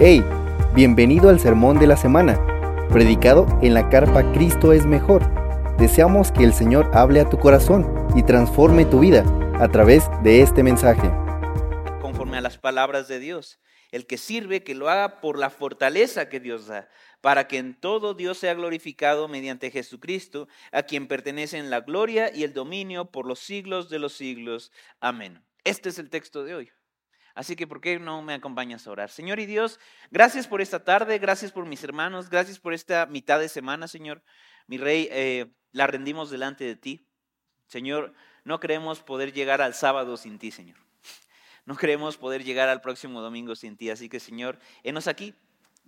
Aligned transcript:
Hey, 0.00 0.24
bienvenido 0.76 1.28
al 1.28 1.40
sermón 1.40 1.80
de 1.80 1.88
la 1.88 1.96
semana, 1.96 2.38
predicado 2.88 3.48
en 3.62 3.74
la 3.74 3.88
carpa 3.88 4.30
Cristo 4.30 4.72
es 4.72 4.86
mejor. 4.86 5.28
Deseamos 5.76 6.30
que 6.30 6.44
el 6.44 6.52
Señor 6.52 6.88
hable 6.94 7.18
a 7.18 7.28
tu 7.28 7.36
corazón 7.36 8.06
y 8.14 8.22
transforme 8.22 8.84
tu 8.84 9.00
vida 9.00 9.24
a 9.58 9.66
través 9.66 10.04
de 10.22 10.40
este 10.40 10.62
mensaje. 10.62 11.10
Conforme 12.00 12.36
a 12.36 12.40
las 12.40 12.58
palabras 12.58 13.08
de 13.08 13.18
Dios. 13.18 13.58
El 13.90 14.06
que 14.06 14.18
sirve, 14.18 14.62
que 14.62 14.76
lo 14.76 14.88
haga 14.88 15.20
por 15.20 15.36
la 15.36 15.50
fortaleza 15.50 16.28
que 16.28 16.38
Dios 16.38 16.68
da, 16.68 16.88
para 17.20 17.48
que 17.48 17.58
en 17.58 17.74
todo 17.74 18.14
Dios 18.14 18.38
sea 18.38 18.54
glorificado 18.54 19.26
mediante 19.26 19.72
Jesucristo, 19.72 20.46
a 20.70 20.84
quien 20.84 21.08
pertenecen 21.08 21.70
la 21.70 21.80
gloria 21.80 22.32
y 22.32 22.44
el 22.44 22.52
dominio 22.52 23.10
por 23.10 23.26
los 23.26 23.40
siglos 23.40 23.90
de 23.90 23.98
los 23.98 24.12
siglos. 24.12 24.70
Amén. 25.00 25.42
Este 25.64 25.88
es 25.88 25.98
el 25.98 26.08
texto 26.08 26.44
de 26.44 26.54
hoy. 26.54 26.70
Así 27.38 27.54
que, 27.54 27.68
¿por 27.68 27.80
qué 27.80 28.00
no 28.00 28.20
me 28.20 28.34
acompañas 28.34 28.84
a 28.84 28.90
orar? 28.90 29.10
Señor 29.10 29.38
y 29.38 29.46
Dios, 29.46 29.78
gracias 30.10 30.48
por 30.48 30.60
esta 30.60 30.82
tarde, 30.82 31.20
gracias 31.20 31.52
por 31.52 31.66
mis 31.66 31.84
hermanos, 31.84 32.28
gracias 32.30 32.58
por 32.58 32.74
esta 32.74 33.06
mitad 33.06 33.38
de 33.38 33.48
semana, 33.48 33.86
Señor. 33.86 34.24
Mi 34.66 34.76
Rey, 34.76 35.08
eh, 35.12 35.46
la 35.70 35.86
rendimos 35.86 36.30
delante 36.30 36.64
de 36.64 36.74
ti. 36.74 37.06
Señor, 37.68 38.12
no 38.42 38.58
creemos 38.58 39.04
poder 39.04 39.32
llegar 39.32 39.62
al 39.62 39.74
sábado 39.74 40.16
sin 40.16 40.40
ti, 40.40 40.50
Señor. 40.50 40.78
No 41.64 41.76
creemos 41.76 42.16
poder 42.16 42.42
llegar 42.42 42.68
al 42.68 42.80
próximo 42.80 43.20
domingo 43.20 43.54
sin 43.54 43.76
ti. 43.76 43.88
Así 43.88 44.08
que, 44.08 44.18
Señor, 44.18 44.58
enos 44.82 45.06
aquí. 45.06 45.32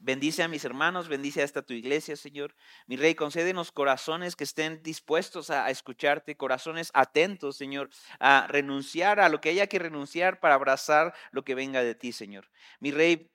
Bendice 0.02 0.42
a 0.42 0.48
mis 0.48 0.64
hermanos, 0.64 1.08
bendice 1.08 1.42
a 1.42 1.44
esta 1.44 1.60
tu 1.60 1.74
iglesia, 1.74 2.16
Señor. 2.16 2.54
Mi 2.86 2.96
Rey, 2.96 3.14
concédenos 3.14 3.70
corazones 3.70 4.34
que 4.34 4.44
estén 4.44 4.82
dispuestos 4.82 5.50
a, 5.50 5.68
escucharte, 5.68 6.38
corazones 6.38 6.90
atentos, 6.94 7.58
Señor, 7.58 7.90
a 8.18 8.46
renunciar 8.48 9.20
a 9.20 9.28
lo 9.28 9.42
que 9.42 9.50
haya 9.50 9.66
que 9.66 9.78
renunciar 9.78 10.40
para 10.40 10.54
abrazar 10.54 11.14
lo 11.32 11.44
que 11.44 11.54
venga 11.54 11.82
de 11.82 11.94
ti, 11.94 12.12
Señor. 12.12 12.50
Mi 12.78 12.92
Rey, 12.92 13.30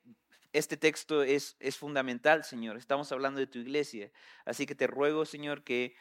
este 0.54 0.76
texto 0.76 1.22
es, 1.22 1.56
es 1.60 1.78
fundamental, 1.78 2.44
Señor. 2.44 2.78
Estamos 2.78 3.12
hablando 3.12 3.40
de 3.40 3.46
tu 3.46 3.60
iglesia. 3.60 4.12
Así 4.44 4.66
que 4.66 4.74
te 4.74 4.88
ruego, 4.88 5.26
Señor, 5.26 5.64
que 5.64 5.96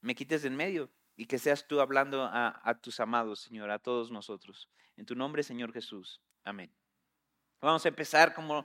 me 0.00 0.14
quites 0.14 0.40
de 0.40 0.48
en 0.48 0.56
medio 0.56 0.90
y 1.14 1.26
que 1.26 1.38
seas 1.38 1.68
tú 1.68 1.78
hablando 1.82 2.22
a, 2.22 2.58
a 2.64 2.80
tus 2.80 3.00
amados, 3.00 3.40
Señor, 3.40 3.70
a 3.70 3.78
todos 3.80 4.10
nosotros. 4.10 4.70
En 4.96 5.04
tu 5.04 5.14
nombre, 5.14 5.42
Señor 5.42 5.74
Jesús. 5.74 6.22
Amén. 6.42 6.72
Vamos 7.60 7.84
a 7.84 7.88
empezar 7.88 8.32
como, 8.32 8.64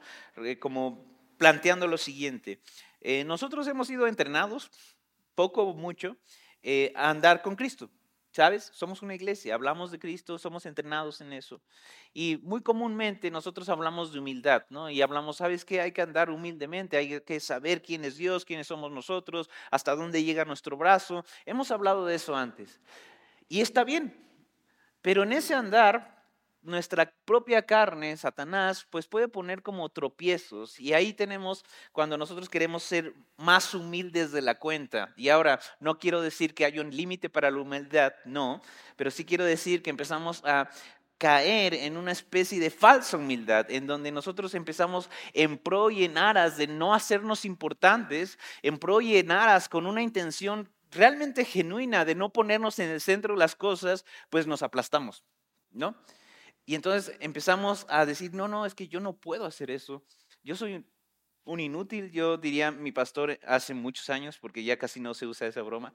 como 0.59 1.11
planteando 1.42 1.88
lo 1.88 1.97
siguiente. 1.97 2.61
Eh, 3.00 3.23
nosotros 3.23 3.66
hemos 3.66 3.88
sido 3.88 4.06
entrenados, 4.06 4.70
poco 5.34 5.64
o 5.64 5.73
mucho, 5.73 6.16
eh, 6.61 6.94
a 6.95 7.09
andar 7.09 7.42
con 7.42 7.56
Cristo. 7.56 7.89
¿Sabes? 8.30 8.70
Somos 8.75 9.02
una 9.02 9.16
iglesia, 9.16 9.56
hablamos 9.56 9.89
de 9.89 9.98
Cristo, 9.98 10.38
somos 10.38 10.67
entrenados 10.67 11.20
en 11.20 11.33
eso. 11.33 11.59
Y 12.14 12.39
muy 12.44 12.61
comúnmente 12.61 13.31
nosotros 13.31 13.70
hablamos 13.70 14.14
de 14.14 14.20
humildad, 14.20 14.66
¿no? 14.70 14.92
Y 14.92 15.02
hablamos, 15.02 15.38
¿sabes 15.38 15.66
qué? 15.66 15.81
Hay 15.81 15.92
que 15.94 16.03
andar 16.03 16.30
humildemente, 16.30 16.95
hay 16.95 17.20
que 17.22 17.39
saber 17.39 17.81
quién 17.81 18.05
es 18.05 18.17
Dios, 18.17 18.45
quiénes 18.45 18.67
somos 18.67 18.92
nosotros, 18.92 19.50
hasta 19.72 19.95
dónde 19.95 20.23
llega 20.23 20.45
nuestro 20.45 20.78
brazo. 20.78 21.26
Hemos 21.48 21.72
hablado 21.72 22.05
de 22.05 22.16
eso 22.16 22.36
antes. 22.36 22.80
Y 23.50 23.61
está 23.61 23.83
bien, 23.83 24.16
pero 25.02 25.23
en 25.23 25.33
ese 25.33 25.55
andar 25.55 26.20
nuestra 26.62 27.14
propia 27.26 27.66
carne, 27.66 28.16
Satanás, 28.17 28.86
pues 28.90 29.08
puede 29.08 29.28
poner 29.28 29.62
como 29.64 29.90
tropiezos. 29.90 30.80
Y 30.80 30.94
ahí 30.94 31.14
tenemos 31.14 31.66
cuando 31.92 32.17
nosotros 32.17 32.50
queremos 32.50 32.84
ser 32.84 33.14
más 33.38 33.73
humildes 33.73 34.31
de 34.31 34.42
la 34.42 34.59
cuenta. 34.59 35.14
Y 35.16 35.30
ahora, 35.30 35.59
no 35.80 35.98
quiero 35.98 36.22
decir 36.22 36.54
que 36.54 36.66
haya 36.66 36.82
un 36.82 36.95
límite 36.95 37.30
para 37.30 37.52
la 37.52 37.59
humildad, 37.59 38.14
no, 38.26 38.62
pero 38.95 39.12
sí 39.12 39.26
quiero 39.26 39.44
decir 39.45 39.82
que 39.82 39.89
empezamos 39.89 40.44
a 40.45 40.70
caer 41.17 41.76
en 41.76 41.98
una 41.98 42.12
especie 42.12 42.59
de 42.59 42.72
falsa 42.72 43.17
humildad, 43.17 43.70
en 43.70 43.86
donde 43.86 44.12
nosotros 44.12 44.56
empezamos 44.56 45.08
en 45.34 45.59
pro 45.59 45.92
y 45.92 46.04
en 46.04 46.17
aras 46.17 46.58
de 46.58 46.66
no 46.66 46.95
hacernos 46.95 47.45
importantes, 47.45 48.39
en 48.64 48.80
pro 48.80 49.02
y 49.02 49.17
en 49.17 49.30
aras 49.30 49.70
con 49.70 49.86
una 49.86 50.02
intención 50.02 50.67
realmente 50.89 51.45
genuina 51.45 52.06
de 52.06 52.16
no 52.16 52.34
ponernos 52.34 52.80
en 52.80 52.89
el 52.89 53.02
centro 53.02 53.36
de 53.36 53.39
las 53.39 53.55
cosas, 53.55 54.04
pues 54.32 54.48
nos 54.48 54.64
aplastamos, 54.64 55.23
¿no? 55.71 55.95
Y 56.66 56.76
entonces 56.76 57.16
empezamos 57.20 57.86
a 57.89 58.05
decir, 58.05 58.33
no, 58.33 58.48
no, 58.48 58.66
es 58.66 58.76
que 58.76 58.88
yo 58.88 58.99
no 58.99 59.14
puedo 59.14 59.45
hacer 59.45 59.72
eso. 59.72 60.04
Yo 60.44 60.55
soy 60.55 60.86
un 61.44 61.60
inútil, 61.60 62.11
yo 62.11 62.38
diría 62.38 62.72
mi 62.72 62.92
pastor 62.92 63.39
hace 63.45 63.73
muchos 63.73 64.10
años, 64.10 64.38
porque 64.38 64.64
ya 64.64 64.77
casi 64.77 65.00
no 65.00 65.14
se 65.14 65.26
usa 65.26 65.48
esa 65.48 65.61
broma. 65.61 65.94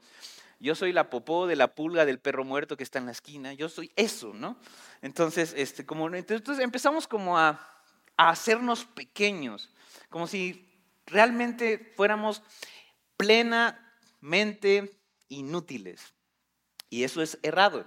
Yo 0.58 0.74
soy 0.74 0.92
la 0.92 1.10
popó 1.10 1.46
de 1.46 1.56
la 1.56 1.74
pulga 1.74 2.04
del 2.04 2.18
perro 2.18 2.44
muerto 2.44 2.76
que 2.76 2.82
está 2.82 2.98
en 2.98 3.06
la 3.06 3.12
esquina. 3.12 3.52
Yo 3.52 3.68
soy 3.68 3.92
eso, 3.94 4.32
¿no? 4.34 4.56
Entonces, 5.02 5.54
este, 5.56 5.84
como, 5.84 6.08
entonces 6.14 6.58
empezamos 6.58 7.06
como 7.06 7.38
a, 7.38 7.60
a 8.16 8.30
hacernos 8.30 8.84
pequeños, 8.84 9.70
como 10.08 10.26
si 10.26 10.66
realmente 11.06 11.92
fuéramos 11.96 12.42
plenamente 13.16 14.98
inútiles. 15.28 16.14
Y 16.88 17.04
eso 17.04 17.22
es 17.22 17.38
errado, 17.42 17.86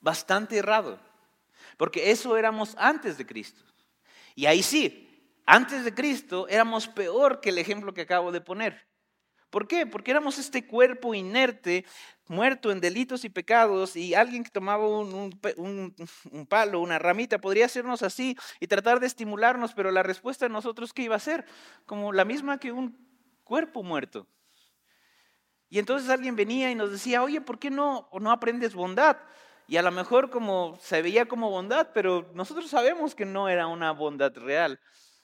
bastante 0.00 0.58
errado. 0.58 1.00
Porque 1.80 2.10
eso 2.10 2.36
éramos 2.36 2.74
antes 2.76 3.16
de 3.16 3.24
Cristo. 3.24 3.64
Y 4.34 4.44
ahí 4.44 4.62
sí, 4.62 5.08
antes 5.46 5.82
de 5.82 5.94
Cristo 5.94 6.46
éramos 6.46 6.86
peor 6.86 7.40
que 7.40 7.48
el 7.48 7.56
ejemplo 7.56 7.94
que 7.94 8.02
acabo 8.02 8.32
de 8.32 8.42
poner. 8.42 8.86
¿Por 9.48 9.66
qué? 9.66 9.86
Porque 9.86 10.10
éramos 10.10 10.36
este 10.36 10.66
cuerpo 10.66 11.14
inerte, 11.14 11.86
muerto 12.26 12.70
en 12.70 12.82
delitos 12.82 13.24
y 13.24 13.30
pecados, 13.30 13.96
y 13.96 14.12
alguien 14.12 14.44
que 14.44 14.50
tomaba 14.50 14.86
un, 14.86 15.32
palo, 16.50 16.80
una 16.80 16.98
ramita, 16.98 17.38
podría 17.38 17.64
hacernos 17.64 18.02
así 18.02 18.36
y 18.60 18.66
tratar 18.66 19.00
de 19.00 19.06
estimularnos, 19.06 19.72
pero 19.72 19.90
la 19.90 20.02
respuesta 20.02 20.44
de 20.44 20.52
nosotros, 20.52 20.92
¿qué 20.92 21.04
iba 21.04 21.16
a 21.16 21.18
ser? 21.18 21.46
Como 21.86 22.12
la 22.12 22.26
misma 22.26 22.60
que 22.60 22.72
un 22.72 22.94
cuerpo 23.42 23.82
muerto. 23.82 24.26
Y 25.70 25.78
entonces 25.78 26.10
alguien 26.10 26.36
venía 26.36 26.70
y 26.70 26.74
nos 26.74 26.90
decía, 26.90 27.22
oye, 27.22 27.40
¿por 27.40 27.58
qué 27.58 27.70
no, 27.70 28.10
no 28.20 28.30
aprendes 28.30 28.74
bondad? 28.74 29.16
Y 29.70 29.76
a 29.76 29.82
lo 29.82 29.92
mejor 29.92 30.30
como 30.30 30.76
se 30.80 31.00
veía 31.00 31.26
como 31.26 31.48
bondad, 31.48 31.90
pero 31.94 32.28
nosotros 32.34 32.68
sabemos 32.68 33.14
que 33.14 33.24
no 33.24 33.48
era 33.48 33.68
una 33.68 33.92
bondad 33.92 34.36
real. 34.36 34.80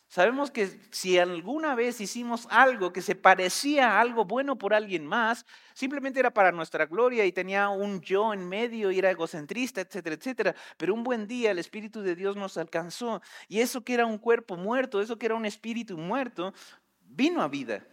Sabemos 0.06 0.52
que 0.52 0.68
si 0.92 1.18
alguna 1.18 1.74
vez 1.74 2.00
hicimos 2.00 2.46
algo 2.48 2.92
que 2.92 3.02
se 3.02 3.16
parecía 3.16 3.90
a 3.90 4.00
algo 4.00 4.24
bueno 4.24 4.56
por 4.56 4.72
alguien 4.72 5.04
más, 5.04 5.44
simplemente 5.74 6.20
era 6.20 6.32
para 6.32 6.52
nuestra 6.52 6.86
gloria 6.86 7.26
y 7.26 7.32
tenía 7.32 7.70
un 7.70 8.00
yo 8.00 8.32
en 8.32 8.48
medio 8.48 8.92
y 8.92 9.00
era 9.00 9.10
egocentrista, 9.10 9.80
etcétera, 9.80 10.14
etcétera. 10.14 10.54
Pero 10.76 10.94
un 10.94 11.02
buen 11.02 11.26
día 11.26 11.50
el 11.50 11.58
Espíritu 11.58 12.00
de 12.02 12.14
Dios 12.14 12.36
nos 12.36 12.56
alcanzó 12.56 13.20
y 13.48 13.58
eso 13.58 13.82
que 13.82 13.94
era 13.94 14.06
un 14.06 14.16
cuerpo 14.16 14.56
muerto, 14.56 15.00
eso 15.00 15.18
que 15.18 15.26
era 15.26 15.34
un 15.34 15.44
espíritu 15.44 15.98
muerto, 15.98 16.54
vino 17.00 17.42
a 17.42 17.48
vida. 17.48 17.84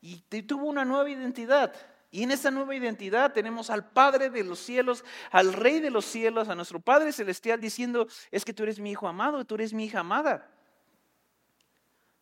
Y 0.00 0.16
tuvo 0.42 0.66
una 0.66 0.84
nueva 0.84 1.08
identidad. 1.08 1.72
Y 2.10 2.24
en 2.24 2.32
esa 2.32 2.50
nueva 2.50 2.74
identidad 2.74 3.32
tenemos 3.32 3.70
al 3.70 3.90
Padre 3.90 4.30
de 4.30 4.42
los 4.42 4.58
cielos, 4.58 5.04
al 5.30 5.52
Rey 5.52 5.78
de 5.78 5.90
los 5.90 6.04
cielos, 6.04 6.48
a 6.48 6.56
nuestro 6.56 6.80
Padre 6.80 7.12
celestial 7.12 7.60
diciendo, 7.60 8.08
es 8.32 8.44
que 8.44 8.52
tú 8.52 8.64
eres 8.64 8.80
mi 8.80 8.90
hijo 8.90 9.06
amado, 9.06 9.44
tú 9.44 9.54
eres 9.54 9.72
mi 9.72 9.84
hija 9.84 10.00
amada. 10.00 10.50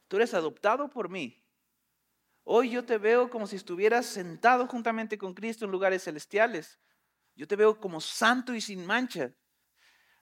Tú 0.09 0.17
eres 0.17 0.35
adoptado 0.35 0.91
por 0.91 1.09
mí. 1.09 1.43
Hoy 2.45 2.71
yo 2.71 2.85
te 2.85 2.99
veo 2.99 3.31
como 3.31 3.47
si 3.47 3.57
estuvieras 3.57 4.07
sentado 4.07 4.67
juntamente 4.67 5.17
con 5.17 5.35
Cristo 5.35 5.65
en 5.65 5.71
lugares 5.71 6.05
celestiales. 6.05 6.79
Yo 7.35 7.47
te 7.47 7.57
veo 7.57 7.79
como 7.79 8.01
santo 8.01 8.55
y 8.55 8.61
sin 8.61 8.85
mancha. 8.85 9.33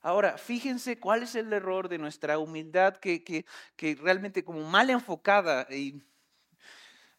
Ahora, 0.01 0.39
fíjense 0.39 1.01
cuál 1.01 1.25
es 1.25 1.35
el 1.35 1.53
error 1.53 1.89
de 1.89 1.99
nuestra 1.99 2.39
humildad 2.39 2.97
que, 2.99 3.25
que, 3.25 3.45
que 3.75 3.97
realmente 3.97 4.45
como 4.45 4.63
mal 4.69 4.91
enfocada 4.91 5.67
y 5.71 6.05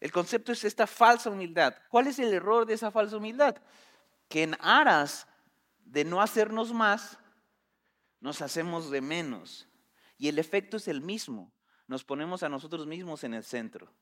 el 0.00 0.12
concepto 0.12 0.52
es 0.52 0.64
esta 0.64 0.86
falsa 0.86 1.30
humildad. 1.30 1.74
¿Cuál 1.88 2.06
es 2.06 2.18
el 2.18 2.32
error 2.32 2.66
de 2.66 2.74
esa 2.74 2.90
falsa 2.90 3.16
humildad? 3.16 3.56
Que 4.28 4.44
en 4.44 4.56
aras 4.60 5.26
de 5.84 6.04
no 6.04 6.20
hacernos 6.20 6.72
más, 6.72 7.18
nos 8.20 8.42
hacemos 8.42 8.90
de 8.90 9.00
menos. 9.00 9.68
Y 10.16 10.28
el 10.28 10.38
efecto 10.38 10.76
es 10.76 10.88
el 10.88 11.00
mismo. 11.00 11.52
Nos 11.86 12.04
ponemos 12.04 12.42
a 12.42 12.48
nosotros 12.48 12.86
mismos 12.86 13.24
en 13.24 13.34
el 13.34 13.44
centro. 13.44 13.92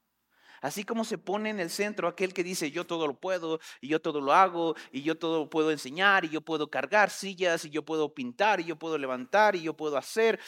Así 0.60 0.84
como 0.84 1.04
se 1.04 1.18
pone 1.18 1.50
en 1.50 1.60
el 1.60 1.70
centro 1.70 2.08
aquel 2.08 2.32
que 2.32 2.42
dice 2.42 2.70
yo 2.70 2.86
todo 2.86 3.06
lo 3.06 3.20
puedo 3.20 3.60
y 3.80 3.88
yo 3.88 4.00
todo 4.00 4.20
lo 4.20 4.32
hago 4.32 4.74
y 4.90 5.02
yo 5.02 5.18
todo 5.18 5.50
puedo 5.50 5.70
enseñar 5.70 6.24
y 6.24 6.30
yo 6.30 6.40
puedo 6.40 6.70
cargar 6.70 7.10
sillas 7.10 7.64
y 7.66 7.70
yo 7.70 7.84
puedo 7.84 8.14
pintar 8.14 8.60
y 8.60 8.64
yo 8.64 8.76
puedo 8.76 8.96
levantar 8.96 9.54
y 9.54 9.62
yo 9.62 9.76
puedo 9.76 9.98
hacer. 9.98 10.40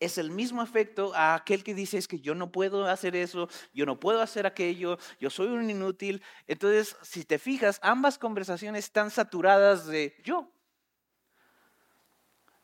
Es 0.00 0.18
el 0.18 0.30
mismo 0.30 0.62
efecto 0.62 1.14
a 1.14 1.34
aquel 1.34 1.64
que 1.64 1.74
dice 1.74 1.98
es 1.98 2.08
que 2.08 2.20
yo 2.20 2.34
no 2.34 2.52
puedo 2.52 2.86
hacer 2.86 3.16
eso, 3.16 3.48
yo 3.72 3.86
no 3.86 3.98
puedo 3.98 4.20
hacer 4.20 4.46
aquello, 4.46 4.98
yo 5.18 5.30
soy 5.30 5.48
un 5.48 5.70
inútil. 5.70 6.22
Entonces, 6.46 6.96
si 7.02 7.24
te 7.24 7.38
fijas, 7.38 7.78
ambas 7.82 8.18
conversaciones 8.18 8.84
están 8.84 9.10
saturadas 9.10 9.86
de 9.86 10.14
yo. 10.22 10.50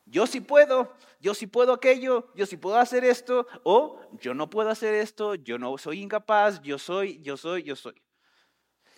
Yo 0.04 0.26
sí 0.26 0.40
puedo, 0.40 0.94
yo 1.20 1.32
sí 1.32 1.46
puedo 1.46 1.72
aquello, 1.72 2.30
yo 2.34 2.44
sí 2.44 2.56
puedo 2.56 2.76
hacer 2.76 3.04
esto, 3.04 3.46
o 3.62 4.00
yo 4.20 4.34
no 4.34 4.50
puedo 4.50 4.68
hacer 4.68 4.94
esto, 4.94 5.34
yo 5.36 5.58
no 5.58 5.78
soy 5.78 6.02
incapaz, 6.02 6.60
yo 6.60 6.78
soy, 6.78 7.22
yo 7.22 7.36
soy, 7.36 7.62
yo 7.62 7.76
soy. 7.76 7.94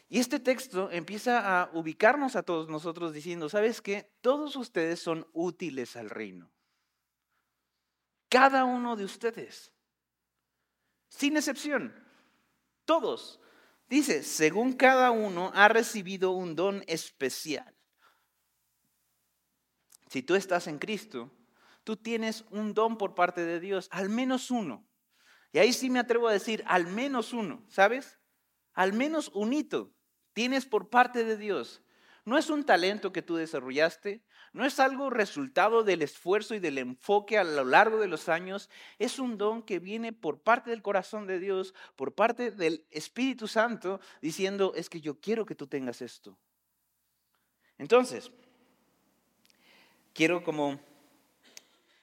Y 0.09 0.19
este 0.19 0.41
texto 0.41 0.91
empieza 0.91 1.61
a 1.61 1.71
ubicarnos 1.73 2.37
a 2.37 2.43
todos 2.43 2.69
nosotros 2.69 3.13
diciendo, 3.13 3.49
¿sabes 3.49 3.81
qué? 3.81 4.11
Todos 4.21 4.57
ustedes 4.57 5.01
son 5.01 5.27
útiles 5.33 5.97
al 5.97 6.11
reino. 6.11 6.54
Cada 8.35 8.65
uno 8.65 8.97
de 8.97 9.05
ustedes. 9.05 9.71
Sin 11.09 11.37
excepción. 11.37 11.95
Todos. 12.85 13.39
Dice, 13.89 14.25
según 14.25 14.73
cada 14.73 15.13
uno 15.13 15.53
ha 15.55 15.69
recibido 15.69 16.33
un 16.33 16.57
don 16.57 16.83
especial. 16.89 17.73
Si 20.09 20.21
tú 20.25 20.35
estás 20.35 20.67
en 20.67 20.81
Cristo, 20.81 21.31
tú 21.85 21.97
tienes 21.97 22.45
un 22.51 22.75
don 22.75 22.99
por 22.99 23.15
parte 23.15 23.45
de 23.45 23.61
Dios, 23.61 23.87
al 23.93 24.09
menos 24.09 24.51
uno. 24.51 24.85
Y 25.53 25.61
ahí 25.61 25.73
sí 25.73 25.89
me 25.89 26.01
atrevo 26.01 26.27
a 26.27 26.33
decir, 26.33 26.65
al 26.67 26.89
menos 26.89 27.33
uno, 27.33 27.65
¿sabes? 27.69 28.19
Al 28.73 28.95
menos 28.95 29.31
un 29.33 29.53
hito 29.53 29.95
tienes 30.33 30.67
por 30.67 30.91
parte 30.91 31.23
de 31.23 31.37
Dios. 31.37 31.83
No 32.25 32.39
es 32.39 32.49
un 32.49 32.65
talento 32.65 33.13
que 33.13 33.23
tú 33.23 33.37
desarrollaste, 33.37 34.23
no 34.55 34.65
es 34.65 34.81
algo 34.81 35.11
resultado 35.11 35.83
del 35.83 36.01
esfuerzo 36.01 36.55
y 36.55 36.59
del 36.59 36.79
enfoque 36.79 37.37
a 37.37 37.45
lo 37.45 37.65
largo 37.65 37.99
de 37.99 38.09
los 38.09 38.29
años, 38.29 38.71
es 38.99 39.19
un 39.19 39.37
don 39.37 39.63
que 39.63 39.79
viene 39.79 40.13
por 40.13 40.41
parte 40.41 40.71
del 40.71 40.81
corazón 40.81 41.27
de 41.27 41.39
Dios, 41.39 41.75
por 41.97 42.15
parte 42.15 42.51
del 42.51 42.87
Espíritu 42.91 43.47
Santo, 43.47 44.01
diciendo, 44.23 44.73
es 44.75 44.89
que 44.89 45.03
yo 45.03 45.21
quiero 45.21 45.45
que 45.45 45.55
tú 45.55 45.67
tengas 45.67 46.01
esto. 46.01 46.39
Entonces, 47.77 48.31
quiero 50.15 50.43
como 50.43 50.81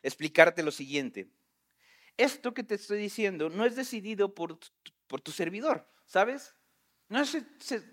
explicarte 0.04 0.62
lo 0.62 0.72
siguiente. 0.72 1.30
Esto 2.18 2.54
que 2.54 2.64
te 2.64 2.76
estoy 2.76 3.00
diciendo 3.00 3.50
no 3.50 3.66
es 3.66 3.76
decidido 3.76 4.36
por, 4.36 4.60
por 5.08 5.22
tu 5.22 5.32
servidor, 5.32 5.88
¿sabes? 6.06 6.54
No 7.10 7.20
es 7.20 7.38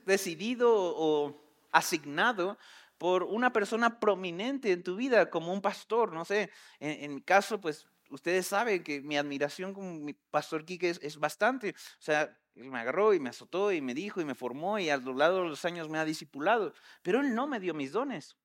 decidido 0.04 0.70
o 0.74 1.47
asignado 1.72 2.58
por 2.98 3.22
una 3.22 3.52
persona 3.52 4.00
prominente 4.00 4.72
en 4.72 4.82
tu 4.82 4.96
vida, 4.96 5.30
como 5.30 5.52
un 5.52 5.62
pastor, 5.62 6.12
no 6.12 6.24
sé. 6.24 6.50
En, 6.80 7.14
mi 7.14 7.22
caso, 7.22 7.60
pues 7.60 7.86
ustedes 8.10 8.46
saben 8.46 8.82
que 8.82 9.00
mi 9.00 9.16
admiración 9.16 9.72
con 9.72 10.04
mi 10.04 10.14
pastor 10.14 10.64
Quique 10.64 10.90
es, 10.90 11.00
es, 11.02 11.18
bastante. 11.18 11.70
O 11.70 12.02
sea, 12.02 12.36
él 12.56 12.70
me 12.70 12.78
agarró 12.78 13.14
y 13.14 13.20
me 13.20 13.30
azotó 13.30 13.72
y 13.72 13.80
me 13.80 13.94
dijo 13.94 14.20
y 14.20 14.24
me 14.24 14.34
formó 14.34 14.78
y 14.78 14.90
a 14.90 14.96
lo 14.96 15.14
largo 15.14 15.42
de 15.42 15.48
los 15.48 15.64
años 15.64 15.88
me 15.88 15.98
ha 15.98 16.04
discipulado. 16.04 16.74
Pero 17.02 17.20
él 17.20 17.34
no 17.34 17.46
me 17.46 17.60
dio 17.60 17.72
mis 17.72 17.92
dones. 17.92 18.36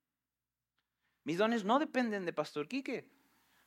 Mis 1.24 1.38
dones 1.38 1.64
no 1.64 1.80
dependen 1.80 2.26
de 2.26 2.34
pastor 2.34 2.68
Quique, 2.68 3.10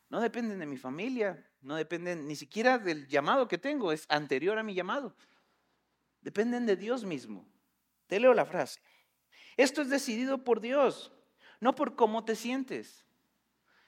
no 0.09 0.21
dependen 0.21 0.59
de 0.59 0.67
mi 0.67 0.77
familia, 0.77 1.51
no 1.63 1.75
dependen 1.75 2.29
ni 2.29 2.37
siquiera 2.37 2.79
del 2.79 3.09
llamado 3.09 3.49
que 3.49 3.59
tengo, 3.59 3.93
es 3.93 4.07
anterior 4.09 4.59
a 4.59 4.63
mi 4.63 4.75
llamado. 4.75 5.17
Dependen 6.21 6.67
de 6.67 6.77
Dios 6.77 7.05
mismo. 7.05 7.49
Te 8.07 8.21
leo 8.21 8.35
la 8.35 8.45
frase. 8.45 8.81
Esto 9.57 9.83
es 9.83 9.89
decidido 9.89 10.45
por 10.45 10.61
Dios, 10.61 11.13
no 11.61 11.75
por 11.75 11.97
cómo 11.97 12.25
te 12.25 12.37
sientes. 12.37 13.05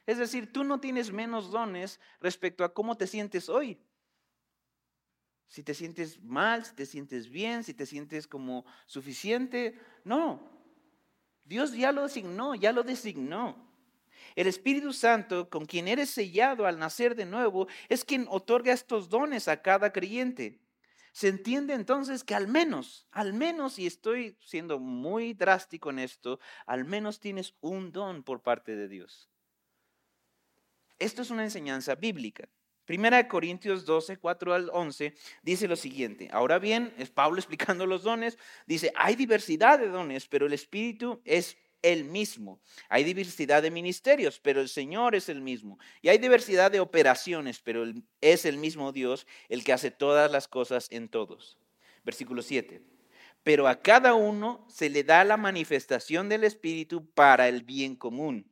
Es 0.07 0.19
decir, 0.19 0.53
tú 0.53 0.65
no 0.65 0.81
tienes 0.81 1.13
menos 1.13 1.51
dones 1.51 2.01
respecto 2.21 2.65
a 2.65 2.73
cómo 2.73 2.97
te 2.97 3.07
sientes 3.07 3.49
hoy. 3.49 3.79
Si 5.49 5.63
te 5.63 5.75
sientes 5.75 6.23
mal, 6.23 6.65
si 6.65 6.75
te 6.75 6.87
sientes 6.87 7.29
bien, 7.29 7.65
si 7.65 7.75
te 7.75 7.87
sientes 7.87 8.27
como 8.27 8.65
suficiente, 8.87 9.79
no. 10.05 10.49
Dios 11.45 11.73
ya 11.73 11.93
lo 11.93 12.03
designó, 12.03 12.55
ya 12.55 12.73
lo 12.73 12.83
designó. 12.83 13.67
El 14.35 14.47
Espíritu 14.47 14.93
Santo, 14.93 15.49
con 15.49 15.65
quien 15.65 15.89
eres 15.89 16.11
sellado 16.11 16.67
al 16.67 16.79
nacer 16.79 17.15
de 17.15 17.25
nuevo, 17.25 17.67
es 17.89 18.05
quien 18.05 18.27
otorga 18.29 18.73
estos 18.73 19.09
dones 19.09 19.49
a 19.49 19.63
cada 19.63 19.93
creyente. 19.93 20.61
Se 21.19 21.27
entiende 21.27 21.75
entonces 21.75 22.23
que 22.23 22.37
al 22.37 22.47
menos, 22.47 23.09
al 23.11 23.33
menos, 23.33 23.81
y 23.81 23.89
estoy 23.89 24.37
siendo 24.41 24.79
muy 24.79 25.35
drástico 25.35 25.91
en 25.91 25.99
esto, 25.99 26.39
al 26.65 26.85
menos 26.85 27.19
tienes 27.19 27.57
un 27.61 27.91
don 27.91 28.23
por 28.23 28.41
parte 28.41 28.77
de 28.77 28.87
Dios. 28.87 29.29
Esto 30.97 31.23
es 31.23 31.31
una 31.31 31.43
enseñanza 31.43 31.97
bíblica. 31.97 32.49
Primera 32.85 33.17
de 33.17 33.27
Corintios 33.27 33.85
12, 33.85 34.19
4 34.19 34.55
al 34.55 34.71
11 34.73 35.13
dice 35.43 35.67
lo 35.67 35.75
siguiente. 35.75 36.29
Ahora 36.31 36.61
bien, 36.61 36.95
es 36.99 37.11
Pablo 37.11 37.41
explicando 37.41 37.85
los 37.85 38.05
dones. 38.05 38.39
Dice, 38.69 38.93
hay 38.95 39.17
diversidad 39.17 39.81
de 39.81 39.89
dones, 39.89 40.29
pero 40.29 40.47
el 40.47 40.53
Espíritu 40.53 41.21
es 41.25 41.57
el 41.83 42.05
mismo. 42.05 42.61
Hay 42.89 43.05
diversidad 43.05 43.63
de 43.63 43.71
ministerios, 43.71 44.41
pero 44.41 44.61
el 44.61 44.69
Señor 44.69 45.15
es 45.15 45.29
el 45.29 45.41
mismo. 45.41 45.79
Y 46.03 46.09
hay 46.09 46.19
diversidad 46.19 46.71
de 46.71 46.81
operaciones, 46.81 47.61
pero 47.61 47.85
es 48.21 48.45
el 48.45 48.57
mismo 48.59 48.93
Dios 48.93 49.27
el 49.49 49.65
que 49.65 49.73
hace 49.73 49.91
todas 49.91 50.31
las 50.31 50.49
cosas 50.49 50.89
en 50.91 51.09
todos. 51.09 51.59
Versículo 52.05 52.43
7. 52.43 52.83
Pero 53.43 53.69
a 53.69 53.81
cada 53.81 54.15
uno 54.15 54.67
se 54.69 54.91
le 54.91 55.05
da 55.05 55.25
la 55.25 55.37
manifestación 55.37 56.29
del 56.29 56.45
Espíritu 56.45 57.07
para 57.13 57.49
el 57.49 57.63
bien 57.63 57.97
común. 57.97 58.51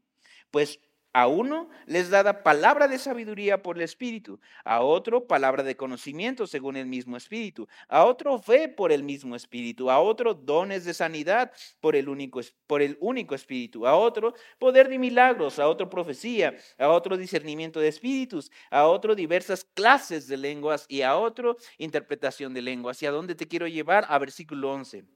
Pues 0.50 0.80
a 1.16 1.28
uno 1.28 1.70
les 1.86 2.10
da 2.10 2.42
palabra 2.42 2.88
de 2.88 2.98
sabiduría 2.98 3.62
por 3.62 3.78
el 3.78 3.82
Espíritu, 3.84 4.38
a 4.66 4.82
otro 4.82 5.26
palabra 5.26 5.62
de 5.62 5.74
conocimiento 5.74 6.46
según 6.46 6.76
el 6.76 6.84
mismo 6.84 7.16
Espíritu, 7.16 7.66
a 7.88 8.04
otro 8.04 8.38
fe 8.38 8.68
por 8.68 8.92
el 8.92 9.02
mismo 9.02 9.34
Espíritu, 9.34 9.90
a 9.90 9.98
otro 9.98 10.34
dones 10.34 10.84
de 10.84 10.92
sanidad 10.92 11.52
por 11.80 11.96
el 11.96 12.10
único, 12.10 12.40
por 12.66 12.82
el 12.82 12.98
único 13.00 13.34
Espíritu, 13.34 13.86
a 13.86 13.96
otro 13.96 14.34
poder 14.58 14.90
de 14.90 14.98
milagros, 14.98 15.58
a 15.58 15.68
otro 15.68 15.88
profecía, 15.88 16.54
a 16.76 16.88
otro 16.90 17.16
discernimiento 17.16 17.80
de 17.80 17.88
espíritus, 17.88 18.52
a 18.70 18.86
otro 18.86 19.14
diversas 19.14 19.64
clases 19.64 20.28
de 20.28 20.36
lenguas 20.36 20.84
y 20.86 21.00
a 21.00 21.16
otro 21.16 21.56
interpretación 21.78 22.52
de 22.52 22.60
lenguas. 22.60 23.02
¿Y 23.02 23.06
a 23.06 23.10
dónde 23.10 23.34
te 23.34 23.48
quiero 23.48 23.66
llevar? 23.66 24.04
A 24.10 24.18
versículo 24.18 24.70
11 24.70 25.15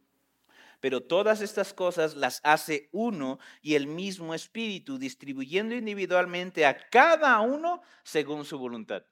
pero 0.80 1.02
todas 1.02 1.40
estas 1.40 1.72
cosas 1.72 2.16
las 2.16 2.40
hace 2.42 2.88
uno 2.92 3.38
y 3.62 3.74
el 3.74 3.86
mismo 3.86 4.34
Espíritu, 4.34 4.98
distribuyendo 4.98 5.74
individualmente 5.74 6.66
a 6.66 6.76
cada 6.88 7.38
uno 7.40 7.82
según 8.02 8.44
su 8.44 8.58
voluntad. 8.58 9.04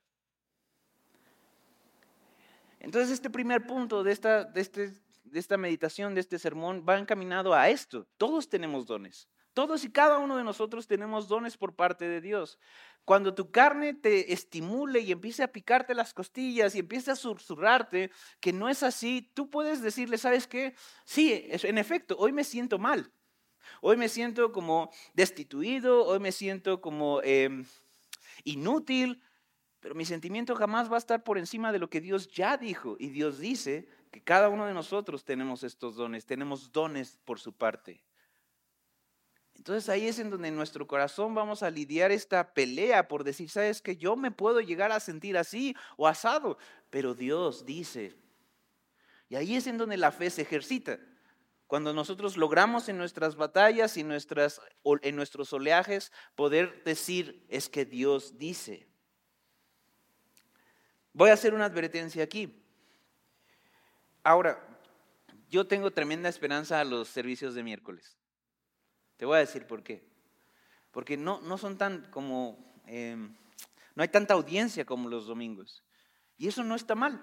Entonces 2.81 3.11
este 3.11 3.31
primer 3.31 3.67
punto 3.67 4.03
de 4.03 4.13
esta, 4.13 4.45
de, 4.45 4.61
este, 4.61 4.93
de 5.25 5.39
esta 5.39 5.57
meditación, 5.57 6.15
de 6.15 6.21
este 6.21 6.39
sermón, 6.39 6.85
va 6.89 6.99
encaminado 6.99 7.55
a 7.55 7.69
esto. 7.69 8.07
Todos 8.17 8.49
tenemos 8.49 8.87
dones. 8.87 9.29
Todos 9.59 9.83
y 9.83 9.91
cada 9.91 10.19
uno 10.19 10.37
de 10.37 10.45
nosotros 10.45 10.87
tenemos 10.87 11.27
dones 11.27 11.57
por 11.57 11.75
parte 11.75 12.09
de 12.09 12.21
Dios. 12.21 12.61
Cuando 13.05 13.35
tu 13.35 13.51
carne 13.51 13.93
te 13.93 14.33
estimule 14.33 15.01
y 15.01 15.11
empiece 15.11 15.43
a 15.43 15.51
picarte 15.51 15.97
las 15.97 16.15
costillas 16.15 16.77
y 16.77 16.79
empiece 16.79 17.11
a 17.11 17.17
susurrarte 17.17 18.13
que 18.39 18.53
no 18.53 18.69
es 18.69 18.85
así, 18.85 19.33
tú 19.35 19.51
puedes 19.51 19.83
decirle, 19.83 20.17
¿sabes 20.17 20.47
qué? 20.47 20.77
Sí, 21.05 21.49
en 21.51 21.77
efecto, 21.77 22.15
hoy 22.21 22.31
me 22.31 22.45
siento 22.45 22.79
mal. 22.79 23.13
Hoy 23.81 23.97
me 23.97 24.09
siento 24.09 24.53
como 24.53 24.93
destituido, 25.15 26.07
hoy 26.07 26.21
me 26.21 26.31
siento 26.31 26.81
como 26.81 27.21
em, 27.25 27.65
inútil, 28.45 29.25
pero 29.81 29.97
mi 29.97 30.05
sentimiento 30.05 30.55
jamás 30.55 30.89
va 30.89 30.95
a 30.95 30.99
estar 30.99 31.25
por 31.25 31.37
encima 31.37 31.73
de 31.73 31.81
lo 31.81 31.91
que 31.91 32.01
Dios 32.01 32.29
ya 32.29 32.57
dijo. 32.59 32.95
Y 33.01 33.09
Dios 33.09 33.41
dice 33.41 33.89
que 34.13 34.23
cada 34.23 34.51
uno 34.51 34.67
de 34.67 34.75
nosotros 34.75 35.25
tenemos 35.25 35.65
estos 35.65 35.97
dones, 35.97 36.27
tenemos 36.27 36.71
dones 36.71 37.19
por 37.25 37.41
su 37.41 37.53
parte. 37.53 38.05
Entonces 39.59 39.89
ahí 39.89 40.07
es 40.07 40.19
en 40.21 40.31
donde 40.31 40.49
en 40.49 40.57
nuestro 40.57 40.87
corazón 40.87 41.35
vamos 41.35 41.63
a 41.63 41.71
lidiar 41.71 42.13
esta 42.13 42.55
pelea 42.55 43.09
por 43.09 43.25
decir, 43.25 43.51
sabes 43.51 43.83
que 43.83 43.97
yo 43.97 44.17
me 44.17 44.31
puedo 44.31 44.61
llegar 44.61 44.93
a 44.93 45.01
sentir 45.01 45.37
así 45.37 45.77
o 45.97 46.07
asado, 46.07 46.59
pero 46.91 47.13
Dios 47.15 47.67
dice. 47.67 48.15
Y 49.29 49.35
ahí 49.37 49.57
es 49.57 49.67
en 49.67 49.77
donde 49.77 49.97
la 49.97 50.13
fe 50.13 50.31
se 50.31 50.43
ejercita. 50.43 50.99
Cuando 51.67 51.93
nosotros 51.93 52.37
logramos 52.37 52.89
en 52.89 52.97
nuestras 52.97 53.37
batallas 53.37 53.97
y 53.97 54.05
nuestras, 54.05 54.61
en 55.03 55.17
nuestros 55.17 55.53
oleajes 55.53 56.13
poder 56.35 56.83
decir, 56.85 57.45
es 57.49 57.69
que 57.69 57.85
Dios 57.85 58.39
dice. 58.39 58.87
Voy 61.13 61.31
a 61.31 61.35
hacer 61.35 61.53
una 61.53 61.67
advertencia 61.67 62.23
aquí. 62.23 62.63
Ahora, 64.23 64.65
yo 65.51 65.67
tengo 65.67 65.91
tremenda 65.91 66.29
esperanza 66.29 66.81
a 66.81 66.85
los 66.85 67.09
servicios 67.09 67.55
de 67.55 67.65
miércoles. 67.65 68.18
Te 69.19 69.27
voy 69.27 69.37
a 69.37 69.41
decir 69.41 69.67
por 69.67 69.83
qué. 69.83 70.09
Porque 70.93 71.19
no, 71.19 71.43
no 71.43 71.59
son 71.59 71.77
tan 71.77 72.11
como, 72.11 72.57
em, 72.87 73.37
no 73.95 74.03
hay 74.03 74.09
tanta 74.09 74.33
audiencia 74.33 74.87
como 74.87 75.11
los 75.11 75.27
domingos. 75.27 75.85
Y 76.39 76.49
eso 76.49 76.65
no 76.65 76.77
está 76.77 76.95
mal. 76.95 77.23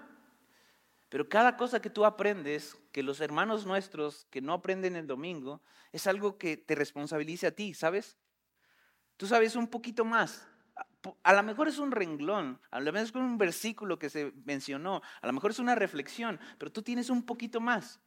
Pero 1.10 1.30
cada 1.30 1.56
cosa 1.56 1.82
que 1.82 1.90
tú 1.90 2.04
aprendes, 2.04 2.78
que 2.92 3.02
los 3.02 3.22
hermanos 3.22 3.66
nuestros 3.66 4.26
que 4.26 4.42
no 4.42 4.54
aprenden 4.54 4.98
el 4.98 5.08
domingo, 5.08 5.62
es 5.94 6.06
algo 6.06 6.38
que 6.38 6.58
te 6.58 6.76
responsabiliza 6.76 7.48
a 7.48 7.52
ti, 7.52 7.74
¿sabes? 7.74 8.18
Tú 9.16 9.26
sabes 9.26 9.56
un 9.56 9.70
poquito 9.70 10.04
más. 10.04 10.46
A 11.24 11.34
lo 11.34 11.44
mejor 11.44 11.70
es 11.70 11.78
un 11.78 11.92
renglón, 11.92 12.60
a 12.72 12.80
lo 12.82 12.92
mejor 12.92 13.08
es 13.08 13.16
un 13.16 13.38
versículo 13.38 13.98
que 13.98 14.10
se 14.10 14.34
mencionó, 14.44 15.02
a 15.22 15.28
lo 15.28 15.32
mejor 15.32 15.52
es 15.52 15.60
una 15.60 15.76
reflexión, 15.76 16.40
pero 16.58 16.72
tú 16.72 16.82
tienes 16.82 17.10
un 17.10 17.26
poquito 17.26 17.62
más 17.62 18.02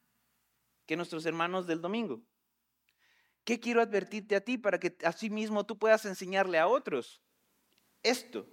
que 0.85 0.97
nuestros 0.97 1.25
hermanos 1.25 1.67
del 1.67 1.81
domingo. 1.81 2.21
¿Qué 3.49 3.61
quiero 3.61 3.81
advertirte 3.81 4.37
a 4.37 4.43
ti 4.43 4.59
para 4.59 4.79
que 4.79 4.95
así 5.05 5.31
mismo 5.31 5.65
tú 5.65 5.79
puedas 5.79 6.05
enseñarle 6.05 6.59
a 6.59 6.67
otros? 6.67 7.23
Esto, 8.03 8.47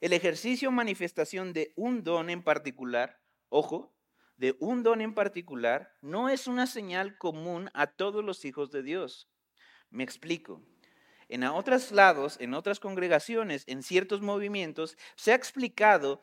el 0.00 0.12
ejercicio 0.12 0.68
o 0.68 0.70
manifestación 0.72 1.52
de 1.52 1.72
un 1.74 2.04
don 2.04 2.30
en 2.30 2.40
particular, 2.44 3.18
ojo, 3.48 3.92
de 4.36 4.54
un 4.60 4.84
don 4.84 5.00
en 5.00 5.14
particular, 5.14 5.96
no 6.00 6.28
es 6.28 6.46
una 6.46 6.68
señal 6.68 7.18
común 7.18 7.70
a 7.74 7.88
todos 7.88 8.24
los 8.24 8.44
hijos 8.44 8.70
de 8.70 8.84
Dios. 8.84 9.28
Me 9.90 10.04
explico. 10.04 10.62
en 11.28 11.42
otros 11.42 11.90
lados, 11.90 12.36
en 12.38 12.54
otras 12.54 12.78
congregaciones, 12.78 13.64
en 13.66 13.82
ciertos 13.82 14.20
movimientos, 14.20 14.96
se 15.16 15.32
ha 15.32 15.34
explicado 15.34 16.22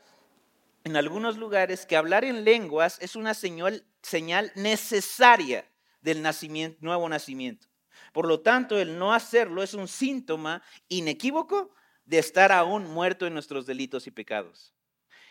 en 0.85 0.95
algunos 0.95 1.35
lugares 1.35 1.85
que 1.85 1.97
hablar 1.97 2.23
en 2.23 2.45
lenguas 2.45 2.99
es 3.01 3.17
una 3.17 3.33
señal, 3.33 3.85
señal 4.01 4.53
necesaria 4.55 5.69
del 5.99 6.21
nacimiento, 6.21 6.77
nuevo 6.79 7.09
nacimiento. 7.09 7.67
Por 8.13 8.27
lo 8.27 8.41
tanto, 8.41 8.79
el 8.79 8.97
no 8.97 9.13
hacerlo 9.13 9.63
es 9.63 9.73
un 9.73 9.87
síntoma 9.87 10.61
inequívoco 10.87 11.71
de 12.05 12.19
estar 12.19 12.51
aún 12.51 12.85
muerto 12.85 13.27
en 13.27 13.33
nuestros 13.33 13.65
delitos 13.65 14.07
y 14.07 14.11
pecados. 14.11 14.73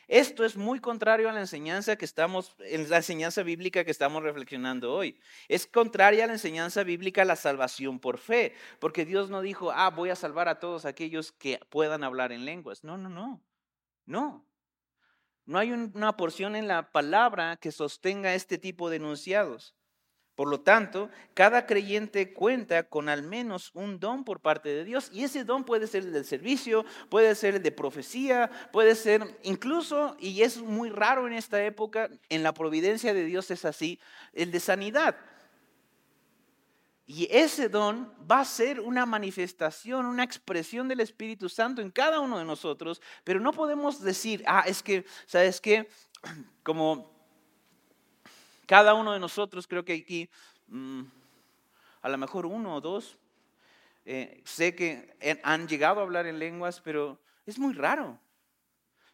Esto 0.09 0.45
es 0.45 0.56
muy 0.56 0.78
contrario 0.78 1.28
a 1.28 1.33
la 1.33 1.40
enseñanza 1.40 1.97
que 1.97 2.04
estamos, 2.04 2.54
en 2.61 2.88
la 2.88 2.99
enseñanza 2.99 3.42
bíblica 3.42 3.85
que 3.85 3.90
estamos 3.90 4.23
reflexionando 4.23 4.95
hoy. 4.95 5.18
Es 5.49 5.66
contraria 5.66 6.25
a 6.25 6.26
la 6.28 6.35
enseñanza 6.35 6.85
bíblica 6.85 7.25
la 7.25 7.35
salvación 7.35 7.99
por 7.99 8.18
fe, 8.18 8.54
porque 8.78 9.04
Dios 9.04 9.30
no 9.30 9.40
dijo, 9.40 9.73
ah, 9.73 9.90
voy 9.90 10.11
a 10.11 10.16
salvar 10.16 10.49
a 10.49 10.61
todos 10.61 10.85
aquellos 10.85 11.33
que 11.33 11.59
puedan 11.71 12.04
hablar 12.04 12.30
en 12.30 12.45
lenguas. 12.45 12.85
No, 12.85 12.97
no, 12.97 13.09
no. 13.09 13.42
No. 14.04 14.47
No 15.45 15.59
hay 15.59 15.73
una 15.73 16.16
porción 16.16 16.54
en 16.54 16.68
la 16.68 16.92
palabra 16.92 17.56
que 17.56 17.73
sostenga 17.73 18.35
este 18.35 18.59
tipo 18.59 18.90
de 18.90 18.97
enunciados. 18.97 19.75
Por 20.36 20.48
lo 20.48 20.60
tanto, 20.60 21.08
cada 21.32 21.64
creyente 21.64 22.34
cuenta 22.34 22.82
con 22.82 23.08
al 23.08 23.22
menos 23.22 23.70
un 23.72 23.98
don 23.98 24.22
por 24.22 24.40
parte 24.40 24.68
de 24.68 24.84
Dios 24.84 25.08
y 25.10 25.24
ese 25.24 25.44
don 25.44 25.64
puede 25.64 25.86
ser 25.86 26.04
el 26.04 26.12
del 26.12 26.26
servicio, 26.26 26.84
puede 27.08 27.34
ser 27.34 27.54
el 27.54 27.62
de 27.62 27.72
profecía, 27.72 28.50
puede 28.70 28.94
ser 28.94 29.38
incluso, 29.44 30.14
y 30.20 30.42
es 30.42 30.58
muy 30.58 30.90
raro 30.90 31.26
en 31.26 31.32
esta 31.32 31.64
época, 31.64 32.10
en 32.28 32.42
la 32.42 32.52
providencia 32.52 33.14
de 33.14 33.24
Dios 33.24 33.50
es 33.50 33.64
así, 33.64 33.98
el 34.34 34.50
de 34.50 34.60
sanidad. 34.60 35.16
Y 37.06 37.28
ese 37.30 37.70
don 37.70 38.12
va 38.30 38.40
a 38.40 38.44
ser 38.44 38.80
una 38.80 39.06
manifestación, 39.06 40.04
una 40.04 40.24
expresión 40.24 40.86
del 40.86 41.00
Espíritu 41.00 41.48
Santo 41.48 41.80
en 41.80 41.90
cada 41.90 42.20
uno 42.20 42.38
de 42.38 42.44
nosotros, 42.44 43.00
pero 43.24 43.40
no 43.40 43.52
podemos 43.52 44.02
decir, 44.02 44.44
ah, 44.46 44.64
es 44.66 44.82
que, 44.82 45.06
¿sabes 45.24 45.62
qué? 45.62 45.88
Como 46.62 47.15
cada 48.66 48.94
uno 48.94 49.12
de 49.12 49.20
nosotros, 49.20 49.66
creo 49.66 49.85
que 49.85 49.94
aquí, 49.94 50.28
mm, 50.68 51.02
a 52.02 52.08
lo 52.08 52.18
mejor 52.18 52.46
uno 52.46 52.76
o 52.76 52.80
dos, 52.80 53.18
eh, 54.04 54.42
sé 54.44 54.75
que 54.75 55.16
han 55.42 55.66
llegado 55.66 56.00
a 56.00 56.02
hablar 56.02 56.26
en 56.26 56.38
lenguas, 56.38 56.80
pero 56.80 57.20
es 57.46 57.58
muy 57.58 57.73
raro. 57.73 58.18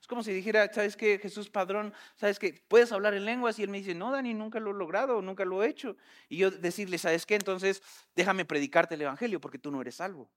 Es 0.03 0.09
como 0.09 0.25
si 0.25 0.33
dijera, 0.33 0.71
¿sabes 0.73 0.97
qué? 0.97 1.19
Jesús 1.19 1.49
Padrón, 1.49 1.95
¿sabes 2.17 2.39
qué? 2.39 2.61
Puedes 2.67 2.91
hablar 2.91 3.15
en 3.15 3.25
lenguas 3.25 3.59
y 3.59 3.63
él 3.63 3.69
me 3.69 3.79
dice, 3.79 3.95
no, 3.95 4.11
Dani, 4.11 4.35
nunca 4.35 4.59
lo 4.59 4.73
he 4.73 4.75
logrado, 4.75 5.23
nunca 5.23 5.45
lo 5.45 5.63
he 5.63 5.69
hecho. 5.69 5.97
Y 6.29 6.39
yo 6.39 6.51
decirle, 6.51 6.99
¿sabes 6.99 7.25
qué? 7.25 7.37
Entonces 7.37 7.83
déjame 8.17 8.45
predicarte 8.45 8.97
el 8.97 9.03
Evangelio 9.03 9.41
porque 9.41 9.59
tú 9.59 9.71
no 9.71 9.81
eres 9.81 9.95
salvo. 9.95 10.29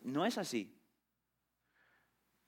No 0.00 0.26
es 0.26 0.36
así. 0.36 0.76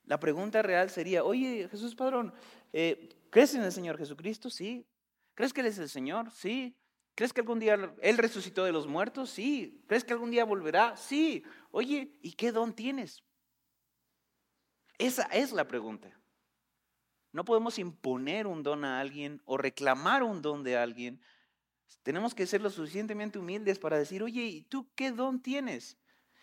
La 0.05 0.19
pregunta 0.19 0.61
real 0.61 0.91
sería, 0.91 1.23
oye, 1.23 1.67
Jesús 1.69 1.95
Padrón, 1.95 2.31
eh, 2.71 3.09
¿Crees 3.35 3.53
en 3.53 3.63
el 3.63 3.71
Señor 3.73 3.97
Jesucristo? 3.97 4.49
Sí. 4.49 4.87
¿Crees 5.33 5.51
que 5.51 5.59
Él 5.59 5.67
es 5.67 5.77
el 5.77 5.89
Señor? 5.89 6.31
Sí. 6.31 6.73
¿Crees 7.15 7.33
que 7.33 7.41
algún 7.41 7.59
día 7.59 7.93
Él 8.01 8.17
resucitó 8.17 8.63
de 8.63 8.71
los 8.71 8.87
muertos? 8.87 9.29
Sí. 9.29 9.83
¿Crees 9.87 10.05
que 10.05 10.13
algún 10.13 10.31
día 10.31 10.45
volverá? 10.45 10.95
Sí. 10.95 11.43
Oye, 11.71 12.17
¿y 12.21 12.31
qué 12.31 12.53
don 12.53 12.73
tienes? 12.73 13.25
Esa 14.97 15.23
es 15.23 15.51
la 15.51 15.67
pregunta. 15.67 16.17
No 17.33 17.43
podemos 17.43 17.77
imponer 17.77 18.47
un 18.47 18.63
don 18.63 18.85
a 18.85 19.01
alguien 19.01 19.41
o 19.43 19.57
reclamar 19.57 20.23
un 20.23 20.41
don 20.41 20.63
de 20.63 20.77
alguien. 20.77 21.19
Tenemos 22.03 22.33
que 22.33 22.47
ser 22.47 22.61
lo 22.61 22.69
suficientemente 22.69 23.37
humildes 23.37 23.79
para 23.79 23.97
decir, 23.97 24.23
oye, 24.23 24.43
¿y 24.43 24.61
tú 24.61 24.87
qué 24.95 25.11
don 25.11 25.41
tienes? 25.41 25.97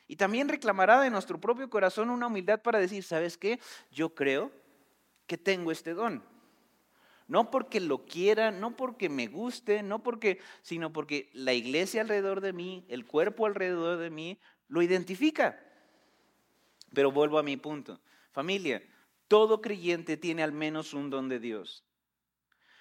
Y 0.08 0.16
también 0.16 0.46
reclamará 0.46 1.00
de 1.00 1.08
nuestro 1.08 1.40
propio 1.40 1.70
corazón 1.70 2.10
una 2.10 2.26
humildad 2.26 2.60
para 2.60 2.78
decir, 2.78 3.02
¿sabes 3.02 3.38
qué? 3.38 3.60
Yo 3.90 4.14
creo 4.14 4.52
que 5.26 5.38
tengo 5.38 5.72
este 5.72 5.94
don. 5.94 6.30
No 7.32 7.50
porque 7.50 7.80
lo 7.80 8.04
quiera, 8.04 8.50
no 8.50 8.76
porque 8.76 9.08
me 9.08 9.26
guste, 9.26 9.82
no 9.82 10.02
porque, 10.02 10.38
sino 10.60 10.92
porque 10.92 11.30
la 11.32 11.54
iglesia 11.54 12.02
alrededor 12.02 12.42
de 12.42 12.52
mí, 12.52 12.84
el 12.90 13.06
cuerpo 13.06 13.46
alrededor 13.46 13.96
de 13.96 14.10
mí, 14.10 14.38
lo 14.68 14.82
identifica. 14.82 15.58
Pero 16.92 17.10
vuelvo 17.10 17.38
a 17.38 17.42
mi 17.42 17.56
punto. 17.56 18.02
Familia, 18.32 18.82
todo 19.28 19.62
creyente 19.62 20.18
tiene 20.18 20.42
al 20.42 20.52
menos 20.52 20.92
un 20.92 21.08
don 21.08 21.30
de 21.30 21.40
Dios. 21.40 21.86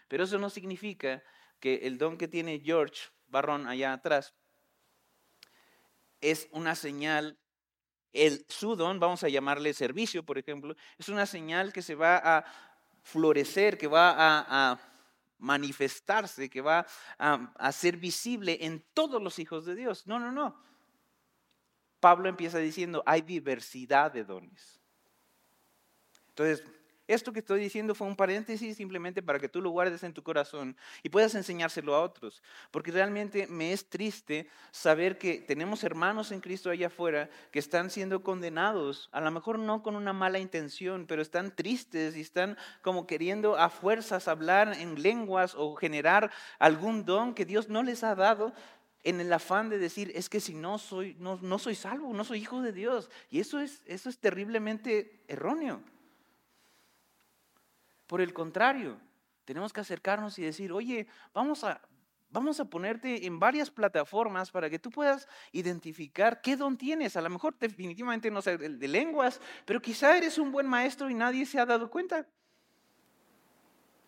Pero 0.09 0.25
eso 0.25 0.37
no 0.37 0.49
significa 0.49 1.23
que 1.61 1.87
el 1.87 1.97
don 1.97 2.17
que 2.17 2.27
tiene 2.27 2.59
George 2.59 3.03
Barrón 3.29 3.67
allá 3.67 3.93
atrás 3.93 4.35
es 6.19 6.49
una 6.51 6.75
señal, 6.75 7.39
el, 8.11 8.45
su 8.49 8.75
don, 8.75 8.99
vamos 8.99 9.23
a 9.23 9.29
llamarle 9.29 9.73
servicio, 9.73 10.25
por 10.25 10.37
ejemplo, 10.37 10.75
es 10.97 11.07
una 11.07 11.25
señal 11.25 11.71
que 11.71 11.81
se 11.81 11.95
va 11.95 12.17
a 12.17 12.70
florecer, 13.01 13.77
que 13.77 13.87
va 13.87 14.15
a, 14.17 14.79
manifestarse, 15.37 16.51
que 16.51 16.61
va 16.61 16.85
a, 17.17 17.51
a 17.55 17.71
ser 17.71 17.97
visible 17.97 18.59
en 18.61 18.85
todos 18.93 19.19
los 19.19 19.39
hijos 19.39 19.65
de 19.65 19.73
Dios. 19.73 20.05
No, 20.05 20.19
no, 20.19 20.31
no. 20.31 20.55
Pablo 21.99 22.29
empieza 22.29 22.59
diciendo, 22.59 23.01
hay 23.07 23.21
diversidad 23.21 24.11
de 24.11 24.23
dones. 24.23 24.79
Entonces, 26.29 26.63
esto 27.13 27.33
que 27.33 27.39
estoy 27.39 27.59
diciendo 27.59 27.95
fue 27.95 28.07
un 28.07 28.15
paréntesis 28.15 28.77
simplemente 28.77 29.21
para 29.21 29.39
que 29.39 29.49
tú 29.49 29.61
lo 29.61 29.69
guardes 29.69 30.03
en 30.03 30.13
tu 30.13 30.23
corazón 30.23 30.75
y 31.03 31.09
puedas 31.09 31.35
enseñárselo 31.35 31.95
a 31.95 32.01
otros. 32.01 32.41
Porque 32.71 32.91
realmente 32.91 33.47
me 33.47 33.73
es 33.73 33.89
triste 33.89 34.47
saber 34.71 35.17
que 35.17 35.39
tenemos 35.39 35.83
hermanos 35.83 36.31
en 36.31 36.41
Cristo 36.41 36.69
allá 36.69 36.87
afuera 36.87 37.29
que 37.51 37.59
están 37.59 37.89
siendo 37.89 38.23
condenados, 38.23 39.09
a 39.11 39.21
lo 39.21 39.31
mejor 39.31 39.59
no 39.59 39.83
con 39.83 39.95
una 39.95 40.13
mala 40.13 40.39
intención, 40.39 41.05
pero 41.07 41.21
están 41.21 41.55
tristes 41.55 42.15
y 42.15 42.21
están 42.21 42.57
como 42.81 43.07
queriendo 43.07 43.57
a 43.57 43.69
fuerzas 43.69 44.27
hablar 44.27 44.73
en 44.79 45.01
lenguas 45.01 45.55
o 45.55 45.75
generar 45.75 46.31
algún 46.59 47.05
don 47.05 47.33
que 47.33 47.45
Dios 47.45 47.69
no 47.69 47.83
les 47.83 48.03
ha 48.03 48.15
dado 48.15 48.53
en 49.03 49.19
el 49.19 49.33
afán 49.33 49.69
de 49.69 49.77
decir, 49.77 50.11
es 50.15 50.29
que 50.29 50.39
si 50.39 50.53
no 50.53 50.77
soy, 50.77 51.15
no, 51.19 51.59
soy 51.59 51.75
salvo, 51.75 52.13
no 52.13 52.23
soy 52.23 52.39
hijo 52.39 52.61
de 52.61 52.71
Dios. 52.71 53.09
Y 53.29 53.39
eso 53.39 53.59
es, 53.59 53.81
eso 53.85 54.09
es 54.09 54.19
terriblemente 54.19 55.23
erróneo. 55.27 55.81
Por 58.11 58.19
el 58.19 58.33
contrario, 58.33 58.99
tenemos 59.45 59.71
que 59.71 59.79
acercarnos 59.79 60.37
y 60.37 60.41
decir, 60.41 60.73
oye, 60.73 61.07
vamos 61.33 61.63
a, 61.63 61.79
vamos 62.29 62.59
a 62.59 62.65
ponerte 62.65 63.25
en 63.25 63.39
varias 63.39 63.71
plataformas 63.71 64.51
para 64.51 64.69
que 64.69 64.79
tú 64.79 64.89
puedas 64.89 65.29
identificar 65.53 66.41
qué 66.41 66.57
don 66.57 66.75
tienes. 66.77 67.15
A 67.15 67.21
lo 67.21 67.29
mejor 67.29 67.57
definitivamente 67.57 68.29
no 68.29 68.41
sé 68.41 68.55
el 68.55 68.79
de 68.79 68.87
lenguas, 68.89 69.39
pero 69.63 69.81
quizá 69.81 70.17
eres 70.17 70.37
un 70.37 70.51
buen 70.51 70.67
maestro 70.67 71.09
y 71.09 71.13
nadie 71.13 71.45
se 71.45 71.57
ha 71.57 71.65
dado 71.65 71.89
cuenta. 71.89 72.27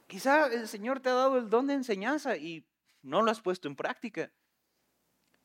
Quizá 0.07 0.47
el 0.47 0.67
Señor 0.67 0.99
te 0.99 1.07
ha 1.07 1.13
dado 1.13 1.37
el 1.37 1.49
don 1.49 1.67
de 1.67 1.75
enseñanza 1.75 2.35
y 2.35 2.65
no 3.03 3.21
lo 3.21 3.31
has 3.31 3.39
puesto 3.39 3.69
en 3.69 3.77
práctica. 3.77 4.29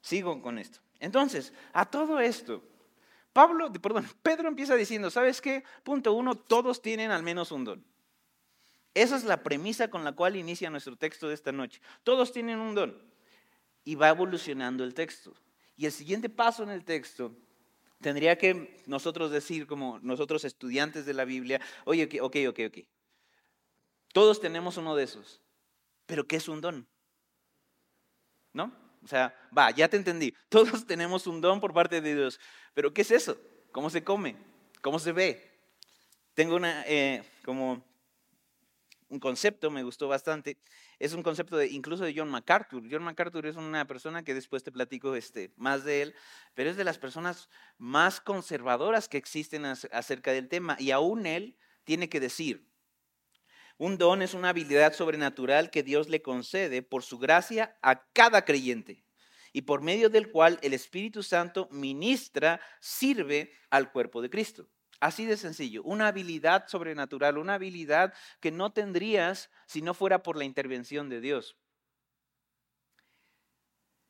Sigo 0.01 0.43
con 0.43 0.59
esto. 0.59 0.81
Entonces, 0.99 1.55
a 1.73 1.85
todo 1.85 2.19
esto, 2.19 2.65
Pablo, 3.33 3.73
perdón, 3.75 4.09
Pedro 4.25 4.49
empieza 4.49 4.75
diciendo, 4.75 5.13
¿sabes 5.13 5.41
qué? 5.41 5.63
Punto 5.85 6.13
uno, 6.13 6.35
todos 6.35 6.83
tienen 6.83 7.13
al 7.13 7.23
menos 7.23 7.53
un 7.53 7.65
don. 7.65 7.98
Esa 8.99 9.15
es 9.15 9.23
la 9.23 9.45
premisa 9.45 9.89
con 9.89 10.03
la 10.03 10.11
cual 10.11 10.35
inicia 10.35 10.71
nuestro 10.71 10.97
texto 10.97 11.29
de 11.29 11.35
esta 11.35 11.53
noche. 11.53 11.81
Todos 12.03 12.33
tienen 12.33 12.59
un 12.59 12.75
don 12.75 13.01
y 13.85 13.95
va 13.95 14.09
evolucionando 14.09 14.83
el 14.83 14.93
texto. 14.93 15.37
Y 15.77 15.87
el 15.87 15.93
siguiente 15.93 16.29
paso 16.29 16.65
en 16.65 16.71
el 16.71 16.85
texto 16.85 17.33
tendría 18.01 18.37
que 18.37 18.83
nosotros 18.87 19.31
decir, 19.31 19.69
como 19.69 20.01
nosotros 20.01 20.45
estudiantes 20.45 21.07
de 21.07 21.15
la 21.15 21.25
Biblia, 21.25 21.61
oye, 21.85 22.09
ok, 22.21 22.37
ok, 22.49 22.59
ok. 22.67 22.79
Todos 24.13 24.41
tenemos 24.41 24.77
uno 24.79 24.97
de 24.97 25.05
esos. 25.05 25.41
Pero 26.07 26.27
¿qué 26.27 26.35
es 26.35 26.49
un 26.49 26.61
don? 26.61 26.89
¿No? 28.53 28.73
O 29.05 29.07
sea, 29.07 29.33
va, 29.57 29.71
ya 29.71 29.89
te 29.89 29.97
entendí. 29.97 30.35
Todos 30.49 30.85
tenemos 30.89 31.29
un 31.29 31.41
don 31.41 31.61
por 31.61 31.73
parte 31.73 32.01
de 32.01 32.17
Dios. 32.17 32.41
Pero 32.75 32.93
¿qué 32.93 33.03
es 33.03 33.13
eso? 33.13 33.39
¿Cómo 33.71 33.91
se 33.91 34.03
come? 34.03 34.35
¿Cómo 34.81 34.99
se 34.99 35.13
ve? 35.13 35.53
Tengo 36.35 36.57
una, 36.57 36.83
eh, 36.89 37.23
como 37.45 37.87
un 39.09 39.21
concepto, 39.21 39.71
me 39.71 39.83
gustó 39.83 40.09
bastante. 40.09 40.59
Es 40.99 41.13
un 41.13 41.23
concepto 41.23 41.57
de, 41.57 41.69
incluso 41.69 42.05
de 42.05 42.15
John 42.17 42.29
MacArthur. 42.29 42.83
John 42.91 43.03
MacArthur 43.03 43.47
es 43.47 43.57
una 43.57 43.87
persona 43.87 44.23
que 44.23 44.35
después 44.35 44.63
te 44.63 44.73
platico 44.73 45.15
este, 45.15 45.53
más 45.57 45.85
de 45.85 46.03
él, 46.03 46.15
pero 46.55 46.71
es 46.71 46.77
de 46.77 46.85
las 46.85 46.99
personas 46.99 47.49
más 47.79 48.21
conservadoras 48.21 49.09
que 49.09 49.19
existen 49.19 49.65
acerca 49.65 50.33
del 50.33 50.49
tema. 50.49 50.77
Y 50.79 50.91
aún 50.91 51.27
él 51.27 51.57
tiene 51.85 52.09
que 52.09 52.21
decir, 52.21 52.69
un 53.79 53.97
don 53.97 54.23
es 54.23 54.35
una 54.35 54.51
habilidad 54.51 54.93
sobrenatural 54.93 55.71
que 55.71 55.83
Dios 55.83 56.09
le 56.09 56.21
concede 56.21 56.83
por 56.83 57.03
su 57.03 57.19
gracia 57.19 57.79
a 57.81 58.05
cada 58.13 58.45
creyente 58.45 59.05
y 59.53 59.63
por 59.63 59.83
medio 59.83 60.11
del 60.11 60.31
cual 60.31 60.59
el 60.63 60.75
Espíritu 60.75 61.23
Santo 61.23 61.69
ministra, 61.71 62.61
sirve 62.81 63.53
al 63.71 63.91
cuerpo 63.91 64.21
de 64.21 64.31
Cristo. 64.31 64.69
Así 65.01 65.27
de 65.27 65.37
sencillo, 65.37 65.83
una 65.85 66.09
habilidad 66.09 66.67
sobrenatural, 66.69 67.39
una 67.39 67.55
habilidad 67.55 68.15
que 68.41 68.51
no 68.51 68.73
tendrías 68.73 69.51
si 69.67 69.83
no 69.83 69.95
fuera 69.95 70.23
por 70.23 70.37
la 70.37 70.45
intervención 70.45 71.09
de 71.09 71.21
Dios. 71.21 71.57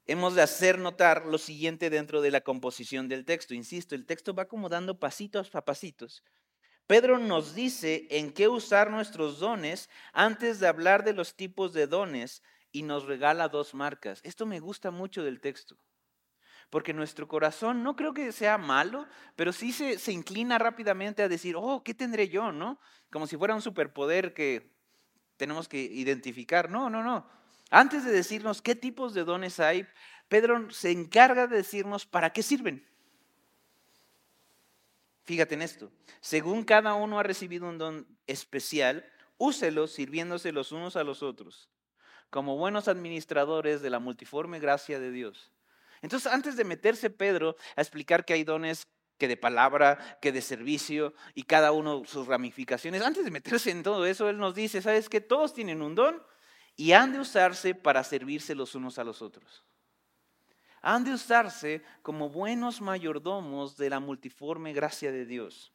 hemos 0.08 0.34
de 0.34 0.42
hacer 0.42 0.78
notar 0.78 1.26
lo 1.26 1.38
siguiente 1.38 1.90
dentro 1.90 2.20
de 2.22 2.30
la 2.32 2.40
composición 2.40 3.08
del 3.08 3.24
texto. 3.24 3.54
Insisto, 3.54 3.94
el 3.94 4.06
texto 4.06 4.34
va 4.34 4.48
como 4.48 4.68
dando 4.68 4.98
pasitos 4.98 5.54
a 5.54 5.64
pasitos. 5.64 6.24
Pedro 6.86 7.18
nos 7.18 7.54
dice 7.54 8.06
en 8.10 8.32
qué 8.32 8.48
usar 8.48 8.90
nuestros 8.90 9.38
dones 9.38 9.90
antes 10.12 10.58
de 10.60 10.66
hablar 10.66 11.04
de 11.04 11.12
los 11.12 11.36
tipos 11.36 11.72
de 11.74 11.86
dones 11.86 12.42
y 12.72 12.82
nos 12.82 13.04
regala 13.04 13.48
dos 13.48 13.74
marcas. 13.74 14.20
Esto 14.24 14.46
me 14.46 14.60
gusta 14.60 14.90
mucho 14.90 15.22
del 15.22 15.40
texto. 15.40 15.78
Porque 16.70 16.92
nuestro 16.92 17.26
corazón 17.28 17.82
no 17.82 17.96
creo 17.96 18.12
que 18.12 18.30
sea 18.32 18.58
malo, 18.58 19.06
pero 19.36 19.52
sí 19.52 19.72
se, 19.72 19.98
se 19.98 20.12
inclina 20.12 20.58
rápidamente 20.58 21.22
a 21.22 21.28
decir, 21.28 21.56
oh, 21.56 21.82
¿qué 21.82 21.94
tendré 21.94 22.28
yo? 22.28 22.52
¿No? 22.52 22.78
Como 23.10 23.26
si 23.26 23.36
fuera 23.36 23.54
un 23.54 23.62
superpoder 23.62 24.34
que 24.34 24.70
tenemos 25.36 25.68
que 25.68 25.78
identificar. 25.78 26.70
No, 26.70 26.90
no, 26.90 27.02
no. 27.02 27.26
Antes 27.70 28.04
de 28.04 28.12
decirnos 28.12 28.62
qué 28.62 28.74
tipos 28.74 29.14
de 29.14 29.24
dones 29.24 29.60
hay, 29.60 29.86
Pedro 30.28 30.70
se 30.70 30.90
encarga 30.90 31.46
de 31.46 31.56
decirnos 31.56 32.06
para 32.06 32.30
qué 32.32 32.42
sirven. 32.42 32.86
Fíjate 35.24 35.54
en 35.54 35.62
esto. 35.62 35.90
Según 36.20 36.64
cada 36.64 36.94
uno 36.94 37.18
ha 37.18 37.22
recibido 37.22 37.68
un 37.68 37.78
don 37.78 38.06
especial, 38.26 39.04
úselos 39.36 39.92
sirviéndose 39.92 40.52
los 40.52 40.72
unos 40.72 40.96
a 40.96 41.04
los 41.04 41.22
otros, 41.22 41.68
como 42.30 42.56
buenos 42.56 42.88
administradores 42.88 43.82
de 43.82 43.90
la 43.90 43.98
multiforme 43.98 44.58
gracia 44.58 44.98
de 44.98 45.10
Dios. 45.10 45.52
Entonces, 46.02 46.32
antes 46.32 46.56
de 46.56 46.64
meterse 46.64 47.10
Pedro 47.10 47.56
a 47.76 47.80
explicar 47.80 48.24
que 48.24 48.34
hay 48.34 48.44
dones 48.44 48.86
que 49.18 49.28
de 49.28 49.36
palabra, 49.36 50.18
que 50.22 50.32
de 50.32 50.40
servicio 50.40 51.12
y 51.34 51.42
cada 51.42 51.72
uno 51.72 52.04
sus 52.06 52.26
ramificaciones, 52.26 53.02
antes 53.02 53.24
de 53.24 53.30
meterse 53.30 53.70
en 53.70 53.82
todo 53.82 54.06
eso, 54.06 54.28
él 54.28 54.38
nos 54.38 54.54
dice, 54.54 54.80
¿sabes 54.80 55.08
que 55.08 55.20
Todos 55.20 55.52
tienen 55.52 55.82
un 55.82 55.94
don 55.94 56.22
y 56.76 56.92
han 56.92 57.12
de 57.12 57.18
usarse 57.18 57.74
para 57.74 58.04
servirse 58.04 58.54
los 58.54 58.76
unos 58.76 58.98
a 58.98 59.04
los 59.04 59.20
otros. 59.20 59.64
Han 60.80 61.02
de 61.02 61.12
usarse 61.12 61.82
como 62.02 62.30
buenos 62.30 62.80
mayordomos 62.80 63.76
de 63.76 63.90
la 63.90 63.98
multiforme 63.98 64.72
gracia 64.72 65.10
de 65.10 65.26
Dios. 65.26 65.72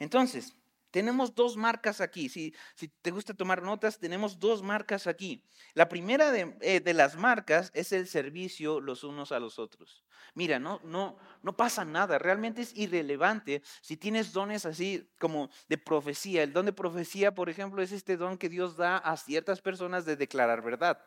Entonces, 0.00 0.56
tenemos 0.90 1.34
dos 1.34 1.56
marcas 1.56 2.00
aquí. 2.00 2.28
Si, 2.28 2.54
te 3.02 3.10
gusta 3.10 3.34
tomar 3.34 3.62
notas, 3.62 3.98
tenemos 3.98 4.38
dos 4.38 4.62
marcas 4.62 5.06
aquí. 5.06 5.44
La 5.74 5.88
primera 5.88 6.30
de, 6.30 6.56
eh, 6.60 6.94
las 6.94 7.16
marcas 7.16 7.70
es 7.74 7.92
el 7.92 8.06
servicio 8.06 8.80
los 8.80 9.04
unos 9.04 9.32
a 9.32 9.40
los 9.40 9.58
otros. 9.58 10.04
Mira, 10.34 10.58
no 10.58 11.56
pasa 11.56 11.84
nada. 11.84 12.18
Realmente 12.18 12.62
es 12.62 12.76
irrelevante 12.76 13.62
si 13.80 13.96
tienes 13.96 14.32
dones 14.32 14.66
así 14.66 15.08
como 15.18 15.50
de 15.68 15.78
profecía. 15.78 16.42
El 16.42 16.52
don 16.52 16.66
de 16.66 16.72
profecía, 16.72 17.34
por 17.34 17.48
ejemplo, 17.48 17.82
es 17.82 17.92
este 17.92 18.16
don 18.16 18.38
que 18.38 18.48
Dios 18.48 18.76
da 18.76 18.98
a 18.98 19.16
ciertas 19.16 19.60
personas 19.60 20.04
de 20.04 20.16
declarar 20.16 20.62
verdad. 20.62 21.02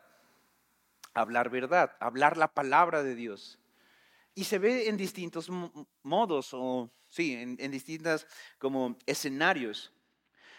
Hablar 1.14 1.50
verdad, 1.50 1.96
hablar 2.00 2.36
la 2.36 2.48
palabra 2.48 3.02
de 3.02 3.14
Dios. 3.14 3.61
Y 4.34 4.44
se 4.44 4.58
ve 4.58 4.88
en 4.88 4.96
distintos 4.96 5.50
modos 6.02 6.50
o 6.52 6.90
sí, 7.08 7.34
en, 7.34 7.56
en 7.60 7.70
distintas 7.70 8.26
como 8.58 8.96
escenarios. 9.06 9.92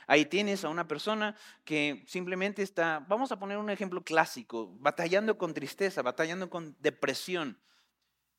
Ahí 0.06 0.26
tienes 0.26 0.64
a 0.64 0.70
una 0.70 0.88
persona 0.88 1.36
que 1.64 2.04
simplemente 2.08 2.62
está, 2.62 3.04
vamos 3.08 3.32
a 3.32 3.40
poner 3.40 3.58
un 3.58 3.70
ejemplo 3.70 4.04
clásico, 4.04 4.76
batallando 4.80 5.38
con 5.38 5.54
tristeza, 5.54 6.02
batallando 6.02 6.50
con 6.50 6.76
depresión. 6.80 7.58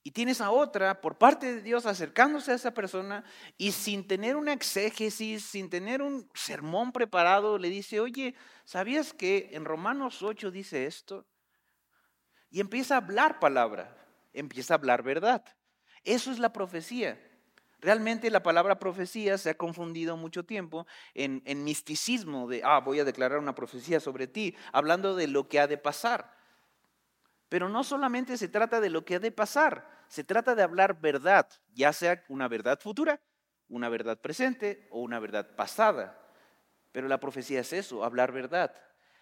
Y 0.07 0.11
tienes 0.11 0.43
a 0.43 0.51
otra, 0.51 1.01
por 1.01 1.17
parte 1.17 1.55
de 1.55 1.63
Dios, 1.63 1.87
acercándose 1.87 2.53
a 2.53 2.57
esa 2.57 2.75
persona 2.75 3.25
y 3.57 3.73
sin 3.73 4.07
tener 4.07 4.37
una 4.37 4.53
exégesis, 4.53 5.47
sin 5.47 5.71
tener 5.71 6.03
un 6.03 6.29
sermón 6.35 6.93
preparado, 6.93 7.57
le 7.57 7.71
dice, 7.71 8.01
oye, 8.01 8.35
¿sabías 8.67 9.15
que 9.15 9.49
en 9.53 9.65
Romanos 9.65 10.23
8 10.23 10.51
dice 10.51 10.85
esto? 10.85 11.27
Y 12.51 12.61
empieza 12.61 12.95
a 12.95 12.99
hablar 12.99 13.41
palabra, 13.41 13.97
empieza 14.35 14.75
a 14.75 14.77
hablar 14.77 15.03
verdad. 15.03 15.45
Eso 16.05 16.31
es 16.31 16.39
la 16.39 16.53
profecía. 16.53 17.19
Realmente 17.81 18.31
la 18.31 18.43
palabra 18.43 18.79
profecía 18.79 19.39
se 19.39 19.51
ha 19.51 19.57
confundido 19.57 20.17
mucho 20.17 20.45
tiempo 20.45 20.87
en, 21.15 21.43
en, 21.45 21.65
misticismo 21.65 22.49
de, 22.49 22.63
ah, 22.65 22.81
voy 22.81 22.99
a 23.01 23.05
declarar 23.05 23.39
una 23.39 23.55
profecía 23.55 24.01
sobre 24.01 24.27
ti, 24.27 24.57
hablando 24.73 25.17
de 25.17 25.29
lo 25.29 25.49
que 25.49 25.61
ha 25.61 25.67
de 25.67 25.79
pasar. 25.79 26.35
Pero 27.49 27.69
no 27.69 27.85
solamente 27.85 28.37
se 28.37 28.49
trata 28.49 28.81
de 28.81 28.91
lo 28.91 29.05
que 29.05 29.17
ha 29.17 29.21
de 29.21 29.31
pasar, 29.31 29.87
se 30.09 30.25
trata 30.25 30.55
de 30.55 30.63
hablar 30.63 31.01
verdad, 31.01 31.49
ya 31.75 31.93
sea 31.93 32.25
una 32.29 32.49
verdad 32.49 32.81
futura, 32.81 33.21
una 33.69 33.89
verdad 33.89 34.19
presente 34.21 34.89
o 34.91 35.01
una 35.01 35.19
verdad 35.19 35.55
pasada. 35.55 36.19
Pero 36.93 37.09
la 37.09 37.21
profecía 37.21 37.61
es 37.61 37.73
eso, 37.73 38.05
hablar 38.05 38.33
verdad. 38.33 38.75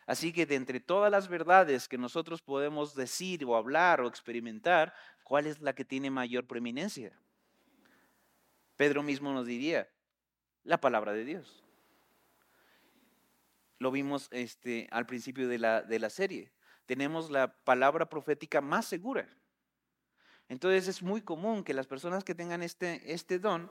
Así 0.06 0.32
que 0.32 0.46
de 0.46 0.56
entre 0.56 0.80
todas 0.80 1.10
las 1.10 1.28
verdades 1.28 1.88
que 1.88 1.98
nosotros 1.98 2.42
podemos 2.42 2.94
decir 2.94 3.44
o 3.44 3.56
hablar 3.56 4.00
o 4.00 4.08
experimentar, 4.08 4.94
¿cuál 5.24 5.46
es 5.46 5.60
la 5.60 5.74
que 5.74 5.84
tiene 5.84 6.10
mayor 6.10 6.46
preeminencia? 6.46 7.16
Pedro 8.76 9.02
mismo 9.02 9.32
nos 9.32 9.46
diría, 9.46 9.88
la 10.64 10.80
palabra 10.80 11.12
de 11.12 11.24
Dios. 11.24 11.62
Lo 13.78 13.90
vimos 13.90 14.28
este, 14.30 14.88
al 14.90 15.06
principio 15.06 15.48
de 15.48 15.58
la, 15.58 15.82
de 15.82 15.98
la 15.98 16.10
serie. 16.10 16.52
Tenemos 16.86 17.30
la 17.30 17.54
palabra 17.64 18.08
profética 18.08 18.60
más 18.60 18.86
segura. 18.86 19.28
Entonces 20.48 20.88
es 20.88 21.02
muy 21.02 21.22
común 21.22 21.64
que 21.64 21.74
las 21.74 21.86
personas 21.86 22.24
que 22.24 22.34
tengan 22.34 22.62
este, 22.62 23.12
este 23.12 23.38
don 23.38 23.70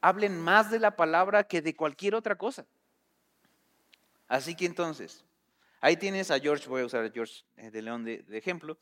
hablen 0.00 0.40
más 0.40 0.70
de 0.70 0.78
la 0.78 0.96
palabra 0.96 1.44
que 1.44 1.62
de 1.62 1.76
cualquier 1.76 2.14
otra 2.14 2.36
cosa. 2.36 2.66
Así 4.28 4.54
que 4.54 4.66
entonces, 4.66 5.24
ahí 5.80 5.96
tienes 5.96 6.30
a 6.30 6.38
George, 6.38 6.68
voy 6.68 6.82
a 6.82 6.86
usar 6.86 7.04
a 7.04 7.10
George 7.10 7.42
eh, 7.56 7.70
de 7.70 7.82
León 7.82 8.04
de, 8.04 8.24
ejemplo, 8.30 8.78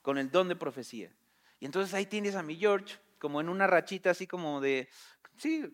con 0.00 0.18
el 0.18 0.30
don 0.30 0.48
de 0.48 0.56
profecía. 0.56 1.14
Y 1.60 1.66
entonces 1.66 1.94
ahí 1.94 2.06
tienes 2.06 2.34
a 2.34 2.42
mi 2.42 2.56
George 2.56 2.98
como 3.18 3.40
en 3.40 3.48
una 3.48 3.66
rachita 3.66 4.10
así 4.10 4.26
como 4.26 4.60
de, 4.60 4.88
sí, 5.36 5.64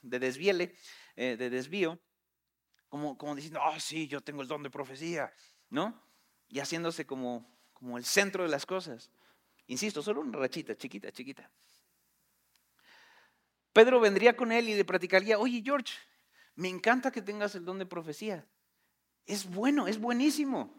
de 0.00 0.18
desviele, 0.18 0.74
eh, 1.16 1.36
de 1.36 1.50
desvío, 1.50 2.00
como, 2.88 3.18
como 3.18 3.34
diciendo, 3.34 3.60
oh 3.62 3.78
sí, 3.78 4.08
yo 4.08 4.20
tengo 4.20 4.42
el 4.42 4.48
don 4.48 4.62
de 4.62 4.70
profecía, 4.70 5.32
¿no? 5.68 6.02
Y 6.48 6.60
haciéndose 6.60 7.04
como, 7.06 7.46
como 7.72 7.98
el 7.98 8.04
centro 8.04 8.42
de 8.42 8.48
las 8.48 8.64
cosas. 8.64 9.10
Insisto, 9.66 10.02
solo 10.02 10.20
una 10.20 10.38
rachita, 10.38 10.76
chiquita, 10.76 11.10
chiquita. 11.12 11.50
Pedro 13.72 14.00
vendría 14.00 14.36
con 14.36 14.52
él 14.52 14.68
y 14.68 14.74
le 14.74 14.84
practicaría, 14.84 15.38
oye 15.38 15.62
George, 15.64 15.94
me 16.54 16.68
encanta 16.68 17.10
que 17.10 17.22
tengas 17.22 17.54
el 17.54 17.64
don 17.64 17.78
de 17.78 17.86
profecía. 17.86 18.46
Es 19.26 19.48
bueno, 19.48 19.86
es 19.86 19.98
buenísimo. 19.98 20.72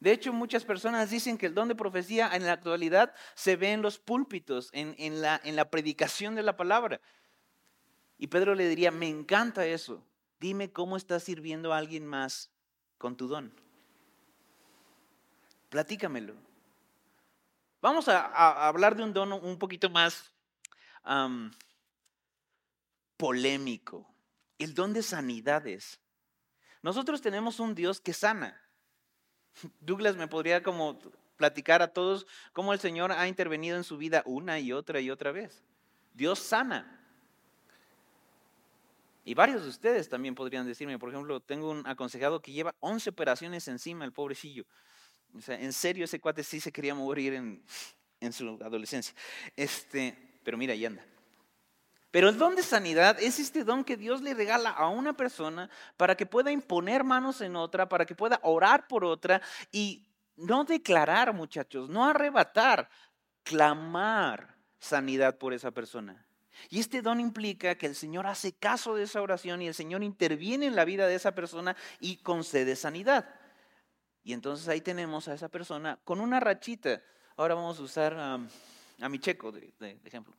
De 0.00 0.12
hecho, 0.12 0.32
muchas 0.32 0.64
personas 0.64 1.10
dicen 1.10 1.38
que 1.38 1.46
el 1.46 1.54
don 1.54 1.68
de 1.68 1.74
profecía 1.74 2.30
en 2.34 2.46
la 2.46 2.52
actualidad 2.52 3.14
se 3.34 3.56
ve 3.56 3.72
en 3.72 3.82
los 3.82 3.98
púlpitos, 3.98 4.70
en, 4.72 5.20
la, 5.20 5.40
en 5.42 5.56
la 5.56 5.70
predicación 5.70 6.36
de 6.36 6.44
la 6.44 6.56
palabra. 6.56 7.00
Y 8.16 8.28
Pedro 8.28 8.54
le 8.54 8.68
diría, 8.68 8.90
me 8.90 9.08
encanta 9.08 9.66
eso. 9.66 10.04
Dime 10.38 10.72
cómo 10.72 10.96
estás 10.96 11.24
sirviendo 11.24 11.72
a 11.72 11.78
alguien 11.78 12.06
más 12.06 12.50
con 12.96 13.16
tu 13.16 13.26
don. 13.26 13.52
Platícamelo. 15.68 16.34
Vamos 17.80 18.08
a, 18.08 18.66
hablar 18.66 18.96
de 18.96 19.02
un 19.02 19.12
don 19.12 19.32
un 19.32 19.58
poquito 19.58 19.90
más 19.90 20.32
polémico. 23.16 24.06
El 24.58 24.74
don 24.74 24.92
de 24.92 25.02
sanidades. 25.02 26.00
Nosotros 26.82 27.20
tenemos 27.20 27.60
un 27.60 27.74
Dios 27.74 28.00
que 28.00 28.12
sana. 28.12 28.60
Douglas 29.80 30.16
me 30.16 30.28
podría 30.28 30.62
como 30.62 30.98
platicar 31.36 31.82
a 31.82 31.92
todos 31.92 32.26
cómo 32.52 32.72
el 32.72 32.80
Señor 32.80 33.12
ha 33.12 33.28
intervenido 33.28 33.76
en 33.76 33.84
su 33.84 33.96
vida 33.96 34.22
una 34.26 34.58
y 34.60 34.72
otra 34.72 35.00
y 35.00 35.10
otra 35.10 35.32
vez. 35.32 35.62
Dios 36.14 36.38
sana. 36.38 36.94
Y 39.24 39.34
varios 39.34 39.62
de 39.62 39.68
ustedes 39.68 40.08
también 40.08 40.34
podrían 40.34 40.66
decirme, 40.66 40.98
por 40.98 41.10
ejemplo, 41.10 41.38
tengo 41.40 41.70
un 41.70 41.86
aconsejado 41.86 42.40
que 42.40 42.52
lleva 42.52 42.74
11 42.80 43.10
operaciones 43.10 43.68
encima, 43.68 44.04
el 44.04 44.12
pobrecillo. 44.12 44.64
O 45.36 45.40
sea, 45.40 45.60
en 45.60 45.72
serio 45.72 46.06
ese 46.06 46.18
cuate 46.18 46.42
sí 46.42 46.60
se 46.60 46.72
quería 46.72 46.94
morir 46.94 47.34
en, 47.34 47.62
en 48.20 48.32
su 48.32 48.58
adolescencia. 48.62 49.14
Este, 49.54 50.16
pero 50.42 50.56
mira, 50.56 50.72
ahí 50.72 50.84
anda. 50.86 51.04
Pero 52.10 52.30
el 52.30 52.38
don 52.38 52.56
de 52.56 52.62
sanidad 52.62 53.20
es 53.20 53.38
este 53.38 53.64
don 53.64 53.84
que 53.84 53.96
Dios 53.96 54.22
le 54.22 54.32
regala 54.32 54.70
a 54.70 54.88
una 54.88 55.12
persona 55.14 55.68
para 55.96 56.16
que 56.16 56.24
pueda 56.24 56.50
imponer 56.50 57.04
manos 57.04 57.40
en 57.42 57.54
otra, 57.54 57.88
para 57.88 58.06
que 58.06 58.14
pueda 58.14 58.40
orar 58.42 58.88
por 58.88 59.04
otra 59.04 59.42
y 59.70 60.06
no 60.36 60.64
declarar, 60.64 61.34
muchachos, 61.34 61.90
no 61.90 62.06
arrebatar, 62.06 62.88
clamar 63.42 64.56
sanidad 64.78 65.36
por 65.36 65.52
esa 65.52 65.70
persona. 65.70 66.24
Y 66.70 66.80
este 66.80 67.02
don 67.02 67.20
implica 67.20 67.74
que 67.76 67.86
el 67.86 67.94
Señor 67.94 68.26
hace 68.26 68.52
caso 68.52 68.94
de 68.94 69.04
esa 69.04 69.20
oración 69.20 69.60
y 69.60 69.68
el 69.68 69.74
Señor 69.74 70.02
interviene 70.02 70.66
en 70.66 70.76
la 70.76 70.84
vida 70.84 71.06
de 71.06 71.14
esa 71.14 71.34
persona 71.34 71.76
y 72.00 72.16
concede 72.16 72.74
sanidad. 72.74 73.28
Y 74.24 74.32
entonces 74.32 74.66
ahí 74.68 74.80
tenemos 74.80 75.28
a 75.28 75.34
esa 75.34 75.48
persona 75.48 75.98
con 76.04 76.20
una 76.20 76.40
rachita. 76.40 77.02
Ahora 77.36 77.54
vamos 77.54 77.78
a 77.78 77.82
usar 77.82 78.14
a 78.14 79.08
mi 79.08 79.18
checo 79.18 79.52
de 79.52 79.72
ejemplo. 80.04 80.34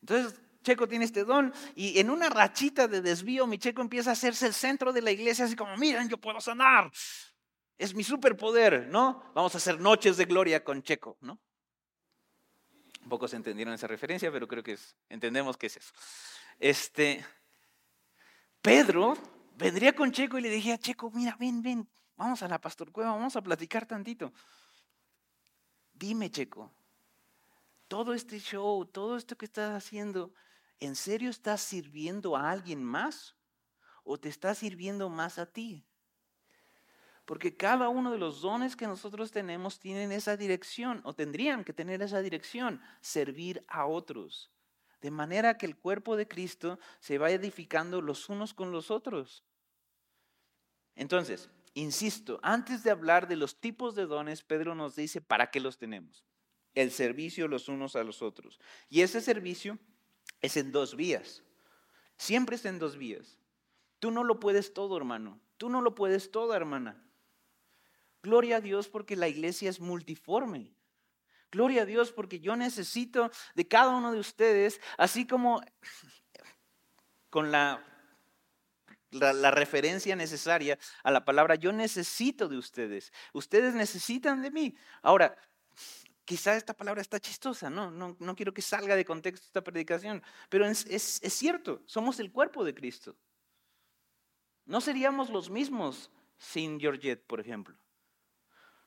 Entonces 0.00 0.40
Checo 0.62 0.86
tiene 0.86 1.04
este 1.04 1.24
don 1.24 1.52
y 1.74 1.98
en 1.98 2.10
una 2.10 2.28
rachita 2.28 2.86
de 2.86 3.00
desvío 3.00 3.46
mi 3.46 3.58
Checo 3.58 3.80
empieza 3.80 4.10
a 4.10 4.12
hacerse 4.12 4.46
el 4.46 4.54
centro 4.54 4.92
de 4.92 5.02
la 5.02 5.10
iglesia 5.10 5.46
así 5.46 5.56
como, 5.56 5.76
miren, 5.76 6.08
yo 6.08 6.18
puedo 6.18 6.40
sanar. 6.40 6.90
Es 7.78 7.94
mi 7.94 8.04
superpoder, 8.04 8.88
¿no? 8.88 9.32
Vamos 9.34 9.54
a 9.54 9.58
hacer 9.58 9.80
noches 9.80 10.16
de 10.18 10.26
gloria 10.26 10.62
con 10.62 10.82
Checo, 10.82 11.16
¿no? 11.22 11.38
Pocos 13.08 13.32
entendieron 13.32 13.72
esa 13.72 13.86
referencia, 13.86 14.30
pero 14.30 14.46
creo 14.46 14.62
que 14.62 14.78
entendemos 15.08 15.56
qué 15.56 15.66
es 15.66 15.78
eso. 15.78 15.92
Este, 16.58 17.24
Pedro 18.60 19.16
vendría 19.56 19.94
con 19.94 20.12
Checo 20.12 20.38
y 20.38 20.42
le 20.42 20.50
decía, 20.50 20.76
Checo, 20.76 21.10
mira, 21.10 21.36
ven, 21.40 21.62
ven, 21.62 21.88
vamos 22.16 22.42
a 22.42 22.48
la 22.48 22.60
Pastor 22.60 22.92
Cueva, 22.92 23.12
vamos 23.12 23.34
a 23.36 23.42
platicar 23.42 23.86
tantito. 23.86 24.32
Dime, 25.94 26.30
Checo, 26.30 26.70
todo 27.88 28.12
este 28.12 28.38
show, 28.38 28.84
todo 28.84 29.16
esto 29.16 29.36
que 29.36 29.46
estás 29.46 29.72
haciendo, 29.72 30.32
¿en 30.80 30.96
serio 30.96 31.30
estás 31.30 31.60
sirviendo 31.60 32.36
a 32.36 32.50
alguien 32.50 32.82
más 32.82 33.36
o 34.02 34.18
te 34.18 34.28
estás 34.28 34.58
sirviendo 34.58 35.08
más 35.08 35.38
a 35.38 35.46
ti? 35.46 35.86
Porque 37.24 37.56
cada 37.56 37.88
uno 37.88 38.10
de 38.10 38.18
los 38.18 38.40
dones 38.40 38.74
que 38.74 38.88
nosotros 38.88 39.30
tenemos 39.30 39.78
tienen 39.78 40.10
esa 40.10 40.36
dirección 40.36 41.00
o 41.04 41.14
tendrían 41.14 41.62
que 41.62 41.72
tener 41.72 42.02
esa 42.02 42.22
dirección, 42.22 42.80
servir 43.00 43.64
a 43.68 43.86
otros. 43.86 44.50
De 45.00 45.10
manera 45.10 45.56
que 45.56 45.66
el 45.66 45.76
cuerpo 45.76 46.16
de 46.16 46.26
Cristo 46.26 46.78
se 46.98 47.18
vaya 47.18 47.36
edificando 47.36 48.02
los 48.02 48.28
unos 48.28 48.52
con 48.52 48.72
los 48.72 48.90
otros. 48.90 49.44
Entonces, 50.96 51.48
insisto, 51.74 52.40
antes 52.42 52.82
de 52.82 52.90
hablar 52.90 53.28
de 53.28 53.36
los 53.36 53.60
tipos 53.60 53.94
de 53.94 54.06
dones, 54.06 54.42
Pedro 54.42 54.74
nos 54.74 54.96
dice 54.96 55.20
para 55.20 55.50
qué 55.50 55.60
los 55.60 55.78
tenemos. 55.78 56.24
El 56.74 56.90
servicio 56.90 57.48
los 57.48 57.68
unos 57.68 57.96
a 57.96 58.02
los 58.02 58.22
otros. 58.22 58.58
Y 58.88 59.02
ese 59.02 59.20
servicio 59.20 59.78
es 60.40 60.56
en 60.56 60.72
dos 60.72 60.96
vías. 60.96 61.42
Siempre 62.16 62.56
es 62.56 62.64
en 62.64 62.78
dos 62.78 62.96
vías. 62.96 63.38
Tú 63.98 64.10
no 64.10 64.24
lo 64.24 64.40
puedes 64.40 64.72
todo, 64.74 64.96
hermano. 64.96 65.40
Tú 65.56 65.68
no 65.68 65.82
lo 65.82 65.94
puedes 65.94 66.30
todo, 66.30 66.54
hermana. 66.54 67.02
Gloria 68.22 68.56
a 68.56 68.60
Dios 68.60 68.88
porque 68.88 69.16
la 69.16 69.28
iglesia 69.28 69.70
es 69.70 69.80
multiforme. 69.80 70.74
Gloria 71.50 71.82
a 71.82 71.86
Dios 71.86 72.12
porque 72.12 72.40
yo 72.40 72.56
necesito 72.56 73.30
de 73.54 73.66
cada 73.66 73.90
uno 73.90 74.12
de 74.12 74.20
ustedes, 74.20 74.80
así 74.96 75.26
como 75.26 75.62
con 77.28 77.50
la, 77.50 77.84
la, 79.10 79.50
referencia 79.50 80.14
necesaria 80.14 80.78
a 81.02 81.10
la 81.10 81.24
palabra, 81.24 81.56
yo 81.56 81.72
necesito 81.72 82.48
de 82.48 82.56
ustedes. 82.56 83.12
Ustedes 83.32 83.74
necesitan 83.74 84.42
de 84.42 84.50
mí. 84.50 84.76
Ahora, 85.02 85.36
quizá 86.30 86.54
esta 86.54 86.74
palabra 86.74 87.00
está 87.02 87.18
chistosa, 87.18 87.68
no, 87.68 87.90
no, 87.90 88.16
no 88.20 88.36
quiero 88.36 88.54
que 88.54 88.62
salga 88.62 88.94
de 88.94 89.04
contexto 89.04 89.46
esta 89.46 89.64
predicación, 89.64 90.22
pero 90.48 90.64
es, 90.64 90.86
es, 90.86 91.34
cierto, 91.34 91.82
somos 91.86 92.20
el 92.20 92.30
cuerpo 92.30 92.62
de 92.62 92.72
Cristo. 92.72 93.16
No 94.64 94.80
seríamos 94.80 95.28
los 95.28 95.50
mismos 95.50 96.08
sin 96.38 96.78
Georgette, 96.78 97.26
por 97.26 97.40
ejemplo. 97.40 97.74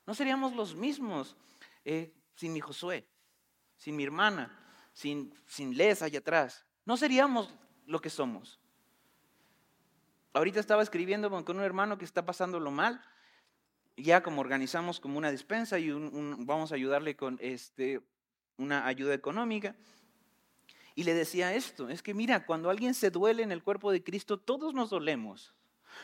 No 0.05 0.13
seríamos 0.13 0.55
los 0.55 0.73
mismos 0.73 1.35
eh, 1.83 2.13
sin 2.33 2.53
mi 2.53 2.61
Josué, 2.61 3.05
sin 3.75 3.97
mi 3.97 4.05
hermana, 4.05 4.57
sin, 4.93 5.37
sin 5.45 5.75
Les 5.75 6.01
allá 6.01 6.19
atrás. 6.19 6.65
No 6.85 6.95
seríamos 6.95 7.53
lo 7.85 7.99
que 7.99 8.09
somos. 8.09 8.57
Ahorita 10.31 10.61
estaba 10.61 10.81
escribiendo 10.81 11.29
con 11.43 11.57
un 11.57 11.63
hermano 11.63 11.97
que 11.97 12.05
está 12.05 12.25
pasándolo 12.25 12.71
mal. 12.71 13.03
Ya 13.95 14.23
como 14.23 14.41
organizamos 14.41 14.99
como 14.99 15.17
una 15.17 15.31
despensa 15.31 15.77
y 15.79 15.91
vamos 15.91 16.71
a 16.71 16.75
ayudarle 16.75 17.15
con 17.15 17.37
este, 17.41 18.01
una 18.57 18.87
ayuda 18.87 19.13
económica. 19.13 19.75
Y 20.95 21.03
le 21.03 21.13
decía 21.13 21.53
esto, 21.53 21.89
es 21.89 22.01
que 22.01 22.13
mira, 22.13 22.45
cuando 22.45 22.69
alguien 22.69 22.93
se 22.93 23.09
duele 23.09 23.43
en 23.43 23.51
el 23.51 23.63
cuerpo 23.63 23.91
de 23.91 24.03
Cristo, 24.03 24.39
todos 24.39 24.73
nos 24.73 24.89
dolemos. 24.89 25.53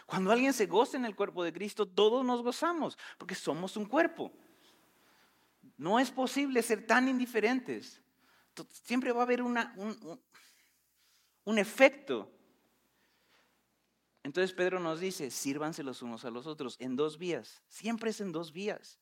Cuando 0.06 0.32
alguien 0.32 0.54
se 0.54 0.66
goza 0.66 0.98
en 0.98 1.06
el 1.06 1.16
cuerpo 1.16 1.44
de 1.44 1.54
Cristo, 1.54 1.88
todos 1.88 2.26
nos 2.26 2.42
gozamos, 2.42 2.98
porque 3.18 3.36
somos 3.36 3.78
un 3.78 3.86
cuerpo. 3.86 4.32
No 5.78 6.00
es 6.00 6.12
posible 6.12 6.62
ser 6.62 6.86
tan 6.86 7.08
indiferentes. 7.08 8.02
Siempre 8.84 9.12
va 9.12 9.22
a 9.22 9.24
haber 9.24 9.42
un, 9.42 9.58
un 11.46 11.58
efecto. 11.58 12.32
Entonces 14.30 14.54
Pedro 14.54 14.80
nos 14.80 15.00
dice, 15.00 15.32
sírvanse 15.32 15.82
los 15.82 16.04
unos 16.04 16.24
a 16.24 16.30
los 16.30 16.46
otros 16.46 16.76
en 16.80 16.96
dos 16.96 17.18
vías. 17.18 17.64
Siempre 17.68 18.12
es 18.12 18.22
en 18.22 18.32
dos 18.32 18.54
vías. 18.54 19.00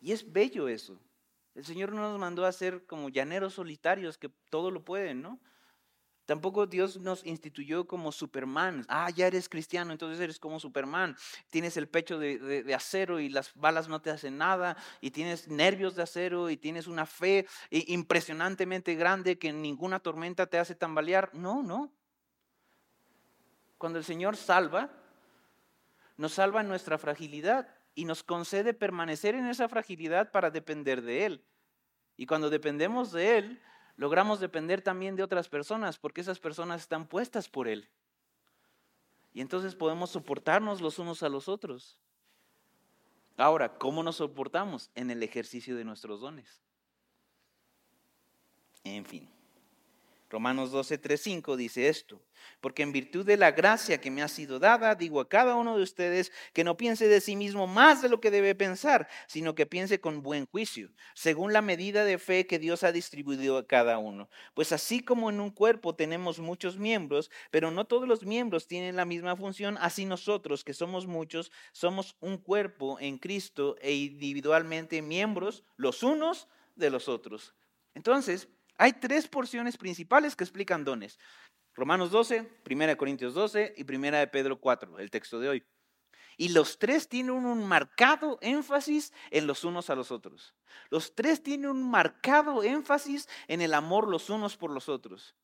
Y 0.00 0.12
es 0.12 0.32
bello 0.32 0.66
eso. 0.66 0.98
El 1.54 1.62
Señor 1.66 1.92
no 1.92 2.00
nos 2.00 2.18
mandó 2.18 2.46
a 2.46 2.52
ser 2.52 2.86
como 2.86 3.10
llaneros 3.10 3.52
solitarios 3.52 4.16
que 4.16 4.30
todo 4.48 4.70
lo 4.70 4.82
pueden, 4.82 5.20
¿no? 5.20 5.38
Tampoco 6.24 6.66
Dios 6.66 6.98
nos 6.98 7.22
instituyó 7.26 7.86
como 7.86 8.12
Superman. 8.12 8.86
Ah, 8.88 9.10
ya 9.10 9.26
eres 9.26 9.50
cristiano, 9.50 9.92
entonces 9.92 10.18
eres 10.20 10.38
como 10.38 10.58
Superman. 10.58 11.14
Tienes 11.50 11.76
el 11.76 11.86
pecho 11.86 12.18
de, 12.18 12.64
acero 12.74 13.20
y 13.20 13.28
las 13.28 13.52
balas 13.54 13.88
no 13.88 14.00
te 14.00 14.08
hacen 14.08 14.38
nada. 14.38 14.78
Y 15.02 15.10
tienes 15.10 15.48
nervios 15.48 15.94
de 15.96 16.02
acero 16.02 16.48
y 16.48 16.56
tienes 16.56 16.86
una 16.86 17.04
fe 17.04 17.46
impresionantemente 17.68 18.94
grande 18.94 19.38
que 19.38 19.52
ninguna 19.52 20.00
tormenta 20.00 20.46
te 20.46 20.56
hace 20.56 20.74
tambalear. 20.74 21.28
No, 21.34 21.62
no. 21.62 21.92
Cuando 23.84 23.98
el 23.98 24.04
Señor 24.06 24.38
salva, 24.38 24.88
nos 26.16 26.32
salva 26.32 26.62
en 26.62 26.68
nuestra 26.68 26.96
fragilidad 26.96 27.68
y 27.94 28.06
nos 28.06 28.22
concede 28.22 28.72
permanecer 28.72 29.34
en 29.34 29.44
esa 29.44 29.68
fragilidad 29.68 30.30
para 30.30 30.50
depender 30.50 31.02
de 31.02 31.26
Él. 31.26 31.44
Y 32.16 32.24
cuando 32.24 32.48
dependemos 32.48 33.12
de 33.12 33.36
Él, 33.36 33.62
logramos 33.96 34.40
depender 34.40 34.80
también 34.80 35.16
de 35.16 35.22
otras 35.22 35.50
personas 35.50 35.98
porque 35.98 36.22
esas 36.22 36.38
personas 36.38 36.80
están 36.80 37.06
puestas 37.06 37.46
por 37.46 37.68
Él. 37.68 37.90
Y 39.34 39.42
entonces 39.42 39.74
podemos 39.74 40.08
soportarnos 40.08 40.80
los 40.80 40.98
unos 40.98 41.22
a 41.22 41.28
los 41.28 41.46
otros. 41.46 42.00
Ahora, 43.36 43.76
¿cómo 43.76 44.02
nos 44.02 44.16
soportamos? 44.16 44.90
En 44.94 45.10
el 45.10 45.22
ejercicio 45.22 45.76
de 45.76 45.84
nuestros 45.84 46.22
dones. 46.22 46.62
En 48.82 49.04
fin. 49.04 49.33
Romanos 50.30 50.70
12, 50.70 50.98
3, 50.98 51.20
5 51.20 51.56
dice 51.56 51.88
esto, 51.88 52.22
porque 52.60 52.82
en 52.82 52.92
virtud 52.92 53.24
de 53.24 53.36
la 53.36 53.52
gracia 53.52 54.00
que 54.00 54.10
me 54.10 54.22
ha 54.22 54.28
sido 54.28 54.58
dada, 54.58 54.94
digo 54.94 55.20
a 55.20 55.28
cada 55.28 55.54
uno 55.54 55.76
de 55.76 55.82
ustedes 55.82 56.32
que 56.52 56.64
no 56.64 56.76
piense 56.76 57.06
de 57.08 57.20
sí 57.20 57.36
mismo 57.36 57.66
más 57.66 58.02
de 58.02 58.08
lo 58.08 58.20
que 58.20 58.30
debe 58.30 58.54
pensar, 58.54 59.08
sino 59.26 59.54
que 59.54 59.66
piense 59.66 60.00
con 60.00 60.22
buen 60.22 60.46
juicio, 60.46 60.90
según 61.14 61.52
la 61.52 61.62
medida 61.62 62.04
de 62.04 62.18
fe 62.18 62.46
que 62.46 62.58
Dios 62.58 62.82
ha 62.82 62.92
distribuido 62.92 63.58
a 63.58 63.66
cada 63.66 63.98
uno. 63.98 64.28
Pues 64.54 64.72
así 64.72 65.00
como 65.00 65.30
en 65.30 65.40
un 65.40 65.50
cuerpo 65.50 65.94
tenemos 65.94 66.38
muchos 66.38 66.78
miembros, 66.78 67.30
pero 67.50 67.70
no 67.70 67.86
todos 67.86 68.08
los 68.08 68.24
miembros 68.24 68.66
tienen 68.66 68.96
la 68.96 69.04
misma 69.04 69.36
función, 69.36 69.78
así 69.80 70.04
nosotros, 70.04 70.64
que 70.64 70.74
somos 70.74 71.06
muchos, 71.06 71.52
somos 71.72 72.16
un 72.20 72.38
cuerpo 72.38 72.98
en 72.98 73.18
Cristo 73.18 73.76
e 73.80 73.92
individualmente 73.92 75.02
miembros 75.02 75.64
los 75.76 76.02
unos 76.02 76.48
de 76.76 76.90
los 76.90 77.08
otros. 77.08 77.54
Entonces, 77.94 78.48
hay 78.76 78.92
tres 78.94 79.28
porciones 79.28 79.76
principales 79.76 80.34
que 80.36 80.44
explican 80.44 80.84
dones. 80.84 81.18
Romanos 81.74 82.10
12, 82.10 82.48
1 82.70 82.96
Corintios 82.96 83.34
12 83.34 83.74
y 83.76 83.82
1 83.82 84.16
de 84.18 84.26
Pedro 84.28 84.60
4, 84.60 84.98
el 84.98 85.10
texto 85.10 85.40
de 85.40 85.48
hoy. 85.48 85.64
Y 86.36 86.48
los 86.48 86.78
tres 86.78 87.08
tienen 87.08 87.32
un 87.32 87.64
marcado 87.66 88.38
énfasis 88.40 89.12
en 89.30 89.46
los 89.46 89.64
unos 89.64 89.90
a 89.90 89.94
los 89.94 90.10
otros. 90.10 90.54
Los 90.90 91.14
tres 91.14 91.42
tienen 91.42 91.70
un 91.70 91.88
marcado 91.88 92.62
énfasis 92.62 93.28
en 93.46 93.60
el 93.60 93.74
amor 93.74 94.08
los 94.08 94.30
unos 94.30 94.56
por 94.56 94.70
los 94.70 94.88
otros. 94.88 95.34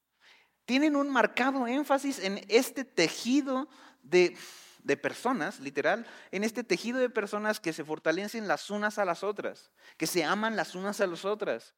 Tienen 0.65 0.97
un 0.97 1.09
marcado 1.11 1.67
énfasis 1.67 2.19
en 2.19 2.45
este 2.49 2.85
tejido 2.85 3.69
de, 4.03 4.37
de 4.83 4.97
personas, 4.97 5.61
literal, 5.61 6.07
en 6.33 6.45
este 6.45 6.65
tejido 6.65 6.99
de 6.99 7.11
personas 7.11 7.61
que 7.61 7.73
se 7.73 7.85
fortalecen 7.85 8.49
las 8.49 8.71
unas 8.71 8.99
a 8.99 9.05
las 9.05 9.23
otras, 9.23 9.71
que 9.97 10.07
se 10.07 10.25
aman 10.25 10.57
las 10.57 10.75
unas 10.75 11.01
a 11.01 11.07
las 11.07 11.25
otras, 11.25 11.75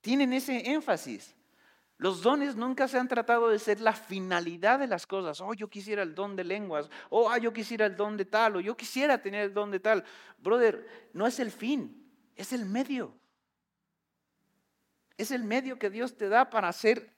tienen 0.00 0.32
ese 0.32 0.70
énfasis. 0.70 1.34
Los 1.98 2.22
dones 2.22 2.54
nunca 2.54 2.86
se 2.86 2.96
han 2.96 3.08
tratado 3.08 3.48
de 3.48 3.58
ser 3.58 3.80
la 3.80 3.92
finalidad 3.92 4.78
de 4.78 4.86
las 4.86 5.04
cosas. 5.04 5.40
Oh, 5.40 5.52
yo 5.52 5.68
quisiera 5.68 6.02
el 6.02 6.14
don 6.14 6.36
de 6.36 6.44
lenguas. 6.44 6.88
Oh, 7.10 7.28
ah, 7.28 7.38
yo 7.38 7.52
quisiera 7.52 7.86
el 7.86 7.96
don 7.96 8.16
de 8.16 8.24
tal. 8.24 8.56
O 8.56 8.60
yo 8.60 8.76
quisiera 8.76 9.20
tener 9.20 9.42
el 9.42 9.52
don 9.52 9.72
de 9.72 9.80
tal. 9.80 10.04
Brother, 10.38 11.10
no 11.12 11.26
es 11.26 11.40
el 11.40 11.50
fin, 11.50 12.08
es 12.36 12.52
el 12.52 12.66
medio. 12.66 13.18
Es 15.16 15.32
el 15.32 15.42
medio 15.42 15.76
que 15.80 15.90
Dios 15.90 16.16
te 16.16 16.28
da 16.28 16.48
para 16.48 16.72
ser 16.72 17.16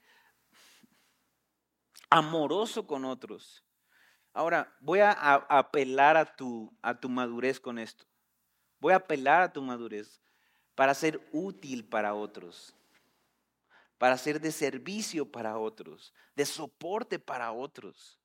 amoroso 2.08 2.86
con 2.86 3.04
otros. 3.04 3.62
Ahora, 4.32 4.74
voy 4.80 5.00
a, 5.00 5.10
apelar 5.10 6.16
a 6.16 6.24
tu, 6.24 6.74
a 6.80 6.98
tu 6.98 7.10
madurez 7.10 7.60
con 7.60 7.78
esto. 7.78 8.06
Voy 8.78 8.94
a 8.94 8.96
apelar 8.96 9.42
a 9.42 9.52
tu 9.52 9.60
madurez 9.60 10.22
para 10.80 10.94
ser 10.94 11.20
útil 11.30 11.84
para 11.84 12.14
otros, 12.14 12.74
para 13.98 14.16
ser 14.16 14.40
de 14.40 14.50
servicio 14.50 15.30
para 15.30 15.58
otros, 15.58 16.14
de 16.34 16.46
soporte 16.46 17.18
para 17.18 17.52
otros. 17.52 18.18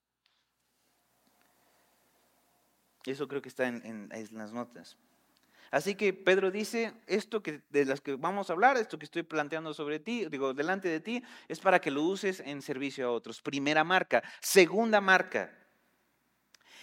Eso 3.05 3.27
creo 3.27 3.41
que 3.41 3.49
está 3.49 3.67
en, 3.67 4.07
las 4.31 4.53
notas. 4.53 4.95
Así 5.69 5.95
que 5.95 6.13
Pedro 6.13 6.49
dice, 6.49 6.93
esto 7.07 7.43
que, 7.43 7.61
de 7.71 7.83
las 7.83 7.99
que 7.99 8.15
vamos 8.15 8.49
a 8.49 8.53
hablar, 8.53 8.77
esto 8.77 8.97
que 8.97 9.03
estoy 9.03 9.23
planteando 9.23 9.73
sobre 9.73 9.99
ti, 9.99 10.25
digo, 10.29 10.53
delante 10.53 10.87
de 10.87 11.01
ti, 11.01 11.21
es 11.49 11.59
para 11.59 11.81
que 11.81 11.91
lo 11.91 12.03
uses 12.03 12.39
en 12.39 12.61
servicio 12.61 13.05
a 13.05 13.11
otros. 13.11 13.41
Primera 13.41 13.83
marca. 13.83 14.23
Segunda 14.39 15.01
marca. 15.01 15.64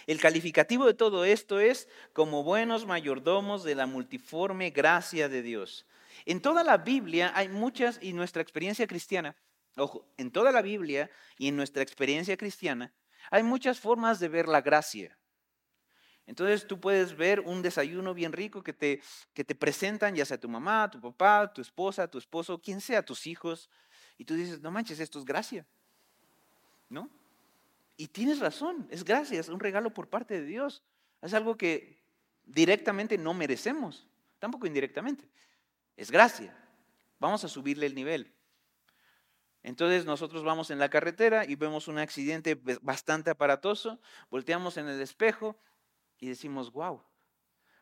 El 0.05 0.19
calificativo 0.19 0.85
de 0.85 0.93
todo 0.93 1.25
esto 1.25 1.59
es 1.59 1.87
como 2.11 2.43
buenos 2.43 2.85
mayordomos 2.85 3.63
de 3.63 3.75
la 3.75 3.85
multiforme 3.85 4.69
gracia 4.71 5.29
de 5.29 5.41
Dios. 5.41 5.85
En 6.25 6.41
toda 6.41 6.63
la 6.63 6.77
Biblia 6.77 7.31
hay 7.35 7.49
muchas, 7.49 7.99
y 8.01 8.13
nuestra 8.13 8.41
experiencia 8.41 8.87
cristiana, 8.87 9.35
ojo, 9.77 10.05
en 10.17 10.31
toda 10.31 10.51
la 10.51 10.61
Biblia 10.61 11.09
y 11.37 11.47
en 11.47 11.55
nuestra 11.55 11.83
experiencia 11.83 12.37
cristiana, 12.37 12.93
hay 13.31 13.43
muchas 13.43 13.79
formas 13.79 14.19
de 14.19 14.27
ver 14.27 14.47
la 14.47 14.61
gracia. 14.61 15.17
Entonces 16.25 16.67
tú 16.67 16.79
puedes 16.79 17.15
ver 17.15 17.41
un 17.41 17.61
desayuno 17.61 18.13
bien 18.13 18.31
rico 18.31 18.63
que 18.63 18.73
te, 18.73 19.01
que 19.33 19.43
te 19.43 19.55
presentan, 19.55 20.15
ya 20.15 20.25
sea 20.25 20.39
tu 20.39 20.47
mamá, 20.47 20.89
tu 20.89 21.01
papá, 21.01 21.51
tu 21.51 21.61
esposa, 21.61 22.07
tu 22.07 22.17
esposo, 22.17 22.61
quien 22.61 22.79
sea, 22.79 23.03
tus 23.03 23.27
hijos, 23.27 23.69
y 24.17 24.25
tú 24.25 24.35
dices, 24.35 24.61
no 24.61 24.71
manches, 24.71 24.99
esto 24.99 25.19
es 25.19 25.25
gracia. 25.25 25.65
¿No? 26.89 27.09
Y 28.03 28.09
tienes 28.09 28.39
razón, 28.39 28.85
es 28.91 29.05
gracia, 29.05 29.39
es 29.39 29.47
un 29.47 29.61
regalo 29.61 29.93
por 29.93 30.09
parte 30.09 30.33
de 30.33 30.45
Dios. 30.45 30.83
Es 31.21 31.33
algo 31.33 31.55
que 31.55 32.03
directamente 32.43 33.17
no 33.17 33.33
merecemos, 33.33 34.09
tampoco 34.39 34.67
indirectamente. 34.67 35.25
Es 35.95 36.11
gracia. 36.11 36.53
Vamos 37.17 37.45
a 37.45 37.47
subirle 37.47 37.85
el 37.85 37.95
nivel. 37.95 38.35
Entonces 39.61 40.03
nosotros 40.03 40.43
vamos 40.43 40.69
en 40.69 40.79
la 40.79 40.89
carretera 40.89 41.45
y 41.45 41.55
vemos 41.55 41.87
un 41.87 41.97
accidente 41.97 42.61
bastante 42.81 43.29
aparatoso, 43.29 44.01
volteamos 44.29 44.75
en 44.75 44.89
el 44.89 44.99
espejo 44.99 45.57
y 46.19 46.27
decimos, 46.27 46.73
wow, 46.73 47.01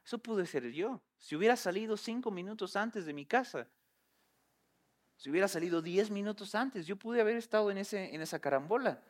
eso 0.06 0.20
pude 0.20 0.46
ser 0.46 0.72
yo. 0.72 1.02
Si 1.18 1.36
hubiera 1.36 1.56
salido 1.56 1.98
cinco 1.98 2.30
minutos 2.30 2.76
antes 2.76 3.08
de 3.08 3.14
mi 3.14 3.26
casa, 3.26 3.68
si 5.18 5.32
hubiera 5.32 5.48
salido 5.48 5.82
diez 5.82 6.12
minutos 6.12 6.54
antes, 6.54 6.86
yo 6.86 6.96
pude 6.96 7.22
haber 7.22 7.38
estado 7.38 7.72
en, 7.72 7.80
ese, 7.80 8.14
en 8.14 8.22
esa 8.22 8.38
carambola. 8.38 9.02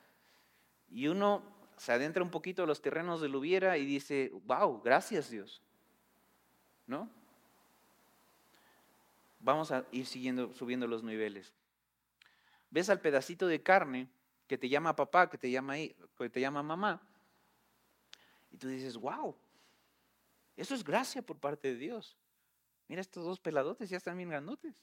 Y 0.91 1.08
uno 1.08 1.41
se 1.77 1.91
adentra 1.91 2.21
un 2.21 2.30
poquito 2.30 2.63
a 2.63 2.67
los 2.67 2.82
terrenos 2.82 3.21
del 3.21 3.36
hubiera 3.36 3.77
y 3.77 3.86
dice, 3.86 4.32
wow, 4.45 4.82
gracias 4.84 5.30
Dios. 5.30 5.62
¿No? 6.86 7.10
Vamos 9.39 9.71
a 9.71 9.86
ir 9.91 10.06
siguiendo, 10.06 10.54
subiendo 10.54 10.86
los 10.88 11.04
niveles. 11.04 11.54
Ves 12.69 12.89
al 12.89 12.99
pedacito 12.99 13.47
de 13.47 13.63
carne 13.63 14.08
que 14.47 14.58
te 14.58 14.69
llama 14.69 14.95
papá, 14.95 15.30
que 15.30 15.38
te 15.38 15.49
llama, 15.49 15.75
que 15.75 16.30
te 16.30 16.41
llama 16.41 16.62
mamá, 16.62 17.01
y 18.51 18.58
tú 18.58 18.67
dices, 18.67 18.97
wow, 18.97 19.36
eso 20.58 20.75
es 20.75 20.84
gracia 20.84 21.21
por 21.21 21.38
parte 21.38 21.69
de 21.69 21.75
Dios. 21.75 22.17
Mira, 22.88 23.01
estos 23.01 23.23
dos 23.23 23.39
peladotes 23.39 23.89
ya 23.89 23.97
están 23.97 24.17
bien 24.17 24.30
grandotes. 24.30 24.75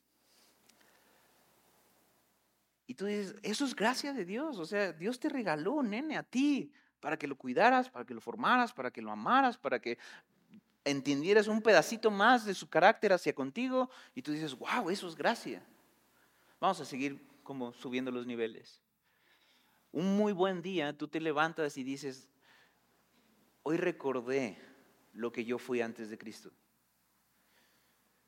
Y 2.88 2.94
tú 2.94 3.04
dices, 3.04 3.36
eso 3.42 3.66
es 3.66 3.76
gracia 3.76 4.14
de 4.14 4.24
Dios. 4.24 4.58
O 4.58 4.64
sea, 4.64 4.94
Dios 4.94 5.20
te 5.20 5.28
regaló 5.28 5.82
nene 5.82 6.16
a 6.16 6.22
ti 6.22 6.72
para 7.00 7.18
que 7.18 7.28
lo 7.28 7.36
cuidaras, 7.36 7.90
para 7.90 8.06
que 8.06 8.14
lo 8.14 8.20
formaras, 8.22 8.72
para 8.72 8.90
que 8.90 9.02
lo 9.02 9.12
amaras, 9.12 9.58
para 9.58 9.78
que 9.78 9.98
entendieras 10.84 11.48
un 11.48 11.60
pedacito 11.60 12.10
más 12.10 12.46
de 12.46 12.54
su 12.54 12.66
carácter 12.66 13.12
hacia 13.12 13.34
contigo. 13.34 13.90
Y 14.14 14.22
tú 14.22 14.32
dices, 14.32 14.56
wow, 14.56 14.88
eso 14.88 15.06
es 15.06 15.14
gracia. 15.14 15.62
Vamos 16.58 16.80
a 16.80 16.86
seguir 16.86 17.22
como 17.42 17.74
subiendo 17.74 18.10
los 18.10 18.26
niveles. 18.26 18.80
Un 19.92 20.16
muy 20.16 20.32
buen 20.32 20.62
día, 20.62 20.96
tú 20.96 21.08
te 21.08 21.20
levantas 21.20 21.76
y 21.76 21.84
dices, 21.84 22.26
hoy 23.64 23.76
recordé 23.76 24.58
lo 25.12 25.30
que 25.30 25.44
yo 25.44 25.58
fui 25.58 25.82
antes 25.82 26.08
de 26.08 26.16
Cristo. 26.16 26.50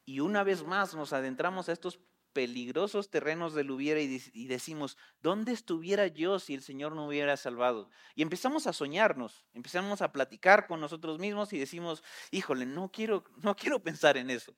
Y 0.05 0.20
una 0.20 0.44
vez 0.44 0.62
más 0.66 0.94
nos 0.94 1.14
adentramos 1.14 1.70
a 1.70 1.73
estos 1.73 1.99
peligrosos 2.33 3.11
terrenos 3.11 3.55
del 3.55 3.71
hubiera 3.71 4.01
y, 4.01 4.47
decimos, 4.47 4.97
¿dónde 5.21 5.53
estuviera 5.53 6.07
yo 6.07 6.38
si 6.38 6.55
el 6.55 6.62
Señor 6.62 6.95
no 6.95 7.07
hubiera 7.07 7.37
salvado? 7.37 7.90
Y 8.14 8.23
empezamos 8.23 8.66
a 8.66 8.73
soñarnos, 8.73 9.47
empezamos 9.53 10.03
a 10.03 10.12
platicar 10.12 10.66
con 10.66 10.81
nosotros 10.81 11.19
mismos 11.19 11.53
y 11.53 11.59
decimos, 11.59 12.03
híjole, 12.31 12.66
no 12.66 12.90
quiero, 12.90 13.25
no 13.43 13.57
quiero 13.57 13.83
pensar 13.83 14.16
en 14.16 14.31
eso. 14.31 14.55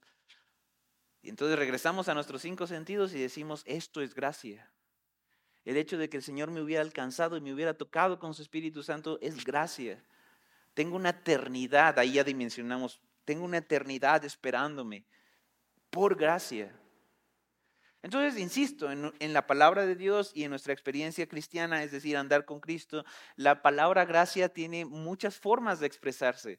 Y 1.23 1.29
entonces 1.29 1.59
regresamos 1.59 2.09
a 2.09 2.15
nuestros 2.15 2.43
cinco 2.43 2.67
sentidos 2.67 3.15
y 3.15 3.21
decimos, 3.21 3.63
esto 3.67 4.01
es 4.01 4.15
gracia. 4.15 4.71
El 5.65 5.77
hecho 5.77 5.97
de 5.97 6.09
que 6.09 6.17
el 6.17 6.23
Señor 6.23 6.51
me 6.51 6.61
hubiera 6.61 6.83
alcanzado 6.83 7.37
y 7.37 7.41
me 7.41 7.53
hubiera 7.53 7.75
tocado 7.75 8.19
con 8.19 8.35
su 8.35 8.43
Espíritu 8.43 8.83
Santo 8.83 9.19
es 9.21 9.45
gracia. 9.45 10.05
Tengo 10.75 10.97
una 10.97 11.11
eternidad, 11.11 11.99
ahí 11.99 12.15
ya 12.15 12.25
dimensionamos, 12.25 13.01
tengo 13.25 13.45
una 13.45 13.59
eternidad 13.59 14.25
esperándome 14.25 15.07
por 15.91 16.17
gracia. 16.17 16.77
Entonces, 18.03 18.41
insisto, 18.41 18.91
en, 18.91 19.33
la 19.33 19.47
palabra 19.47 19.87
de 19.87 19.95
Dios 19.95 20.33
y 20.35 20.43
en 20.43 20.51
nuestra 20.51 20.73
experiencia 20.73 21.29
cristiana, 21.29 21.85
es 21.85 21.93
decir, 21.93 22.17
andar 22.17 22.45
con 22.45 22.59
Cristo, 22.59 23.05
la 23.37 23.63
palabra 23.63 24.05
gracia 24.05 24.49
tiene 24.49 24.85
muchas 24.85 25.37
formas 25.37 25.79
de 25.79 25.87
expresarse. 25.87 26.59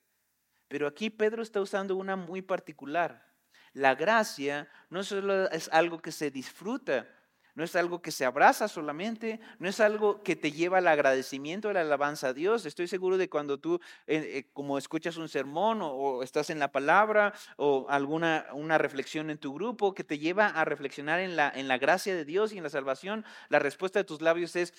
Pero 0.69 0.87
aquí 0.87 1.09
Pedro 1.09 1.43
está 1.43 1.59
usando 1.59 1.97
una 1.97 2.15
muy 2.15 2.41
particular. 2.41 3.27
La 3.73 3.93
gracia 3.93 4.69
no 4.89 5.03
solo 5.03 5.49
es 5.51 5.67
algo 5.73 6.01
que 6.01 6.13
se 6.13 6.31
disfruta, 6.31 7.07
no 7.55 7.63
es 7.63 7.75
algo 7.75 8.01
que 8.01 8.11
se 8.11 8.25
abraza 8.25 8.67
solamente, 8.67 9.39
no 9.59 9.69
es 9.69 9.79
algo 9.79 10.23
que 10.23 10.35
te 10.35 10.51
lleva 10.51 10.79
al 10.79 10.87
agradecimiento, 10.87 11.69
a 11.69 11.73
la 11.73 11.81
alabanza 11.81 12.29
a 12.29 12.33
Dios. 12.33 12.65
Estoy 12.65 12.87
seguro 12.87 13.17
de 13.17 13.29
cuando 13.29 13.59
tú, 13.59 13.79
eh, 14.07 14.17
eh, 14.17 14.49
como 14.53 14.77
escuchas 14.77 15.17
un 15.17 15.29
sermón 15.29 15.79
o, 15.81 16.23
estás 16.23 16.49
en 16.49 16.59
la 16.59 16.71
palabra 16.71 17.33
o 17.57 17.85
alguna 17.89 18.47
una 18.53 18.77
reflexión 18.77 19.29
en 19.29 19.37
tu 19.37 19.53
grupo 19.53 19.93
que 19.93 20.03
te 20.03 20.17
lleva 20.17 20.47
a 20.47 20.65
reflexionar 20.65 21.19
en 21.19 21.35
la, 21.35 21.51
en 21.53 21.67
la 21.67 21.77
gracia 21.77 22.15
de 22.15 22.25
Dios 22.25 22.53
y 22.53 22.57
en 22.57 22.63
la 22.63 22.69
salvación, 22.69 23.23
la 23.49 23.59
respuesta 23.59 23.99
de 23.99 24.05
tus 24.05 24.21
labios 24.21 24.55
es, 24.55 24.73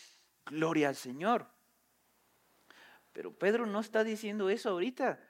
gloria 0.46 0.88
al 0.88 0.96
Señor. 0.96 1.46
Pero 3.12 3.32
Pedro 3.32 3.66
no 3.66 3.78
está 3.78 4.02
diciendo 4.02 4.50
eso 4.50 4.70
ahorita. 4.70 5.20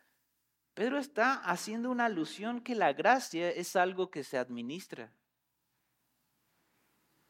Pedro 0.73 0.99
está 0.99 1.35
haciendo 1.35 1.91
una 1.91 2.07
alusión 2.07 2.61
que 2.63 2.75
la 2.75 2.93
gracia 2.95 3.51
es 3.51 3.77
algo 3.77 4.11
que 4.11 4.25
se 4.25 4.39
administra. 4.39 5.13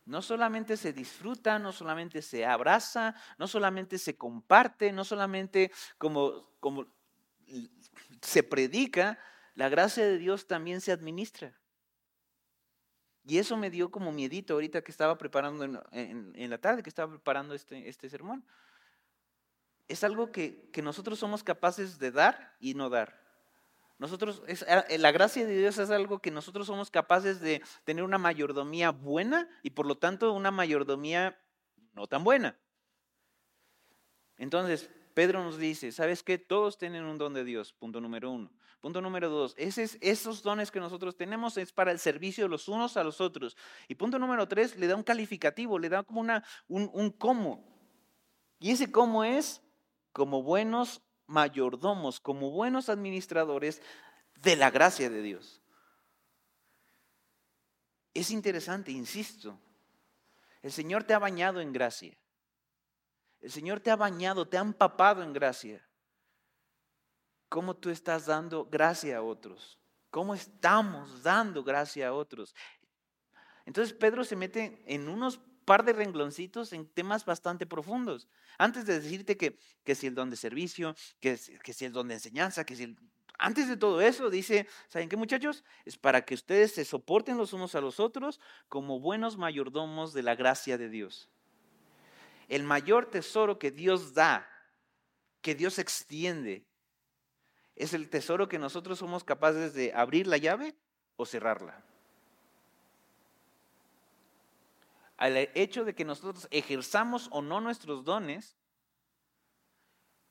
No 0.04 0.20
solamente 0.20 0.76
se 0.76 0.92
disfruta, 0.92 1.58
no 1.58 1.72
solamente 1.72 2.20
se 2.20 2.44
abraza, 2.44 3.14
no 3.38 3.46
solamente 3.46 3.98
se 3.98 4.16
comparte, 4.16 4.92
no 4.92 5.04
solamente 5.04 5.72
como, 5.96 6.50
como 6.60 6.86
se 8.20 8.42
predica, 8.42 9.18
la 9.54 9.68
gracia 9.68 10.04
de 10.04 10.18
Dios 10.18 10.46
también 10.46 10.80
se 10.80 10.92
administra. 10.92 11.58
Y 13.26 13.38
eso 13.38 13.56
me 13.56 13.70
dio 13.70 13.90
como 13.90 14.12
miedito 14.12 14.54
ahorita 14.54 14.82
que 14.82 14.90
estaba 14.90 15.16
preparando 15.16 15.64
en, 15.92 16.50
la 16.50 16.58
tarde, 16.58 16.82
que 16.82 16.90
estaba 16.90 17.10
preparando 17.10 17.54
este, 17.54 17.88
este 17.88 18.10
sermón. 18.10 18.44
Es 19.88 20.04
algo 20.04 20.30
que, 20.30 20.68
que 20.70 20.82
nosotros 20.82 21.18
somos 21.18 21.42
capaces 21.42 21.98
de 21.98 22.10
dar 22.10 22.54
y 22.60 22.74
no 22.74 22.90
dar. 22.90 23.23
Nosotros, 23.98 24.42
eh, 24.46 24.98
la 24.98 25.12
gracia 25.12 25.46
de 25.46 25.56
Dios 25.56 25.78
es 25.78 25.90
algo 25.90 26.18
que 26.18 26.30
nosotros 26.30 26.66
somos 26.66 26.90
capaces 26.90 27.40
de 27.40 27.62
tener 27.84 28.02
una 28.02 28.18
mayordomía 28.18 28.90
buena 28.90 29.48
y 29.62 29.70
por 29.70 29.86
lo 29.86 29.96
tanto 29.96 30.32
una 30.32 30.50
mayordomía 30.50 31.40
no 31.92 32.06
tan 32.06 32.24
buena. 32.24 32.58
Entonces, 34.36 34.90
Pedro 35.14 35.44
nos 35.44 35.58
dice, 35.58 35.92
¿sabes 35.92 36.24
qué? 36.24 36.38
Todos 36.38 36.76
tienen 36.76 37.04
un 37.04 37.18
don 37.18 37.34
de 37.34 37.44
Dios, 37.44 37.72
punto 37.72 38.00
número 38.00 38.30
uno. 38.32 38.50
Punto 38.80 39.00
número 39.00 39.30
dos, 39.30 39.54
esos 39.56 40.42
dones 40.42 40.70
que 40.70 40.78
nosotros 40.78 41.16
tenemos 41.16 41.56
es 41.56 41.72
para 41.72 41.90
el 41.90 41.98
servicio 41.98 42.44
de 42.44 42.50
los 42.50 42.68
unos 42.68 42.98
a 42.98 43.04
los 43.04 43.18
otros. 43.22 43.56
Y 43.88 43.94
punto 43.94 44.18
número 44.18 44.46
tres, 44.46 44.76
le 44.76 44.86
da 44.86 44.94
un 44.94 45.02
calificativo, 45.02 45.78
le 45.78 45.88
da 45.88 46.02
como 46.02 46.20
una, 46.20 46.44
un, 46.68 46.90
un 46.92 47.10
cómo. 47.10 47.64
Y 48.58 48.72
ese 48.72 48.92
cómo 48.92 49.24
es 49.24 49.62
como 50.12 50.42
buenos 50.42 51.00
mayordomos, 51.26 52.20
como 52.20 52.50
buenos 52.50 52.88
administradores 52.88 53.82
de 54.36 54.56
la 54.56 54.70
gracia 54.70 55.10
de 55.10 55.22
Dios. 55.22 55.62
Es 58.12 58.30
interesante, 58.30 58.92
insisto, 58.92 59.58
el 60.62 60.72
Señor 60.72 61.04
te 61.04 61.14
ha 61.14 61.18
bañado 61.18 61.60
en 61.60 61.72
gracia. 61.72 62.16
El 63.40 63.50
Señor 63.50 63.80
te 63.80 63.90
ha 63.90 63.96
bañado, 63.96 64.48
te 64.48 64.56
ha 64.56 64.62
empapado 64.62 65.22
en 65.22 65.34
gracia. 65.34 65.86
¿Cómo 67.50 67.76
tú 67.76 67.90
estás 67.90 68.26
dando 68.26 68.64
gracia 68.64 69.18
a 69.18 69.22
otros? 69.22 69.78
¿Cómo 70.10 70.34
estamos 70.34 71.22
dando 71.22 71.62
gracia 71.62 72.08
a 72.08 72.12
otros? 72.14 72.54
Entonces 73.66 73.94
Pedro 73.94 74.24
se 74.24 74.36
mete 74.36 74.82
en 74.86 75.08
unos 75.08 75.40
par 75.64 75.84
de 75.84 75.92
rengloncitos 75.92 76.72
en 76.72 76.86
temas 76.86 77.24
bastante 77.24 77.66
profundos. 77.66 78.28
Antes 78.58 78.86
de 78.86 79.00
decirte 79.00 79.36
que, 79.36 79.58
que 79.84 79.94
si 79.94 80.06
el 80.06 80.14
don 80.14 80.30
de 80.30 80.36
servicio, 80.36 80.94
que, 81.20 81.38
que 81.62 81.72
si 81.72 81.84
el 81.84 81.92
don 81.92 82.08
de 82.08 82.14
enseñanza, 82.14 82.64
que 82.64 82.76
si 82.76 82.84
el... 82.84 82.96
Antes 83.36 83.68
de 83.68 83.76
todo 83.76 84.00
eso, 84.00 84.30
dice, 84.30 84.68
¿saben 84.88 85.08
qué 85.08 85.16
muchachos? 85.16 85.64
Es 85.84 85.98
para 85.98 86.24
que 86.24 86.34
ustedes 86.34 86.72
se 86.72 86.84
soporten 86.84 87.36
los 87.36 87.52
unos 87.52 87.74
a 87.74 87.80
los 87.80 87.98
otros 87.98 88.40
como 88.68 89.00
buenos 89.00 89.36
mayordomos 89.36 90.12
de 90.12 90.22
la 90.22 90.36
gracia 90.36 90.78
de 90.78 90.88
Dios. 90.88 91.28
El 92.48 92.62
mayor 92.62 93.10
tesoro 93.10 93.58
que 93.58 93.72
Dios 93.72 94.14
da, 94.14 94.48
que 95.40 95.54
Dios 95.54 95.78
extiende, 95.78 96.64
es 97.74 97.92
el 97.92 98.08
tesoro 98.08 98.48
que 98.48 98.58
nosotros 98.58 98.98
somos 98.98 99.24
capaces 99.24 99.74
de 99.74 99.92
abrir 99.94 100.26
la 100.28 100.36
llave 100.36 100.76
o 101.16 101.26
cerrarla. 101.26 101.84
Al 105.16 105.36
hecho 105.54 105.84
de 105.84 105.94
que 105.94 106.04
nosotros 106.04 106.48
ejerzamos 106.50 107.28
o 107.30 107.42
no 107.42 107.60
nuestros 107.60 108.04
dones, 108.04 108.56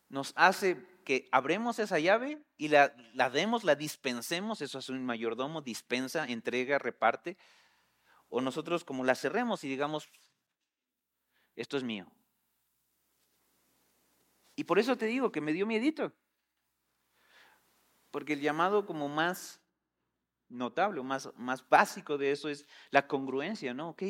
nos 0.09 0.33
hace 0.35 0.85
que 1.03 1.27
abremos 1.31 1.79
esa 1.79 1.99
llave 1.99 2.43
y 2.57 2.67
la, 2.67 2.95
la 3.13 3.29
demos, 3.29 3.63
la 3.63 3.75
dispensemos, 3.75 4.61
eso 4.61 4.79
es 4.79 4.89
un 4.89 5.05
mayordomo, 5.05 5.61
dispensa, 5.61 6.25
entrega, 6.25 6.77
reparte, 6.79 7.37
o 8.29 8.41
nosotros 8.41 8.83
como 8.83 9.03
la 9.03 9.15
cerremos 9.15 9.63
y 9.63 9.69
digamos, 9.69 10.09
esto 11.55 11.77
es 11.77 11.83
mío. 11.83 12.11
Y 14.55 14.65
por 14.65 14.79
eso 14.79 14.97
te 14.97 15.05
digo 15.05 15.31
que 15.31 15.41
me 15.41 15.53
dio 15.53 15.65
miedito. 15.65 16.13
Porque 18.11 18.33
el 18.33 18.41
llamado 18.41 18.85
como 18.85 19.09
más 19.09 19.62
notable 20.53 21.01
más, 21.03 21.29
más 21.35 21.67
básico 21.67 22.17
de 22.17 22.31
eso 22.31 22.49
es 22.49 22.65
la 22.91 23.07
congruencia, 23.07 23.73
¿no? 23.73 23.89
Ok, 23.89 24.03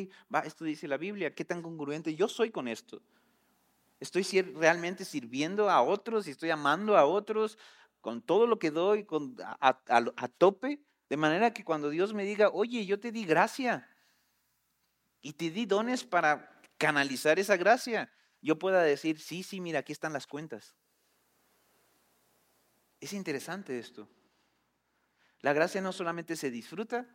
esto 0.43 0.65
dice 0.65 0.87
la 0.87 0.97
Biblia, 0.97 1.33
¿qué 1.33 1.45
tan 1.45 1.61
congruente 1.61 2.15
yo 2.15 2.27
soy 2.27 2.51
con 2.51 2.67
esto? 2.67 3.01
¿Estoy 3.99 4.23
realmente 4.41 5.05
sirviendo 5.05 5.69
a 5.69 5.81
otros 5.81 6.27
y 6.27 6.31
estoy 6.31 6.49
amando 6.49 6.97
a 6.97 7.05
otros 7.05 7.57
con 8.01 8.21
todo 8.21 8.47
lo 8.47 8.59
que 8.59 8.69
doy 8.69 9.05
con, 9.05 9.35
a, 9.41 9.79
a 9.87 10.27
tope? 10.27 10.81
De 11.09 11.17
manera 11.17 11.53
que 11.53 11.63
cuando 11.63 11.89
Dios 11.89 12.13
me 12.13 12.25
diga, 12.25 12.49
oye, 12.49 12.85
yo 12.85 12.99
te 12.99 13.11
di 13.11 13.23
gracia 13.23 13.87
y 15.21 15.33
te 15.33 15.49
di 15.51 15.65
dones 15.65 16.03
para 16.03 16.59
canalizar 16.77 17.39
esa 17.39 17.55
gracia, 17.55 18.11
yo 18.41 18.59
pueda 18.59 18.83
decir, 18.83 19.19
sí, 19.19 19.41
sí, 19.41 19.61
mira, 19.61 19.79
aquí 19.79 19.93
están 19.93 20.11
las 20.11 20.27
cuentas. 20.27 20.75
Es 22.99 23.13
interesante 23.13 23.79
esto. 23.79 24.07
La 25.43 25.51
gracia 25.51 25.81
no 25.81 25.91
solamente 25.91 26.37
se 26.37 26.49
disfruta, 26.49 27.05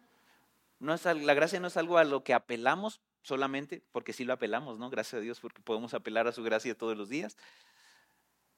no 0.81 0.93
es, 0.95 1.05
la 1.07 1.33
gracia 1.33 1.61
no 1.61 1.67
es 1.69 1.79
algo 1.79 1.97
a 1.97 2.05
lo 2.05 2.23
que 2.23 2.35
apelamos 2.35 3.01
solamente, 3.23 3.83
porque 3.91 4.13
sí 4.13 4.25
lo 4.25 4.35
apelamos, 4.35 4.79
¿no? 4.79 4.91
Gracias 4.91 5.15
a 5.15 5.23
Dios 5.23 5.41
porque 5.41 5.63
podemos 5.63 5.95
apelar 5.95 6.29
a 6.29 6.33
su 6.33 6.43
gracia 6.43 6.77
todos 6.77 6.95
los 6.95 7.09
días. 7.09 7.39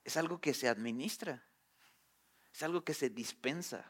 Es 0.05 0.17
algo 0.17 0.41
que 0.41 0.55
se 0.55 0.69
administra, 0.69 1.45
es 2.53 2.65
algo 2.65 2.83
que 2.83 2.95
se 2.95 3.11
dispensa. 3.11 3.89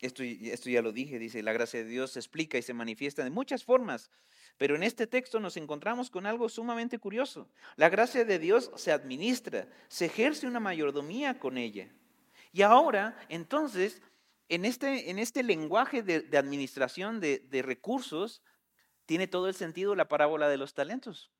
Esto, 0.00 0.22
esto 0.22 0.70
ya 0.70 0.80
lo 0.80 0.92
dije, 0.92 1.18
dice, 1.18 1.42
la 1.42 1.52
gracia 1.52 1.84
de 1.84 1.90
Dios 1.90 2.12
se 2.12 2.18
explica 2.18 2.56
y 2.56 2.62
se 2.62 2.72
manifiesta 2.72 3.24
de 3.24 3.30
muchas 3.30 3.62
formas. 3.62 4.10
Pero 4.56 4.74
en 4.74 4.82
este 4.82 5.06
texto 5.06 5.38
nos 5.38 5.58
encontramos 5.58 6.08
con 6.08 6.24
algo 6.24 6.48
sumamente 6.48 6.98
curioso. 6.98 7.46
La 7.76 7.90
gracia 7.90 8.24
de 8.24 8.38
Dios 8.38 8.70
se 8.76 8.90
administra, 8.90 9.68
se 9.88 10.06
ejerce 10.06 10.46
una 10.46 10.60
mayordomía 10.60 11.38
con 11.38 11.58
ella. 11.58 11.90
Y 12.56 12.62
ahora, 12.62 13.14
entonces, 13.28 14.00
en 14.48 14.64
este, 14.64 15.10
en 15.10 15.18
este 15.18 15.42
lenguaje 15.42 16.02
de, 16.02 16.38
administración 16.38 17.20
de, 17.20 17.40
de 17.40 17.60
recursos, 17.60 18.42
tiene 19.04 19.26
todo 19.26 19.48
el 19.48 19.54
sentido 19.54 19.94
la 19.94 20.08
parábola 20.08 20.48
de 20.48 20.56
los 20.56 20.72
talentos, 20.72 21.30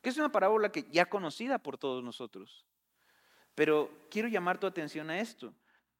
que 0.00 0.08
es 0.08 0.16
una 0.16 0.32
parábola 0.32 0.72
que 0.72 0.88
ya 0.90 1.04
conocida 1.04 1.58
por 1.58 1.76
todos 1.76 2.02
nosotros. 2.02 2.64
Pero 3.54 3.90
quiero 4.10 4.28
llamar 4.28 4.58
tu 4.58 4.66
atención 4.66 5.10
a 5.10 5.20
esto. 5.20 5.54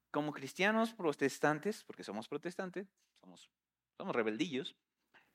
Como 0.09 0.33
cristianos 0.33 0.93
protestantes, 0.93 1.83
porque 1.83 2.03
somos 2.03 2.27
protestantes, 2.27 2.87
somos, 3.19 3.51
somos 3.97 4.15
rebeldillos, 4.15 4.75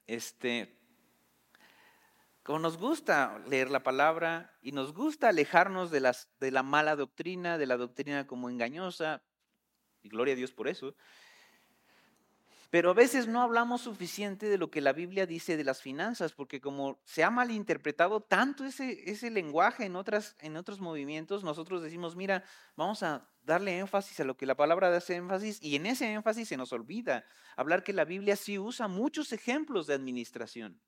este, 0.08 0.76
como 2.46 2.60
nos 2.60 2.78
gusta 2.78 3.42
leer 3.48 3.72
la 3.72 3.82
palabra 3.82 4.56
y 4.62 4.70
nos 4.70 4.94
gusta 4.94 5.30
alejarnos 5.30 5.90
de, 5.90 5.98
la 5.98 6.62
mala 6.62 6.94
doctrina, 6.94 7.58
de 7.58 7.66
la 7.66 7.76
doctrina 7.76 8.28
como 8.28 8.48
engañosa, 8.48 9.20
y 10.04 10.08
gloria 10.08 10.34
a 10.34 10.36
Dios 10.36 10.52
por 10.52 10.68
eso, 10.68 10.94
pero 12.70 12.90
a 12.90 12.94
veces 12.94 13.26
no 13.26 13.42
hablamos 13.42 13.80
suficiente 13.80 14.48
de 14.48 14.58
lo 14.58 14.70
que 14.70 14.80
la 14.80 14.92
Biblia 14.92 15.26
dice 15.26 15.56
de 15.56 15.64
las 15.64 15.82
finanzas, 15.82 16.34
porque 16.34 16.60
como 16.60 17.00
se 17.04 17.24
ha 17.24 17.30
malinterpretado 17.30 18.20
tanto 18.20 18.64
ese, 18.64 19.28
lenguaje 19.32 19.84
en 19.84 19.96
otros 19.96 20.80
movimientos, 20.80 21.42
nosotros 21.42 21.82
decimos, 21.82 22.14
mira, 22.14 22.44
vamos 22.76 23.02
a 23.02 23.28
darle 23.42 23.76
énfasis 23.76 24.20
a 24.20 24.24
lo 24.24 24.36
que 24.36 24.46
la 24.46 24.54
palabra 24.54 24.96
hace 24.96 25.16
énfasis, 25.16 25.60
y 25.60 25.74
en 25.74 25.86
ese 25.86 26.12
énfasis 26.12 26.46
se 26.46 26.56
nos 26.56 26.72
olvida 26.72 27.24
hablar 27.56 27.82
que 27.82 27.92
la 27.92 28.04
Biblia 28.04 28.36
sí 28.36 28.56
usa 28.56 28.86
muchos 28.86 29.32
ejemplos 29.32 29.88
de 29.88 29.94
administración. 29.94 30.80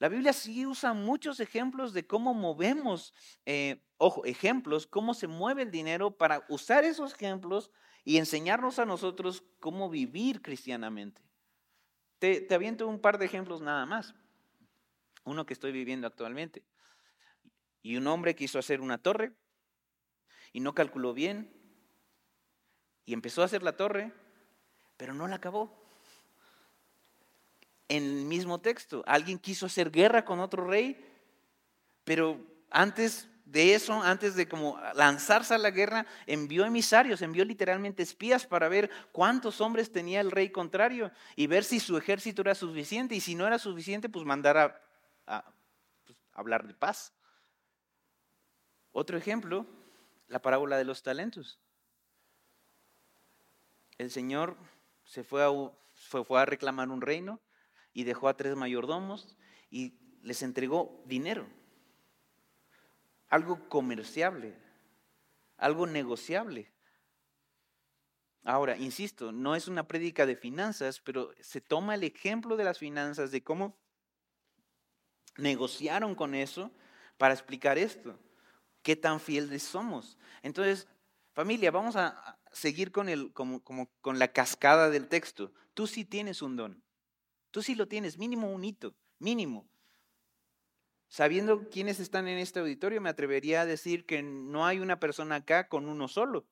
La 0.00 0.08
Biblia 0.08 0.32
sí 0.32 0.64
usa 0.64 0.94
muchos 0.94 1.40
ejemplos 1.40 1.92
de 1.92 2.06
cómo 2.06 2.32
movemos, 2.32 3.12
eh, 3.44 3.84
ojo, 3.98 4.24
ejemplos, 4.24 4.86
cómo 4.86 5.12
se 5.12 5.26
mueve 5.26 5.62
el 5.62 5.70
dinero 5.70 6.16
para 6.16 6.46
usar 6.48 6.84
esos 6.84 7.12
ejemplos 7.12 7.70
y 8.02 8.16
enseñarnos 8.16 8.78
a 8.78 8.86
nosotros 8.86 9.44
cómo 9.60 9.90
vivir 9.90 10.40
cristianamente. 10.40 11.20
Te, 12.18 12.40
te 12.40 12.54
aviento 12.54 12.88
un 12.88 12.98
par 12.98 13.18
de 13.18 13.26
ejemplos 13.26 13.60
nada 13.60 13.84
más. 13.84 14.14
Uno 15.24 15.44
que 15.44 15.52
estoy 15.52 15.70
viviendo 15.70 16.06
actualmente. 16.06 16.64
Y 17.82 17.96
un 17.96 18.06
hombre 18.06 18.34
quiso 18.34 18.58
hacer 18.58 18.80
una 18.80 18.96
torre 18.96 19.34
y 20.54 20.60
no 20.60 20.74
calculó 20.74 21.12
bien 21.12 21.54
y 23.04 23.12
empezó 23.12 23.42
a 23.42 23.44
hacer 23.44 23.62
la 23.62 23.76
torre, 23.76 24.14
pero 24.96 25.12
no 25.12 25.28
la 25.28 25.36
acabó. 25.36 25.89
En 27.90 28.04
el 28.04 28.24
mismo 28.24 28.60
texto, 28.60 29.02
alguien 29.04 29.36
quiso 29.36 29.66
hacer 29.66 29.90
guerra 29.90 30.24
con 30.24 30.38
otro 30.38 30.64
rey, 30.64 30.96
pero 32.04 32.40
antes 32.70 33.28
de 33.44 33.74
eso, 33.74 34.00
antes 34.00 34.36
de 34.36 34.46
como 34.48 34.78
lanzarse 34.94 35.54
a 35.54 35.58
la 35.58 35.72
guerra, 35.72 36.06
envió 36.28 36.64
emisarios, 36.64 37.20
envió 37.20 37.44
literalmente 37.44 38.04
espías 38.04 38.46
para 38.46 38.68
ver 38.68 38.92
cuántos 39.10 39.60
hombres 39.60 39.90
tenía 39.90 40.20
el 40.20 40.30
rey 40.30 40.50
contrario 40.50 41.10
y 41.34 41.48
ver 41.48 41.64
si 41.64 41.80
su 41.80 41.96
ejército 41.96 42.42
era 42.42 42.54
suficiente 42.54 43.16
y 43.16 43.20
si 43.20 43.34
no 43.34 43.44
era 43.44 43.58
suficiente, 43.58 44.08
pues 44.08 44.24
mandar 44.24 44.56
a, 45.26 45.44
pues, 46.04 46.16
hablar 46.32 46.68
de 46.68 46.74
paz. 46.74 47.12
Otro 48.92 49.18
ejemplo, 49.18 49.66
la 50.28 50.40
parábola 50.40 50.78
de 50.78 50.84
los 50.84 51.02
talentos. 51.02 51.58
El 53.98 54.12
Señor 54.12 54.56
se 55.02 55.24
fue 55.24 55.42
a, 55.42 55.50
fue 56.22 56.40
a 56.40 56.44
reclamar 56.44 56.88
un 56.88 57.00
reino 57.00 57.40
y 57.92 58.04
dejó 58.04 58.28
a 58.28 58.36
tres 58.36 58.56
mayordomos 58.56 59.36
y 59.70 59.98
les 60.22 60.42
entregó 60.42 61.02
dinero 61.06 61.46
algo 63.30 63.68
comerciable, 63.68 64.54
algo 65.56 65.86
negociable. 65.86 66.70
Ahora, 68.42 68.76
insisto, 68.76 69.32
no 69.32 69.54
es 69.54 69.68
una 69.68 69.86
prédica 69.86 70.26
de 70.26 70.36
finanzas, 70.36 71.00
pero 71.00 71.32
se 71.40 71.60
toma 71.60 71.94
el 71.94 72.04
ejemplo 72.04 72.56
de 72.56 72.64
las 72.64 72.78
finanzas, 72.78 73.30
de 73.30 73.42
cómo 73.42 73.78
negociaron 75.36 76.14
con 76.14 76.34
eso 76.34 76.72
para 77.16 77.32
explicar 77.32 77.78
esto. 77.78 78.18
¿Qué 78.82 78.96
tan 78.96 79.20
fieles 79.20 79.62
somos? 79.62 80.18
Entonces, 80.42 80.88
familia, 81.32 81.70
vamos 81.70 81.96
a 81.96 82.38
seguir 82.50 82.90
con, 82.90 83.08
el, 83.08 83.32
como, 83.32 83.62
con 83.62 84.18
la 84.18 84.32
cascada 84.32 84.90
del 84.90 85.06
texto. 85.06 85.52
Tú 85.74 85.86
sí 85.86 86.04
tienes 86.04 86.42
un 86.42 86.56
don. 86.56 86.82
Tú 87.50 87.62
sí 87.62 87.74
lo 87.74 87.88
tienes, 87.88 88.18
mínimo 88.18 88.52
un 88.52 88.64
hito, 88.64 88.94
mínimo. 89.18 89.68
Sabiendo 91.08 91.68
quiénes 91.68 91.98
están 91.98 92.28
en 92.28 92.38
este 92.38 92.60
auditorio, 92.60 93.00
me 93.00 93.10
atrevería 93.10 93.62
a 93.62 93.66
decir 93.66 94.06
que 94.06 94.22
no 94.22 94.64
hay 94.64 94.78
una 94.78 95.00
persona 95.00 95.36
acá 95.36 95.68
con 95.68 95.88
uno 95.88 96.06
solo. 96.06 96.46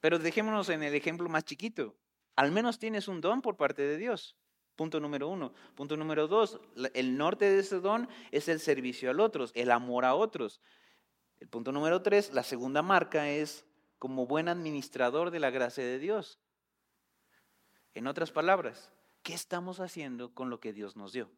Pero 0.00 0.18
dejémonos 0.18 0.68
en 0.68 0.82
el 0.82 0.94
ejemplo 0.94 1.28
más 1.28 1.44
chiquito. 1.44 1.96
Al 2.36 2.52
menos 2.52 2.78
tienes 2.78 3.08
un 3.08 3.20
don 3.20 3.40
por 3.40 3.56
parte 3.56 3.82
de 3.82 3.96
Dios. 3.96 4.36
Punto 4.76 5.00
número 5.00 5.28
uno. 5.28 5.52
Punto 5.74 5.96
número 5.96 6.26
dos, 6.26 6.60
el 6.94 7.16
norte 7.16 7.46
de 7.46 7.60
ese 7.60 7.80
don 7.80 8.08
es 8.30 8.48
el 8.48 8.60
servicio 8.60 9.10
a 9.10 9.22
otros, 9.22 9.52
el 9.54 9.70
amor 9.70 10.04
a 10.04 10.14
otros. 10.14 10.60
El 11.38 11.48
punto 11.48 11.72
número 11.72 12.02
tres, 12.02 12.32
la 12.32 12.42
segunda 12.42 12.82
marca 12.82 13.30
es 13.30 13.66
como 13.98 14.26
buen 14.26 14.48
administrador 14.48 15.30
de 15.30 15.40
la 15.40 15.50
gracia 15.50 15.84
de 15.84 15.98
Dios. 15.98 16.38
En 17.94 18.06
otras 18.06 18.30
palabras, 18.30 18.90
¿qué 19.22 19.34
estamos 19.34 19.80
haciendo 19.80 20.32
con 20.34 20.50
lo 20.50 20.60
que 20.60 20.72
Dios 20.72 20.96
nos 20.96 21.12
dio? 21.12 21.28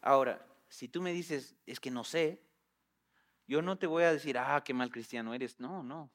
Ahora, 0.00 0.44
si 0.68 0.88
tú 0.88 1.02
me 1.02 1.12
dices, 1.12 1.54
es 1.66 1.80
que 1.80 1.90
no 1.90 2.04
sé, 2.04 2.40
yo 3.46 3.62
no 3.62 3.76
te 3.78 3.86
voy 3.86 4.04
a 4.04 4.12
decir, 4.12 4.38
ah, 4.38 4.62
qué 4.64 4.72
mal 4.72 4.90
cristiano 4.90 5.34
eres. 5.34 5.58
No, 5.58 5.82
no, 5.82 6.08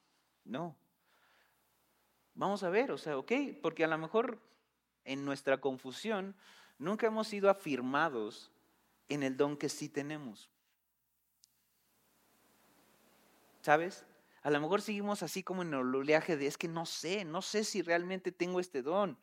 no. 0.44 0.74
Vamos 2.34 2.62
a 2.62 2.70
ver, 2.70 2.90
o 2.90 2.98
sea, 2.98 3.18
ok, 3.18 3.32
porque 3.62 3.84
a 3.84 3.88
lo 3.88 3.98
mejor 3.98 4.40
en 5.04 5.24
nuestra 5.24 5.60
confusión 5.60 6.34
nunca 6.78 7.06
hemos 7.06 7.28
sido 7.28 7.50
afirmados 7.50 8.50
en 9.08 9.22
el 9.22 9.36
don 9.36 9.56
que 9.56 9.68
sí 9.68 9.88
tenemos. 9.88 10.50
¿Sabes? 13.60 14.04
A 14.46 14.50
lo 14.50 14.60
mejor 14.60 14.80
seguimos 14.80 15.24
así 15.24 15.42
como 15.42 15.62
en 15.62 15.74
el 15.74 15.92
oleaje 15.92 16.36
de, 16.36 16.46
es 16.46 16.56
que 16.56 16.68
no 16.68 16.86
sé, 16.86 17.24
no 17.24 17.42
sé 17.42 17.64
si 17.64 17.82
realmente 17.82 18.30
tengo 18.30 18.60
este 18.60 18.80
don. 18.80 19.18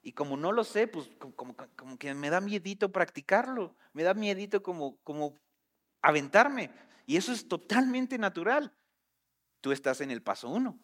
Y 0.00 0.12
como 0.12 0.38
no 0.38 0.50
lo 0.50 0.64
sé, 0.64 0.86
pues 0.86 1.10
como, 1.18 1.54
que 1.98 2.14
me 2.14 2.30
da 2.30 2.40
miedito 2.40 2.90
practicarlo, 2.90 3.76
me 3.92 4.04
da 4.04 4.14
miedito 4.14 4.62
como, 4.62 4.96
como 5.04 5.38
aventarme. 6.00 6.70
Y 7.04 7.18
eso 7.18 7.32
es 7.32 7.46
totalmente 7.48 8.16
natural. 8.16 8.72
Tú 9.60 9.72
estás 9.72 10.00
en 10.00 10.10
el 10.10 10.22
paso 10.22 10.48
uno. 10.48 10.80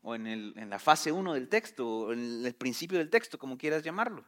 o 0.00 0.14
en, 0.14 0.26
en 0.26 0.70
la 0.70 0.78
fase 0.78 1.12
1 1.12 1.34
del 1.34 1.50
texto, 1.50 1.86
o 1.86 2.12
en 2.14 2.46
el 2.46 2.54
principio 2.54 2.96
del 2.96 3.10
texto, 3.10 3.38
como 3.38 3.58
quieras 3.58 3.82
llamarlo. 3.82 4.24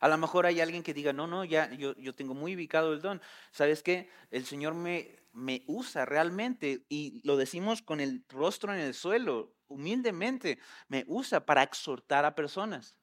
A 0.00 0.08
lo 0.08 0.18
mejor 0.18 0.46
hay 0.46 0.60
alguien 0.60 0.82
que 0.82 0.94
diga, 0.94 1.12
no, 1.12 1.26
no, 1.26 1.44
ya 1.44 1.72
yo, 1.74 1.96
yo 1.96 2.14
tengo 2.14 2.34
muy 2.34 2.54
ubicado 2.54 2.92
el 2.92 3.00
don. 3.00 3.20
¿Sabes 3.50 3.82
qué? 3.82 4.08
El 4.30 4.44
Señor 4.44 4.74
me, 4.74 5.16
me 5.32 5.62
usa 5.66 6.04
realmente 6.04 6.84
y 6.88 7.20
lo 7.24 7.36
decimos 7.36 7.82
con 7.82 8.00
el 8.00 8.24
rostro 8.28 8.72
en 8.72 8.80
el 8.80 8.94
suelo, 8.94 9.54
humildemente, 9.68 10.58
me 10.88 11.04
usa 11.06 11.44
para 11.44 11.62
exhortar 11.62 12.24
a 12.24 12.34
personas. 12.34 12.98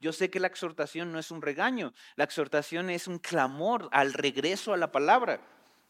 Yo 0.00 0.12
sé 0.12 0.30
que 0.30 0.40
la 0.40 0.46
exhortación 0.46 1.12
no 1.12 1.18
es 1.18 1.30
un 1.30 1.42
regaño, 1.42 1.92
la 2.16 2.24
exhortación 2.24 2.90
es 2.90 3.08
un 3.08 3.18
clamor 3.18 3.88
al 3.92 4.12
regreso 4.12 4.72
a 4.72 4.76
la 4.76 4.92
palabra. 4.92 5.40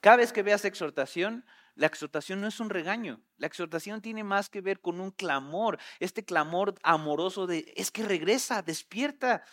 Cada 0.00 0.16
vez 0.16 0.32
que 0.32 0.42
veas 0.42 0.64
exhortación, 0.64 1.44
la 1.74 1.86
exhortación 1.86 2.40
no 2.40 2.46
es 2.46 2.60
un 2.60 2.70
regaño, 2.70 3.20
la 3.36 3.46
exhortación 3.46 4.02
tiene 4.02 4.24
más 4.24 4.50
que 4.50 4.60
ver 4.60 4.80
con 4.80 5.00
un 5.00 5.10
clamor, 5.10 5.78
este 6.00 6.24
clamor 6.24 6.74
amoroso 6.82 7.46
de, 7.46 7.72
es 7.76 7.90
que 7.90 8.04
regresa, 8.04 8.62
despierta. 8.62 9.44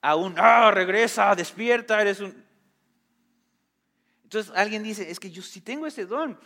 Aún, 0.00 0.34
ah, 0.36 0.70
regresa, 0.70 1.34
despierta, 1.34 2.00
eres 2.00 2.20
un... 2.20 2.44
Entonces 4.22 4.52
alguien 4.54 4.82
dice, 4.82 5.10
es 5.10 5.18
que 5.18 5.30
yo 5.30 5.42
sí 5.42 5.60
tengo 5.60 5.86
ese 5.86 6.04
don, 6.04 6.38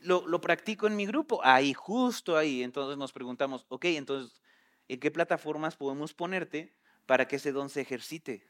lo, 0.00 0.26
lo 0.26 0.40
practico 0.40 0.86
en 0.86 0.96
mi 0.96 1.06
grupo, 1.06 1.40
ahí, 1.44 1.74
justo 1.74 2.36
ahí. 2.36 2.62
Entonces 2.62 2.96
nos 2.96 3.12
preguntamos, 3.12 3.66
ok, 3.68 3.86
entonces, 3.86 4.40
¿en 4.88 5.00
qué 5.00 5.10
plataformas 5.10 5.76
podemos 5.76 6.14
ponerte 6.14 6.74
para 7.06 7.26
que 7.26 7.36
ese 7.36 7.52
don 7.52 7.68
se 7.68 7.80
ejercite? 7.80 8.46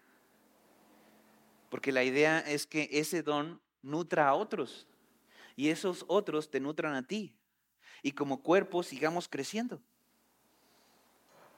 Porque 1.70 1.90
la 1.90 2.04
idea 2.04 2.40
es 2.40 2.66
que 2.66 2.88
ese 2.92 3.22
don 3.22 3.60
nutra 3.82 4.28
a 4.28 4.34
otros 4.34 4.86
y 5.56 5.70
esos 5.70 6.04
otros 6.08 6.50
te 6.50 6.60
nutran 6.60 6.94
a 6.94 7.06
ti. 7.06 7.36
Y 8.02 8.12
como 8.12 8.42
cuerpo 8.42 8.82
sigamos 8.82 9.28
creciendo. 9.28 9.80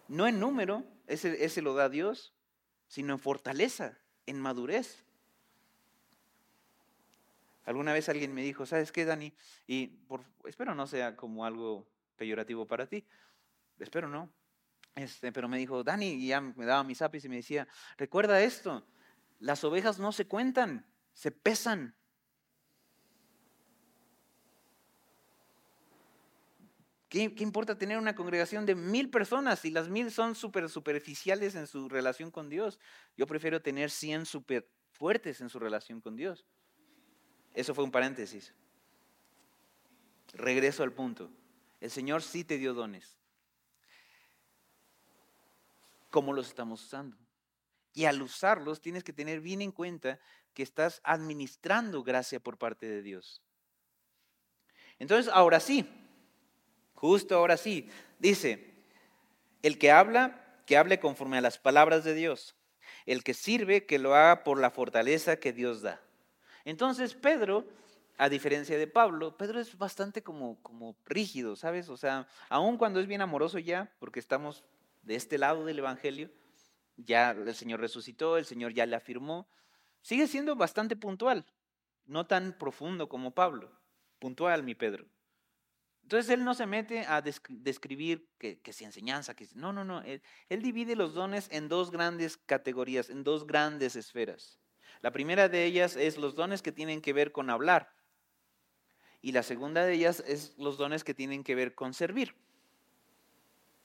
No 0.09 0.26
en 0.26 0.38
número, 0.38 0.84
ese, 1.07 1.44
ese 1.44 1.62
lo 1.62 1.74
da 1.74 1.88
Dios, 1.88 2.32
sino 2.89 3.14
en 3.14 3.18
fortaleza, 3.18 3.99
en 4.26 4.41
madurez. 4.41 5.05
Alguna 7.64 7.93
vez 7.93 8.09
alguien 8.09 8.32
me 8.32 8.43
dijo, 8.43 8.64
¿sabes 8.64 8.93
qué, 8.93 9.05
Dani? 9.05 9.32
Y 9.66 9.89
por, 9.89 10.22
espero 10.45 10.74
no 10.74 10.87
sea 10.87 11.16
como 11.16 11.45
algo 11.45 11.89
peyorativo 12.16 12.66
para 12.66 12.87
ti. 12.87 13.05
Espero 13.78 14.09
no. 14.09 14.30
Este, 14.95 15.32
pero 15.32 15.49
me 15.49 15.59
dijo, 15.59 15.84
Dani, 15.84 16.12
y 16.12 16.28
ya 16.28 16.41
me 16.41 16.64
daba 16.64 16.84
mis 16.84 17.03
apis 17.03 17.24
y 17.24 17.28
me 17.28 17.37
decía, 17.37 17.68
recuerda 17.99 18.41
esto, 18.41 18.87
las 19.41 19.62
ovejas 19.64 19.99
no 19.99 20.12
se 20.12 20.26
cuentan, 20.26 20.87
se 21.12 21.30
pesan. 21.30 21.95
¿Qué, 27.16 27.42
importa 27.42 27.78
tener 27.78 27.96
una 27.96 28.14
congregación 28.14 28.66
de 28.66 28.74
mil 28.74 29.08
personas 29.08 29.60
si 29.60 29.70
las 29.70 29.88
mil 29.88 30.10
son 30.10 30.34
súper 30.34 30.68
superficiales 30.68 31.54
en 31.54 31.66
su 31.66 31.88
relación 31.88 32.30
con 32.30 32.50
Dios? 32.50 32.78
Yo 33.16 33.26
prefiero 33.26 33.62
tener 33.62 33.90
cien 33.90 34.26
súper 34.26 34.68
fuertes 34.92 35.40
en 35.40 35.48
su 35.48 35.58
relación 35.58 36.02
con 36.02 36.14
Dios. 36.14 36.44
Eso 37.54 37.74
fue 37.74 37.84
un 37.84 37.90
paréntesis. 37.90 38.52
Regreso 40.34 40.82
al 40.82 40.92
punto. 40.92 41.30
El 41.80 41.90
Señor 41.90 42.20
sí 42.22 42.44
te 42.44 42.58
dio 42.58 42.74
dones. 42.74 43.16
¿Cómo 46.10 46.34
los 46.34 46.48
estamos 46.48 46.84
usando? 46.84 47.16
Y 47.94 48.04
al 48.04 48.20
usarlos 48.20 48.82
tienes 48.82 49.02
que 49.02 49.14
tener 49.14 49.40
bien 49.40 49.62
en 49.62 49.72
cuenta 49.72 50.20
que 50.52 50.62
estás 50.62 51.00
administrando 51.02 52.02
gracia 52.02 52.40
por 52.40 52.58
parte 52.58 52.86
de 52.86 53.00
Dios. 53.00 53.40
Entonces, 54.98 55.32
ahora 55.32 55.60
sí, 55.60 55.88
Justo 56.97 57.36
ahora 57.36 57.57
sí. 57.57 57.88
Dice, 58.18 58.74
el 59.62 59.78
que 59.78 59.92
habla, 59.92 60.42
que 60.66 60.76
hable 60.76 60.99
conforme 60.99 61.38
a 61.38 61.42
las 61.42 61.59
palabras 61.59 62.03
de 62.05 62.14
Dios. 62.14 62.57
El 63.05 63.22
que 63.22 63.34
sirve, 63.34 63.86
que 63.86 63.99
lo 63.99 64.14
haga 64.14 64.42
por 64.42 64.59
la 64.59 64.70
fortaleza 64.70 65.36
que 65.36 65.53
Dios 65.53 65.82
da. 65.82 66.01
Entonces 66.64 67.14
Pedro, 67.14 67.64
a 68.18 68.28
diferencia 68.28 68.76
de 68.76 68.88
Pablo, 68.88 69.36
Pedro 69.36 69.61
es 69.61 69.78
bastante 69.78 70.22
como, 70.22 70.61
como 70.62 70.97
rígido, 71.05 71.55
¿sabes? 71.55 71.88
O 71.88 71.97
sea, 71.97 72.26
aun 72.49 72.76
cuando 72.78 72.99
es 72.99 73.07
bien 73.07 73.20
amoroso 73.20 73.59
ya, 73.59 73.92
porque 74.01 74.18
estamos 74.18 74.64
de 75.03 75.14
este 75.14 75.38
lado 75.38 75.64
del 75.64 75.78
Evangelio, 75.78 76.30
ya 76.97 77.30
el 77.30 77.55
Señor 77.55 77.80
resucitó, 77.80 78.36
el 78.38 78.47
Señor 78.47 78.72
ya 78.72 78.86
le 78.86 78.97
afirmó, 78.97 79.47
sigue 80.01 80.26
siendo 80.26 80.57
bastante 80.57 80.97
puntual, 80.97 81.44
no 82.07 82.26
tan 82.26 82.57
profundo 82.59 83.09
como 83.09 83.32
Pablo. 83.32 83.70
Puntual, 84.18 84.62
mi 84.62 84.74
Pedro. 84.74 85.05
Entonces 86.07 86.30
él 86.30 86.44
no 86.44 86.54
se 86.54 86.66
mete 86.66 87.00
a 87.00 87.20
describir 87.20 88.28
que, 88.38 88.61
si 88.72 88.84
enseñanza, 88.84 89.34
que 89.34 89.48
no, 89.57 89.72
no, 89.72 89.84
no. 89.84 90.02
Él, 90.02 90.22
él, 90.48 90.62
divide 90.62 90.94
los 90.94 91.14
dones 91.14 91.48
en 91.50 91.68
dos 91.68 91.90
grandes 91.90 92.36
categorías, 92.36 93.11
en 93.11 93.24
dos 93.24 93.44
grandes 93.44 93.96
esferas. 93.96 94.61
La 95.02 95.11
primera 95.11 95.48
de 95.48 95.64
ellas 95.64 95.96
es 95.96 96.16
los 96.16 96.36
dones 96.36 96.62
que 96.62 96.70
tienen 96.70 97.00
que 97.00 97.12
ver 97.12 97.32
con 97.32 97.50
hablar. 97.50 97.92
Y 99.20 99.32
la 99.32 99.42
segunda 99.42 99.84
de 99.84 99.94
ellas 99.94 100.22
es 100.28 100.57
los 100.59 100.78
dones 100.78 101.02
que 101.02 101.12
tienen 101.12 101.42
que 101.42 101.57
ver 101.57 101.74
con 101.74 101.92
servir. 101.92 102.36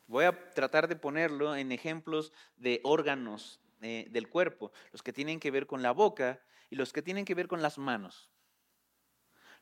Voy 0.06 0.26
a 0.26 0.54
tratar 0.54 0.88
de 0.88 0.98
ponerlo 0.98 1.56
en 1.56 1.72
ejemplos 1.72 2.34
de 2.56 2.82
órganos 2.84 3.60
eh, 3.82 4.06
del 4.12 4.30
cuerpo, 4.30 4.72
los 4.92 5.02
que 5.02 5.12
tienen 5.12 5.40
que 5.40 5.50
ver 5.50 5.66
con 5.66 5.82
la 5.82 5.90
boca 5.90 6.40
y 6.70 6.76
los 6.76 6.94
que 6.94 7.02
tienen 7.02 7.26
que 7.26 7.34
ver 7.34 7.48
con 7.48 7.64
las 7.64 7.80
manos. 7.80 8.30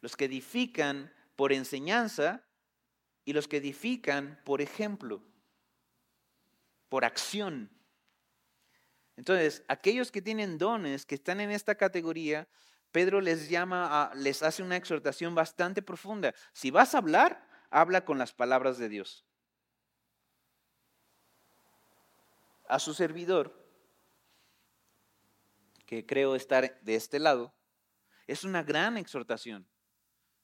Los 0.02 0.18
que 0.18 0.26
edifican 0.26 1.14
por 1.38 1.54
enseñanza 1.54 2.44
y 3.26 3.34
los 3.34 3.48
que 3.48 3.58
edifican 3.58 4.42
por 4.44 4.62
ejemplo, 4.62 5.22
por 6.90 7.06
acción. 7.06 7.70
Entonces, 9.16 9.64
aquellos 9.68 10.12
que 10.12 10.22
tienen 10.22 10.58
dones, 10.58 11.06
que 11.06 11.16
están 11.16 11.40
en 11.40 11.52
esta 11.52 11.76
categoría, 11.76 12.48
Pedro 12.92 13.22
les 13.22 13.50
llama, 13.50 14.12
les 14.16 14.42
hace 14.42 14.64
una 14.64 14.76
exhortación 14.76 15.36
bastante 15.36 15.82
profunda. 15.82 16.34
Si 16.54 16.72
vas 16.72 16.96
a 16.96 17.00
hablar, 17.00 17.48
habla 17.70 18.04
con 18.04 18.18
las 18.18 18.34
palabras 18.34 18.78
de 18.78 18.90
Dios. 18.90 19.26
A 22.68 22.80
su 22.80 22.94
servidor, 22.94 23.54
que 25.86 26.06
creo 26.06 26.36
estar 26.36 26.80
de 26.82 26.96
este 26.96 27.20
lado, 27.20 27.54
es 28.28 28.44
una 28.44 28.64
gran 28.64 28.98
exhortación. 28.98 29.68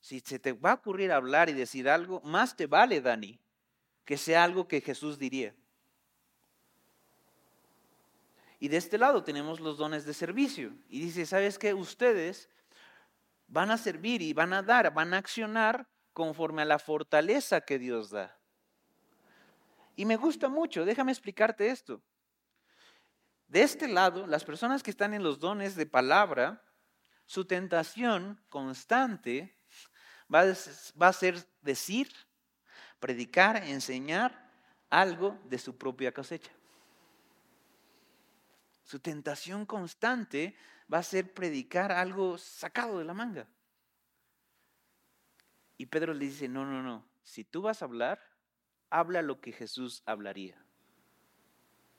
Si 0.06 0.20
se 0.20 0.38
te 0.38 0.53
va 0.53 0.70
a 0.70 0.76
ocurrir 0.76 1.12
hablar 1.12 1.49
y 1.49 1.53
decir 1.53 1.89
algo, 1.89 2.22
más 2.22 2.56
te 2.56 2.68
vale, 2.68 3.01
Dani, 3.01 3.39
que 4.06 4.18
sea 4.18 4.43
algo 4.43 4.68
que 4.68 4.80
Jesús 4.80 5.18
diría. 5.18 5.56
Y 8.60 8.68
de 8.68 8.78
este 8.78 8.99
lado 8.99 9.24
tenemos 9.24 9.60
los 9.60 9.80
dones 9.80 10.06
de 10.06 10.14
servicio. 10.14 10.76
Y 10.89 10.99
dice, 10.99 11.26
¿sabes 11.26 11.58
qué? 11.58 11.74
Ustedes 11.74 12.51
van 13.47 13.72
a 13.72 13.80
servir 13.80 14.22
y 14.22 14.32
van 14.34 14.53
a 14.53 14.62
dar, 14.62 14.93
van 14.93 15.12
a 15.16 15.18
accionar 15.18 15.88
conforme 16.14 16.62
a 16.62 16.66
la 16.66 16.78
fortaleza 16.78 17.62
que 17.62 17.80
Dios 17.80 18.12
da. 18.12 18.38
Y 19.95 20.06
me 20.06 20.18
gusta 20.18 20.49
mucho, 20.49 20.86
déjame 20.86 21.14
explicarte 21.14 21.70
esto. 21.70 21.99
De 23.47 23.64
este 23.64 23.88
lado, 23.88 24.28
las 24.28 24.43
personas 24.43 24.84
que 24.84 24.91
están 24.91 25.16
en 25.16 25.24
los 25.24 25.39
dones 25.39 25.76
de 25.76 25.88
palabra, 25.88 26.62
su 27.26 27.45
tentación 27.45 28.39
constante 28.49 29.55
va 30.34 31.07
a, 31.07 31.13
ser 31.13 31.47
decir, 31.61 32.11
predicar, 32.99 33.57
enseñar 33.57 34.51
algo 34.89 35.39
de 35.45 35.57
su 35.57 35.78
propia 35.78 36.13
cosecha. 36.13 36.51
Su 38.84 38.99
tentación 38.99 39.65
constante 39.65 40.55
va 40.91 40.99
a 40.99 41.03
ser 41.03 41.34
predicar 41.34 41.91
algo 41.91 42.38
sacado 42.38 42.99
de 42.99 43.05
la 43.05 43.13
manga. 43.13 43.47
Y 45.78 45.88
Pedro 45.88 46.13
le 46.13 46.26
dice, 46.26 46.47
no, 46.47 46.65
no, 46.65 46.82
no, 46.82 47.05
si 47.23 47.43
tú 47.43 47.63
vas 47.63 47.82
a 47.82 47.86
hablar, 47.86 48.19
habla 48.89 49.21
lo 49.21 49.41
que 49.41 49.51
Jesús 49.51 50.03
hablaría. 50.05 50.63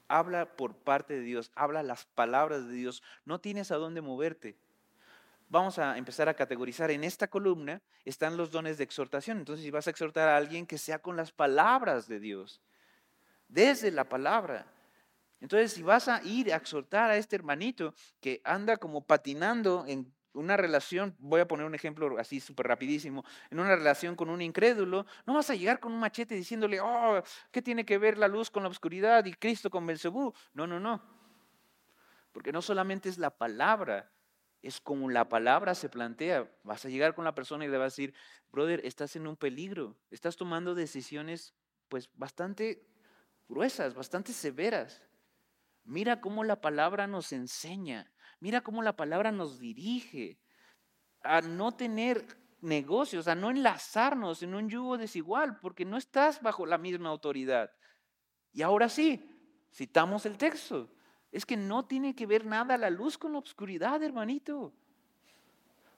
Habla 0.09 0.57
por 0.57 0.77
parte 0.77 1.15
de 1.15 1.21
Dios, 1.21 1.51
habla 1.55 1.83
las 1.83 2.07
palabras 2.07 2.67
de 2.67 2.73
Dios, 2.73 3.03
no 3.25 3.41
tienes 3.41 3.73
a 3.73 3.77
dónde 3.77 4.01
moverte 4.01 4.57
vamos 5.49 5.79
a 5.79 5.97
empezar 5.97 6.29
a 6.29 6.35
categorizar. 6.35 6.91
En 6.91 7.05
esta 7.05 7.29
columna 7.29 7.81
están 8.05 8.37
los 8.37 8.51
dones 8.51 8.79
de 8.79 8.85
exhortación. 8.85 9.39
Entonces, 9.39 9.65
si 9.65 9.71
vas 9.71 9.87
a 9.87 9.91
exhortar 9.91 10.29
a 10.29 10.37
alguien 10.37 10.67
que 10.67 10.79
sea 10.79 10.99
con 10.99 11.17
las 11.17 11.33
palabras 11.33 12.09
de 12.09 12.21
Dios, 12.21 12.61
desde 13.49 13.91
la 13.91 14.09
palabra. 14.09 14.67
Entonces, 15.41 15.73
si 15.73 15.83
vas 15.83 16.09
a 16.09 16.23
ir 16.25 16.53
a 16.53 16.57
exhortar 16.57 17.11
a 17.11 17.17
este 17.17 17.37
hermanito 17.37 17.95
que 18.21 18.41
anda 18.45 18.77
como 18.77 19.05
patinando 19.05 19.85
en 19.87 20.13
una 20.33 20.57
relación, 20.57 21.15
voy 21.19 21.41
a 21.41 21.49
poner 21.49 21.67
un 21.67 21.75
ejemplo 21.75 22.19
así 22.19 22.41
súper 22.41 22.67
rapidísimo, 22.67 23.25
en 23.51 23.59
una 23.59 23.75
relación 23.75 24.17
con 24.17 24.29
un 24.29 24.43
incrédulo, 24.43 25.07
no 25.25 25.35
vas 25.35 25.49
a 25.51 25.55
llegar 25.55 25.81
con 25.81 25.93
un 25.93 26.01
machete 26.01 26.35
diciéndole, 26.35 26.81
oh, 26.81 27.23
¿qué 27.51 27.63
tiene 27.63 27.85
que 27.85 27.99
ver 27.99 28.19
la 28.19 28.29
luz 28.29 28.51
con 28.51 28.63
la 28.63 28.69
oscuridad 28.69 29.25
y 29.25 29.33
Cristo 29.33 29.71
con 29.71 29.87
Belcebú? 29.87 30.33
No, 30.53 30.67
no, 30.67 30.79
no. 30.79 31.03
Porque 32.33 32.53
no 32.53 32.61
solamente 32.61 33.09
es 33.09 33.17
la 33.17 33.31
palabra, 33.31 34.11
es 34.63 34.81
como 34.81 35.11
la 35.11 35.29
palabra 35.29 35.75
se 35.75 35.89
plantea. 35.89 36.51
Vas 36.63 36.85
a 36.85 36.89
llegar 36.89 37.15
con 37.15 37.25
la 37.25 37.35
persona 37.35 37.65
y 37.65 37.69
le 37.69 37.79
vas 37.79 37.85
a 37.85 37.95
decir, 37.95 38.15
brother, 38.51 38.81
estás 38.85 39.17
en 39.17 39.27
un 39.27 39.37
peligro, 39.37 39.97
estás 40.11 40.37
tomando 40.37 40.75
decisiones 40.75 41.55
pues 41.89 42.11
bastante 42.15 42.87
gruesas, 43.49 43.95
bastante 43.95 44.33
severas. 44.33 45.03
Mira 45.85 46.21
cómo 46.21 46.43
la 46.43 46.61
palabra 46.61 47.07
nos 47.07 47.33
enseña, 47.33 48.11
mira 48.41 48.61
cómo 48.63 48.83
la 48.83 48.97
palabra 48.97 49.31
nos 49.31 49.61
dirige 49.61 50.41
a 51.23 51.41
no 51.41 51.73
tener 51.77 52.27
negocios, 52.61 53.29
a 53.29 53.35
no 53.35 53.51
enlazarnos 53.51 54.43
en 54.43 54.55
un 54.55 54.69
yugo 54.69 54.99
desigual, 54.99 55.59
porque 55.61 55.85
no 55.85 55.97
estás 55.97 56.43
bajo 56.43 56.67
la 56.67 56.79
misma 56.79 57.09
autoridad. 57.09 57.71
Y 58.53 58.63
ahora 58.63 58.89
sí, 58.89 59.25
citamos 59.73 60.27
el 60.27 60.37
texto. 60.37 60.91
Es 61.37 61.45
que 61.45 61.59
no 61.59 61.85
tiene 61.85 62.15
que 62.15 62.25
ver 62.25 62.47
nada 62.47 62.79
la 62.79 62.89
luz 62.89 63.19
con 63.19 63.33
la 63.33 63.41
oscuridad, 63.41 64.03
hermanito. 64.03 64.73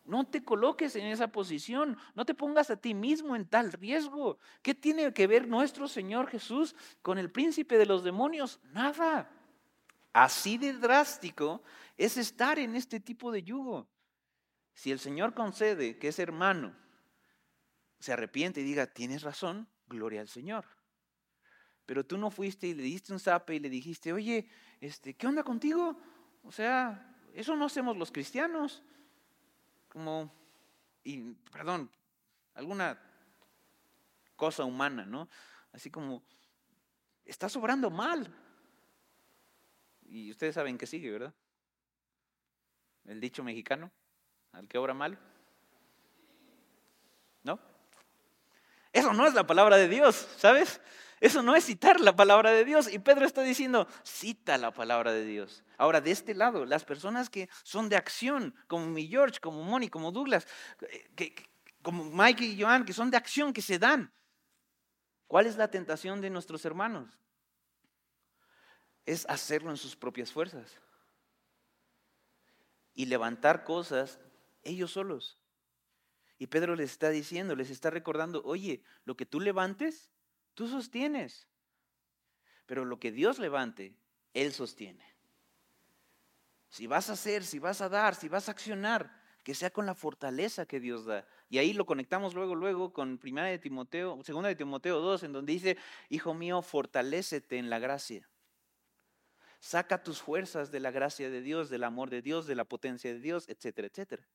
No 0.04 0.26
te 0.26 0.42
coloques 0.42 0.96
en 0.96 1.06
esa 1.06 1.28
posición, 1.28 1.96
no 2.16 2.26
te 2.26 2.34
pongas 2.34 2.72
a 2.72 2.76
ti 2.76 2.92
mismo 2.92 3.36
en 3.36 3.46
tal 3.46 3.70
riesgo. 3.72 4.38
¿Qué 4.62 4.74
tiene 4.74 5.14
que 5.14 5.28
ver 5.28 5.46
nuestro 5.46 5.86
Señor 5.86 6.26
Jesús 6.28 6.74
con 7.02 7.18
el 7.18 7.30
príncipe 7.30 7.78
de 7.78 7.86
los 7.86 8.02
demonios? 8.02 8.58
Nada. 8.72 9.30
Así 10.12 10.58
de 10.58 10.72
drástico 10.72 11.62
es 11.96 12.16
estar 12.16 12.58
en 12.58 12.74
este 12.74 12.98
tipo 12.98 13.30
de 13.30 13.44
yugo. 13.44 13.88
Si 14.74 14.90
el 14.90 14.98
Señor 14.98 15.34
concede 15.34 16.00
que 16.00 16.08
ese 16.08 16.22
hermano 16.22 16.74
se 18.00 18.12
arrepiente 18.12 18.60
y 18.60 18.64
diga, 18.64 18.88
tienes 18.88 19.22
razón, 19.22 19.68
gloria 19.86 20.20
al 20.20 20.28
Señor. 20.28 20.77
Pero 21.88 22.04
tú 22.04 22.18
no 22.18 22.30
fuiste 22.30 22.66
y 22.66 22.74
le 22.74 22.82
diste 22.82 23.14
un 23.14 23.18
zape 23.18 23.54
y 23.54 23.60
le 23.60 23.70
dijiste, 23.70 24.12
oye, 24.12 24.46
este, 24.78 25.14
¿qué 25.14 25.26
onda 25.26 25.42
contigo? 25.42 25.98
O 26.44 26.52
sea, 26.52 27.16
eso 27.32 27.56
no 27.56 27.64
hacemos 27.64 27.96
los 27.96 28.12
cristianos. 28.12 28.82
Como, 29.88 30.30
y, 31.02 31.32
perdón, 31.50 31.90
alguna 32.52 33.00
cosa 34.36 34.64
humana, 34.64 35.06
¿no? 35.06 35.30
Así 35.72 35.90
como, 35.90 36.22
estás 37.24 37.56
obrando 37.56 37.88
mal. 37.88 38.30
Y 40.10 40.30
ustedes 40.30 40.56
saben 40.56 40.76
que 40.76 40.86
sigue, 40.86 41.10
¿verdad? 41.10 41.32
El 43.06 43.18
dicho 43.18 43.42
mexicano, 43.42 43.90
al 44.52 44.68
que 44.68 44.76
obra 44.76 44.92
mal. 44.92 45.18
¿No? 47.44 47.58
Eso 48.92 49.14
no 49.14 49.26
es 49.26 49.32
la 49.32 49.46
palabra 49.46 49.78
de 49.78 49.88
Dios, 49.88 50.28
¿sabes? 50.36 50.82
Eso 51.20 51.42
no 51.42 51.56
es 51.56 51.64
citar 51.64 52.00
la 52.00 52.14
palabra 52.14 52.52
de 52.52 52.64
Dios. 52.64 52.92
Y 52.92 52.98
Pedro 52.98 53.26
está 53.26 53.42
diciendo, 53.42 53.88
cita 54.04 54.56
la 54.58 54.72
palabra 54.72 55.12
de 55.12 55.24
Dios. 55.24 55.64
Ahora, 55.76 56.00
de 56.00 56.10
este 56.10 56.34
lado, 56.34 56.64
las 56.64 56.84
personas 56.84 57.28
que 57.28 57.48
son 57.62 57.88
de 57.88 57.96
acción, 57.96 58.54
como 58.66 58.86
mi 58.86 59.06
George, 59.08 59.40
como 59.40 59.62
Moni, 59.62 59.88
como 59.88 60.12
Douglas, 60.12 60.46
como 61.82 62.04
Mike 62.04 62.44
y 62.44 62.60
Joan, 62.60 62.84
que 62.84 62.92
son 62.92 63.10
de 63.10 63.16
acción, 63.16 63.52
que 63.52 63.62
se 63.62 63.78
dan. 63.78 64.12
¿Cuál 65.26 65.46
es 65.46 65.56
la 65.56 65.70
tentación 65.70 66.20
de 66.20 66.30
nuestros 66.30 66.64
hermanos? 66.64 67.18
Es 69.04 69.26
hacerlo 69.28 69.70
en 69.70 69.76
sus 69.76 69.96
propias 69.96 70.32
fuerzas. 70.32 70.80
Y 72.94 73.06
levantar 73.06 73.64
cosas 73.64 74.18
ellos 74.62 74.92
solos. 74.92 75.40
Y 76.38 76.46
Pedro 76.46 76.76
les 76.76 76.92
está 76.92 77.10
diciendo, 77.10 77.56
les 77.56 77.70
está 77.70 77.90
recordando, 77.90 78.42
oye, 78.44 78.82
lo 79.04 79.16
que 79.16 79.26
tú 79.26 79.40
levantes, 79.40 80.12
Tú 80.58 80.66
sostienes. 80.66 81.46
Pero 82.66 82.84
lo 82.84 82.98
que 82.98 83.12
Dios 83.12 83.38
levante, 83.38 83.94
Él 84.34 84.52
sostiene. 84.52 85.04
Si 86.68 86.88
vas 86.88 87.08
a 87.10 87.12
hacer, 87.12 87.44
si 87.44 87.60
vas 87.60 87.80
a 87.80 87.88
dar, 87.88 88.16
si 88.16 88.28
vas 88.28 88.48
a 88.48 88.50
accionar, 88.50 89.22
que 89.44 89.54
sea 89.54 89.70
con 89.70 89.86
la 89.86 89.94
fortaleza 89.94 90.66
que 90.66 90.80
Dios 90.80 91.04
da. 91.04 91.24
Y 91.48 91.58
ahí 91.58 91.74
lo 91.74 91.86
conectamos 91.86 92.34
luego, 92.34 92.56
luego 92.56 92.92
con 92.92 93.18
primera 93.18 93.46
de 93.46 93.60
Timoteo, 93.60 94.18
segunda 94.24 94.48
de 94.48 94.56
Timoteo 94.56 94.98
2, 94.98 95.22
en 95.22 95.32
donde 95.32 95.52
dice, 95.52 95.76
hijo 96.08 96.34
mío, 96.34 96.60
fortalécete 96.60 97.56
en 97.56 97.70
la 97.70 97.78
gracia. 97.78 98.28
Saca 99.60 100.02
tus 100.02 100.20
fuerzas 100.20 100.72
de 100.72 100.80
la 100.80 100.90
gracia 100.90 101.30
de 101.30 101.40
Dios, 101.40 101.70
del 101.70 101.84
amor 101.84 102.10
de 102.10 102.20
Dios, 102.20 102.48
de 102.48 102.56
la 102.56 102.64
potencia 102.64 103.12
de 103.12 103.20
Dios, 103.20 103.48
etcétera, 103.48 103.86
etcétera. 103.86 104.26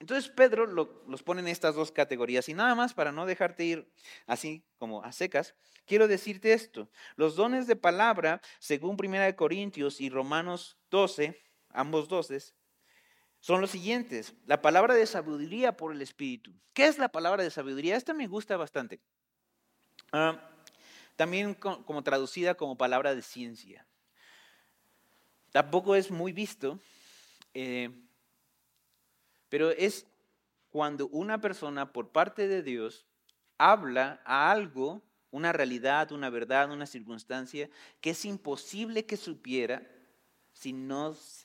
Entonces 0.00 0.30
Pedro 0.30 0.66
los 0.66 1.22
pone 1.22 1.40
en 1.40 1.48
estas 1.48 1.74
dos 1.74 1.92
categorías. 1.92 2.48
Y 2.48 2.54
nada 2.54 2.74
más 2.74 2.94
para 2.94 3.12
no 3.12 3.26
dejarte 3.26 3.64
ir 3.64 3.92
así 4.26 4.64
como 4.78 5.02
a 5.02 5.12
secas, 5.12 5.54
quiero 5.86 6.08
decirte 6.08 6.52
esto. 6.52 6.90
Los 7.16 7.36
dones 7.36 7.66
de 7.66 7.76
palabra, 7.76 8.40
según 8.58 8.96
1 8.98 9.36
Corintios 9.36 10.00
y 10.00 10.10
Romanos 10.10 10.78
12, 10.90 11.40
ambos 11.70 12.08
12, 12.08 12.54
son 13.40 13.60
los 13.60 13.70
siguientes. 13.70 14.34
La 14.46 14.62
palabra 14.62 14.94
de 14.94 15.06
sabiduría 15.06 15.76
por 15.76 15.92
el 15.92 16.02
Espíritu. 16.02 16.52
¿Qué 16.72 16.86
es 16.86 16.98
la 16.98 17.08
palabra 17.08 17.42
de 17.42 17.50
sabiduría? 17.50 17.96
Esta 17.96 18.14
me 18.14 18.26
gusta 18.26 18.56
bastante. 18.56 19.00
Ah, 20.12 20.50
también 21.16 21.54
como 21.54 22.02
traducida 22.02 22.54
como 22.54 22.76
palabra 22.76 23.14
de 23.14 23.22
ciencia. 23.22 23.86
Tampoco 25.52 25.94
es 25.94 26.10
muy 26.10 26.32
visto. 26.32 26.80
Eh, 27.52 27.90
pero 29.54 29.70
es 29.70 30.04
cuando 30.68 31.06
una 31.10 31.40
persona 31.40 31.92
por 31.92 32.10
parte 32.10 32.48
de 32.48 32.64
Dios 32.64 33.06
habla 33.56 34.20
a 34.24 34.50
algo, 34.50 35.00
una 35.30 35.52
realidad, 35.52 36.10
una 36.10 36.28
verdad, 36.28 36.72
una 36.72 36.86
circunstancia, 36.86 37.70
que 38.00 38.10
es 38.10 38.24
imposible 38.24 39.06
que 39.06 39.16
supiera 39.16 39.88
sin, 40.52 40.90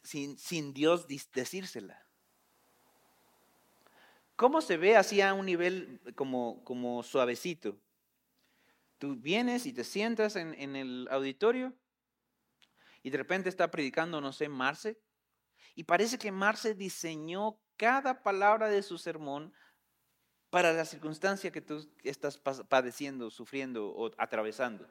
sin, 0.01 0.73
Dios 0.73 1.05
decírsela. 1.07 2.03
¿Cómo 4.35 4.59
se 4.61 4.77
ve 4.77 4.97
así 4.97 5.21
a 5.21 5.35
un 5.35 5.45
nivel 5.45 6.01
como, 6.15 6.63
como 6.63 7.03
suavecito? 7.03 7.77
Tú 8.97 9.17
vienes 9.17 9.67
y 9.67 9.73
te 9.73 9.83
sientas 9.83 10.35
en, 10.35 10.55
en 10.55 10.75
el 10.75 11.07
auditorio 11.11 11.75
y 13.03 13.11
de 13.11 13.19
repente 13.19 13.49
está 13.49 13.69
predicando, 13.69 14.19
no 14.19 14.33
sé, 14.33 14.49
Marce, 14.49 14.99
y 15.75 15.83
parece 15.83 16.17
que 16.17 16.31
Marce 16.31 16.73
diseñó 16.73 17.59
cada 17.79 18.21
palabra 18.23 18.67
de 18.67 18.83
su 18.83 18.97
sermón 18.97 19.53
para 20.49 20.73
la 20.73 20.83
circunstancia 20.83 21.49
que 21.49 21.61
tú 21.61 21.89
estás 22.03 22.37
padeciendo, 22.37 23.31
sufriendo 23.31 23.87
o 23.87 24.11
atravesando. 24.17 24.85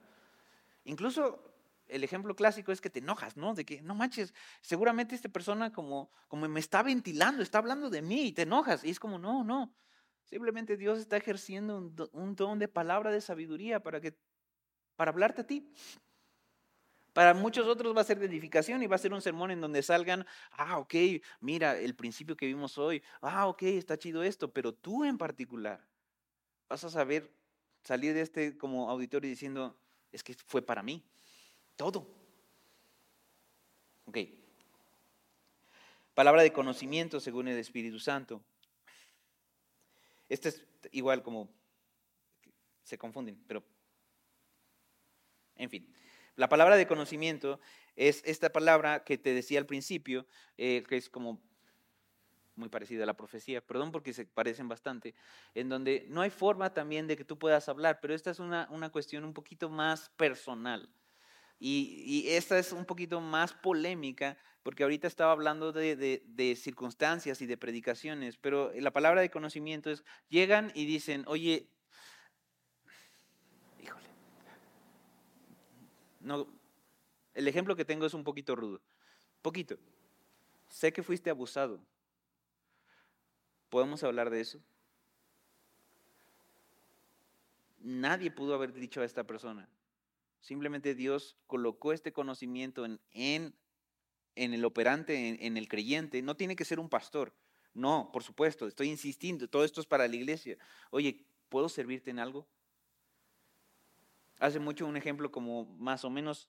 Incluso 0.84 1.38
el 1.86 2.02
ejemplo 2.02 2.34
clásico 2.34 2.72
es 2.72 2.80
que 2.80 2.88
te 2.88 3.00
enojas, 3.00 3.36
¿no? 3.36 3.54
De 3.54 3.66
que, 3.66 3.82
no 3.82 3.94
manches, 3.94 4.32
seguramente 4.62 5.14
esta 5.14 5.28
persona 5.28 5.70
como, 5.70 6.10
como 6.28 6.48
me 6.48 6.60
está 6.60 6.82
ventilando, 6.82 7.42
está 7.42 7.58
hablando 7.58 7.90
de 7.90 8.00
mí 8.00 8.28
y 8.28 8.32
te 8.32 8.42
enojas. 8.42 8.82
Y 8.84 8.90
es 8.90 8.98
como, 8.98 9.18
no, 9.18 9.44
no. 9.44 9.74
Simplemente 10.24 10.78
Dios 10.78 10.98
está 10.98 11.18
ejerciendo 11.18 11.76
un, 11.76 12.08
un 12.12 12.36
don 12.36 12.58
de 12.58 12.68
palabra 12.68 13.10
de 13.10 13.20
sabiduría 13.20 13.82
para, 13.82 14.00
que, 14.00 14.16
para 14.96 15.10
hablarte 15.10 15.42
a 15.42 15.46
ti. 15.46 15.70
Para 17.12 17.34
muchos 17.34 17.66
otros 17.66 17.96
va 17.96 18.02
a 18.02 18.04
ser 18.04 18.18
de 18.18 18.26
edificación 18.26 18.82
y 18.82 18.86
va 18.86 18.96
a 18.96 18.98
ser 18.98 19.12
un 19.12 19.22
sermón 19.22 19.50
en 19.50 19.60
donde 19.60 19.82
salgan, 19.82 20.26
ah, 20.52 20.78
ok, 20.78 20.94
mira 21.40 21.78
el 21.78 21.94
principio 21.94 22.36
que 22.36 22.46
vimos 22.46 22.78
hoy, 22.78 23.02
ah, 23.20 23.46
ok, 23.48 23.62
está 23.62 23.98
chido 23.98 24.22
esto, 24.22 24.52
pero 24.52 24.72
tú 24.72 25.04
en 25.04 25.18
particular 25.18 25.84
vas 26.68 26.84
a 26.84 26.90
saber 26.90 27.30
salir 27.82 28.14
de 28.14 28.20
este 28.20 28.56
como 28.58 28.90
auditorio 28.90 29.28
diciendo, 29.28 29.76
es 30.12 30.22
que 30.22 30.34
fue 30.46 30.62
para 30.62 30.82
mí, 30.82 31.02
todo. 31.76 32.06
Ok. 34.06 34.18
Palabra 36.14 36.42
de 36.42 36.52
conocimiento 36.52 37.20
según 37.20 37.48
el 37.48 37.58
Espíritu 37.58 38.00
Santo. 38.00 38.42
Este 40.28 40.48
es 40.50 40.64
igual 40.92 41.22
como 41.22 41.48
se 42.82 42.98
confunden, 42.98 43.42
pero 43.46 43.62
en 45.56 45.70
fin. 45.70 45.94
La 46.38 46.48
palabra 46.48 46.76
de 46.76 46.86
conocimiento 46.86 47.58
es 47.96 48.22
esta 48.24 48.50
palabra 48.52 49.02
que 49.02 49.18
te 49.18 49.34
decía 49.34 49.58
al 49.58 49.66
principio, 49.66 50.24
eh, 50.56 50.84
que 50.88 50.96
es 50.96 51.10
como 51.10 51.42
muy 52.54 52.68
parecida 52.68 53.02
a 53.02 53.06
la 53.06 53.16
profecía, 53.16 53.60
perdón 53.60 53.90
porque 53.90 54.12
se 54.12 54.24
parecen 54.24 54.68
bastante, 54.68 55.16
en 55.56 55.68
donde 55.68 56.06
no 56.08 56.20
hay 56.20 56.30
forma 56.30 56.72
también 56.72 57.08
de 57.08 57.16
que 57.16 57.24
tú 57.24 57.40
puedas 57.40 57.68
hablar, 57.68 57.98
pero 58.00 58.14
esta 58.14 58.30
es 58.30 58.38
una, 58.38 58.68
cuestión 58.92 59.24
un 59.24 59.34
poquito 59.34 59.68
más 59.68 60.10
personal. 60.10 60.88
Y, 61.58 62.28
esta 62.28 62.56
es 62.56 62.70
un 62.70 62.84
poquito 62.84 63.20
más 63.20 63.52
polémica, 63.52 64.38
porque 64.62 64.84
ahorita 64.84 65.08
estaba 65.08 65.32
hablando 65.32 65.72
de, 65.72 66.22
de, 66.24 66.54
circunstancias 66.54 67.42
y 67.42 67.46
de 67.46 67.56
predicaciones, 67.56 68.36
pero 68.36 68.70
la 68.76 68.92
palabra 68.92 69.22
de 69.22 69.30
conocimiento 69.30 69.90
es, 69.90 70.04
llegan 70.28 70.70
y 70.76 70.86
dicen, 70.86 71.24
oye, 71.26 71.68
No, 76.28 76.46
el 77.34 77.48
ejemplo 77.48 77.74
que 77.74 77.84
tengo 77.84 78.06
es 78.06 78.14
un 78.14 78.22
poquito 78.22 78.54
rudo. 78.54 78.80
Poquito. 79.42 79.76
Sé 80.68 80.92
que 80.92 81.02
fuiste 81.02 81.30
abusado. 81.30 81.80
¿Podemos 83.70 84.04
hablar 84.04 84.28
de 84.30 84.40
eso? 84.40 84.60
Nadie 87.80 88.30
pudo 88.30 88.54
haber 88.54 88.72
dicho 88.72 89.00
a 89.00 89.04
esta 89.04 89.24
persona. 89.24 89.68
Simplemente 90.40 90.94
Dios 90.94 91.36
colocó 91.46 91.92
este 91.92 92.12
conocimiento 92.12 92.84
en, 92.84 93.00
en 93.12 93.54
en 94.38 94.54
el 94.54 94.64
operante, 94.64 95.44
en, 95.44 95.56
el 95.56 95.68
creyente, 95.68 96.22
no 96.22 96.36
tiene 96.36 96.54
que 96.54 96.64
ser 96.64 96.78
un 96.78 96.88
pastor. 96.88 97.34
No, 97.74 98.10
por 98.12 98.22
supuesto, 98.22 98.68
estoy 98.68 98.88
insistiendo, 98.88 99.48
todo 99.48 99.64
esto 99.64 99.80
es 99.80 99.86
para 99.86 100.06
la 100.06 100.14
iglesia. 100.14 100.56
Oye, 100.90 101.26
¿puedo 101.48 101.68
servirte 101.68 102.10
en 102.10 102.20
algo? 102.20 102.46
Hace 104.38 104.58
mucho 104.58 104.86
un 104.86 104.96
ejemplo 104.96 105.30
como 105.30 105.64
más 105.76 106.04
o 106.04 106.10
menos 106.10 106.48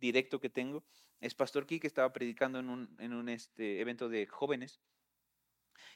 directo 0.00 0.40
que 0.40 0.50
tengo 0.50 0.84
es 1.20 1.34
Pastor 1.34 1.66
Key 1.66 1.80
que 1.80 1.86
estaba 1.86 2.12
predicando 2.12 2.58
en 2.58 2.68
un, 2.68 2.96
en 2.98 3.12
un 3.12 3.28
este, 3.28 3.80
evento 3.80 4.08
de 4.08 4.26
jóvenes. 4.26 4.80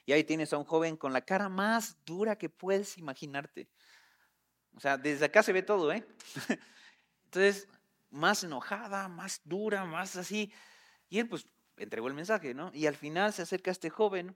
Y 0.05 0.11
ahí 0.11 0.23
tienes 0.23 0.51
a 0.53 0.57
un 0.57 0.65
joven 0.65 0.97
con 0.97 1.13
la 1.13 1.21
cara 1.21 1.49
más 1.49 1.97
dura 2.05 2.37
que 2.37 2.49
puedes 2.49 2.97
imaginarte. 2.97 3.69
O 4.75 4.79
sea, 4.79 4.97
desde 4.97 5.25
acá 5.25 5.43
se 5.43 5.53
ve 5.53 5.63
todo, 5.63 5.91
¿eh? 5.91 6.05
Entonces, 7.25 7.67
más 8.09 8.43
enojada, 8.43 9.07
más 9.07 9.41
dura, 9.43 9.85
más 9.85 10.15
así. 10.15 10.51
Y 11.09 11.19
él 11.19 11.27
pues 11.27 11.47
entregó 11.77 12.07
el 12.07 12.13
mensaje, 12.13 12.53
¿no? 12.53 12.71
Y 12.73 12.85
al 12.85 12.95
final 12.95 13.33
se 13.33 13.43
acerca 13.43 13.71
a 13.71 13.73
este 13.73 13.89
joven 13.89 14.35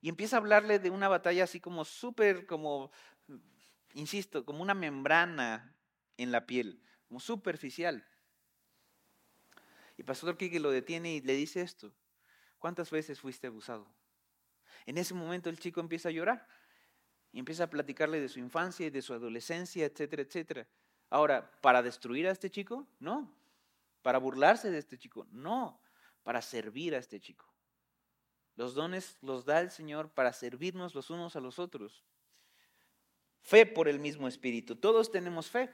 y 0.00 0.08
empieza 0.08 0.36
a 0.36 0.40
hablarle 0.40 0.78
de 0.78 0.90
una 0.90 1.08
batalla 1.08 1.44
así 1.44 1.60
como 1.60 1.84
súper, 1.84 2.46
como, 2.46 2.90
insisto, 3.94 4.44
como 4.44 4.62
una 4.62 4.74
membrana 4.74 5.76
en 6.22 6.32
la 6.32 6.46
piel, 6.46 6.82
como 7.08 7.20
superficial. 7.20 8.06
Y 9.96 10.02
Pastor 10.02 10.36
Kike 10.36 10.60
lo 10.60 10.70
detiene 10.70 11.14
y 11.14 11.20
le 11.20 11.34
dice 11.34 11.60
esto. 11.60 11.92
¿Cuántas 12.58 12.90
veces 12.90 13.20
fuiste 13.20 13.46
abusado? 13.46 13.86
En 14.86 14.98
ese 14.98 15.14
momento 15.14 15.50
el 15.50 15.58
chico 15.58 15.80
empieza 15.80 16.08
a 16.08 16.12
llorar 16.12 16.46
y 17.32 17.38
empieza 17.38 17.64
a 17.64 17.70
platicarle 17.70 18.20
de 18.20 18.28
su 18.28 18.38
infancia 18.38 18.86
y 18.86 18.90
de 18.90 19.02
su 19.02 19.14
adolescencia, 19.14 19.86
etcétera, 19.86 20.22
etcétera. 20.22 20.68
Ahora, 21.08 21.50
¿para 21.60 21.82
destruir 21.82 22.26
a 22.26 22.30
este 22.30 22.50
chico? 22.50 22.86
No. 22.98 23.34
¿Para 24.02 24.18
burlarse 24.18 24.70
de 24.70 24.78
este 24.78 24.98
chico? 24.98 25.26
No. 25.30 25.80
Para 26.22 26.42
servir 26.42 26.94
a 26.94 26.98
este 26.98 27.20
chico. 27.20 27.46
Los 28.56 28.74
dones 28.74 29.16
los 29.22 29.44
da 29.44 29.60
el 29.60 29.70
Señor 29.70 30.10
para 30.10 30.32
servirnos 30.32 30.94
los 30.94 31.10
unos 31.10 31.34
a 31.36 31.40
los 31.40 31.58
otros. 31.58 32.04
Fe 33.42 33.64
por 33.64 33.88
el 33.88 33.98
mismo 33.98 34.28
Espíritu. 34.28 34.76
Todos 34.76 35.10
tenemos 35.10 35.50
fe. 35.50 35.70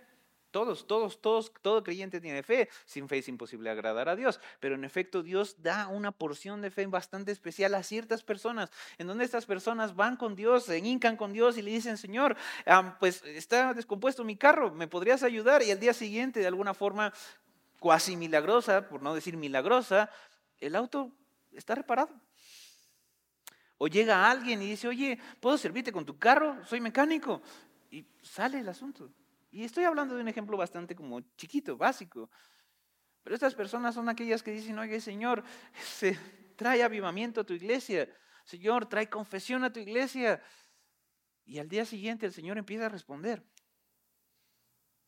Todos, 0.57 0.87
todos, 0.87 1.21
todos, 1.21 1.53
todo 1.61 1.85
creyente 1.85 2.19
tiene 2.19 2.43
fe. 2.43 2.71
Sin 2.87 3.11
fe 3.11 3.19
es 3.19 3.29
imposible 3.29 3.69
agradar 3.69 4.09
a 4.09 4.17
Dios. 4.17 4.41
Pero 4.59 4.75
en 4.75 4.85
efecto 4.85 5.23
Dios 5.23 5.63
da 5.63 5.87
una 5.87 6.13
porción 6.13 6.63
de 6.63 6.71
fe 6.71 6.87
bastante 6.87 7.31
especial 7.31 7.75
a 7.75 7.83
ciertas 7.83 8.23
personas, 8.23 8.71
en 8.97 9.07
donde 9.07 9.27
estas 9.27 9.45
personas 9.45 9.95
van 9.95 10.17
con 10.17 10.35
Dios, 10.35 10.65
se 10.65 10.79
hincan 10.79 11.19
con 11.19 11.35
Dios 11.35 11.59
y 11.59 11.63
le 11.63 11.73
dicen, 11.73 11.99
Señor, 11.99 12.39
pues 12.99 13.23
está 13.27 13.75
descompuesto 13.75 14.25
mi 14.25 14.35
carro, 14.39 14.73
¿me 14.73 14.89
podrías 14.89 15.23
ayudar? 15.23 15.63
Y 15.63 15.73
al 15.73 15.79
día 15.79 15.93
siguiente, 15.93 16.41
de 16.41 16.47
alguna 16.47 16.73
forma 16.73 17.13
cuasi 17.79 18.17
milagrosa, 18.17 18.89
por 18.89 19.03
no 19.03 19.15
decir 19.15 19.37
milagrosa, 19.37 20.09
el 20.59 20.75
auto 20.75 21.13
está 21.53 21.75
reparado. 21.75 22.09
O 23.77 23.89
llega 23.89 24.31
alguien 24.31 24.63
y 24.63 24.71
dice, 24.71 24.89
oye, 24.89 25.19
¿puedo 25.39 25.59
servirte 25.59 25.93
con 25.93 26.07
tu 26.07 26.17
carro? 26.19 26.65
Soy 26.65 26.81
mecánico. 26.81 27.43
Y 27.91 28.07
sale 28.23 28.61
el 28.61 28.69
asunto. 28.71 29.11
Y 29.57 29.65
estoy 29.65 29.85
hablando 29.85 30.15
de 30.15 30.21
un 30.21 30.29
ejemplo 30.29 30.55
bastante 30.59 30.95
como 30.95 31.19
chiquito, 31.35 31.79
básico. 31.79 32.29
Pero 33.23 33.35
estas 33.35 33.55
personas 33.55 33.95
son 33.95 34.07
aquellas 34.11 34.43
que 34.43 34.51
dicen, 34.51 34.79
oye, 34.79 35.01
Señor, 35.01 35.43
se 35.83 36.19
trae 36.57 36.83
avivamiento 36.83 37.41
a 37.41 37.45
tu 37.45 37.55
iglesia. 37.55 38.07
Señor, 38.45 38.87
trae 38.87 39.09
confesión 39.09 39.65
a 39.65 39.73
tu 39.73 39.81
iglesia. 39.81 40.43
Y 41.47 41.59
al 41.59 41.71
día 41.71 41.87
siguiente 41.87 42.27
el 42.27 42.35
Señor 42.35 42.59
empieza 42.59 42.85
a 42.85 42.91
responder. 42.91 43.43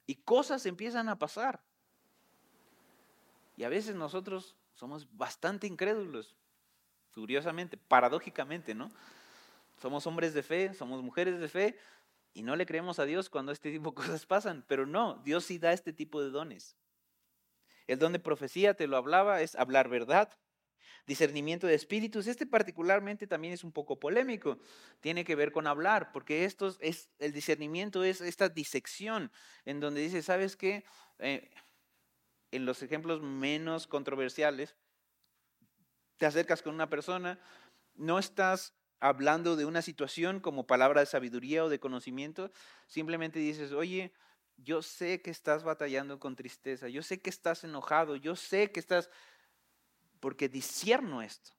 Y 0.07 0.15
cosas 0.15 0.65
empiezan 0.65 1.11
a 1.11 1.19
pasar. 1.19 1.63
Y 3.55 3.65
a 3.65 3.69
veces 3.69 3.97
nosotros 3.97 4.57
somos 4.73 5.15
bastante 5.15 5.67
incrédulos, 5.67 6.35
curiosamente, 7.13 7.77
paradójicamente, 7.77 8.75
¿no? 8.75 8.91
Somos 9.77 10.07
hombres 10.07 10.33
de 10.33 10.43
fe, 10.43 10.73
somos 10.73 11.03
mujeres 11.03 11.39
de 11.39 11.49
fe, 11.49 11.79
y 12.39 12.43
no 12.45 12.55
le 12.55 12.67
creemos 12.67 13.01
a 13.01 13.05
Dios 13.05 13.29
cuando 13.29 13.51
este 13.51 13.73
tipo 13.73 13.91
de 13.91 13.97
cosas 13.97 14.25
pasan, 14.25 14.65
pero 14.69 14.87
no, 14.87 15.21
Dios 15.25 15.45
sí 15.45 15.59
da 15.59 15.73
este 15.73 15.93
tipo 15.93 16.23
de 16.23 16.31
dones. 16.31 16.77
El 17.89 17.99
don 17.99 18.13
de 18.13 18.21
profecía, 18.21 18.75
te 18.75 18.87
lo 18.87 18.97
hablaba, 18.97 19.43
es 19.43 19.57
hablar 19.57 19.89
verdad. 19.89 20.31
Discernimiento 21.05 21.67
de 21.67 21.75
espíritus, 21.75 22.29
este 22.29 22.47
particularmente 22.47 23.27
también 23.27 23.55
es 23.55 23.65
un 23.65 23.73
poco 23.73 23.99
polémico, 23.99 24.59
tiene 25.01 25.25
que 25.25 25.35
ver 25.35 25.51
con 25.51 25.67
hablar, 25.67 26.13
porque 26.13 26.45
esto 26.45 26.77
es, 26.79 27.11
el 27.19 27.33
discernimiento 27.33 28.05
es 28.05 28.21
esta 28.21 28.49
disección 28.49 29.33
en 29.65 29.81
donde 29.81 30.01
dice, 30.01 30.23
¿sabes 30.23 30.55
qué? 30.55 30.85
Eh, 31.19 31.51
en 32.53 32.67
los 32.67 32.85
ejemplos 32.85 33.21
menos 33.21 33.89
controversiales, 33.89 34.77
te 36.19 36.27
acercas 36.27 36.63
con 36.63 36.75
una 36.75 36.89
persona, 36.89 37.41
no 37.97 38.21
estás 38.21 38.78
hablando 39.01 39.57
de 39.57 39.65
una 39.65 39.83
situación 39.83 40.41
como 40.41 40.67
palabra 40.67 41.01
de 41.01 41.07
sabiduría 41.07 41.65
o 41.65 41.69
de 41.69 41.81
conocimiento, 41.81 42.51
simplemente 42.87 43.39
dices, 43.39 43.73
oye, 43.73 44.13
yo 44.57 44.83
sé 44.83 45.23
que 45.23 45.31
estás 45.31 45.63
batallando 45.63 46.19
con 46.19 46.35
tristeza, 46.35 46.89
yo 46.89 47.03
sé 47.03 47.21
que 47.21 47.31
estás 47.31 47.65
enojado, 47.65 48.17
yo 48.17 48.35
sé 48.35 48.73
que 48.73 48.81
estás, 48.81 49.09
porque 50.21 50.49
discierno 50.49 51.23
esto. 51.23 51.53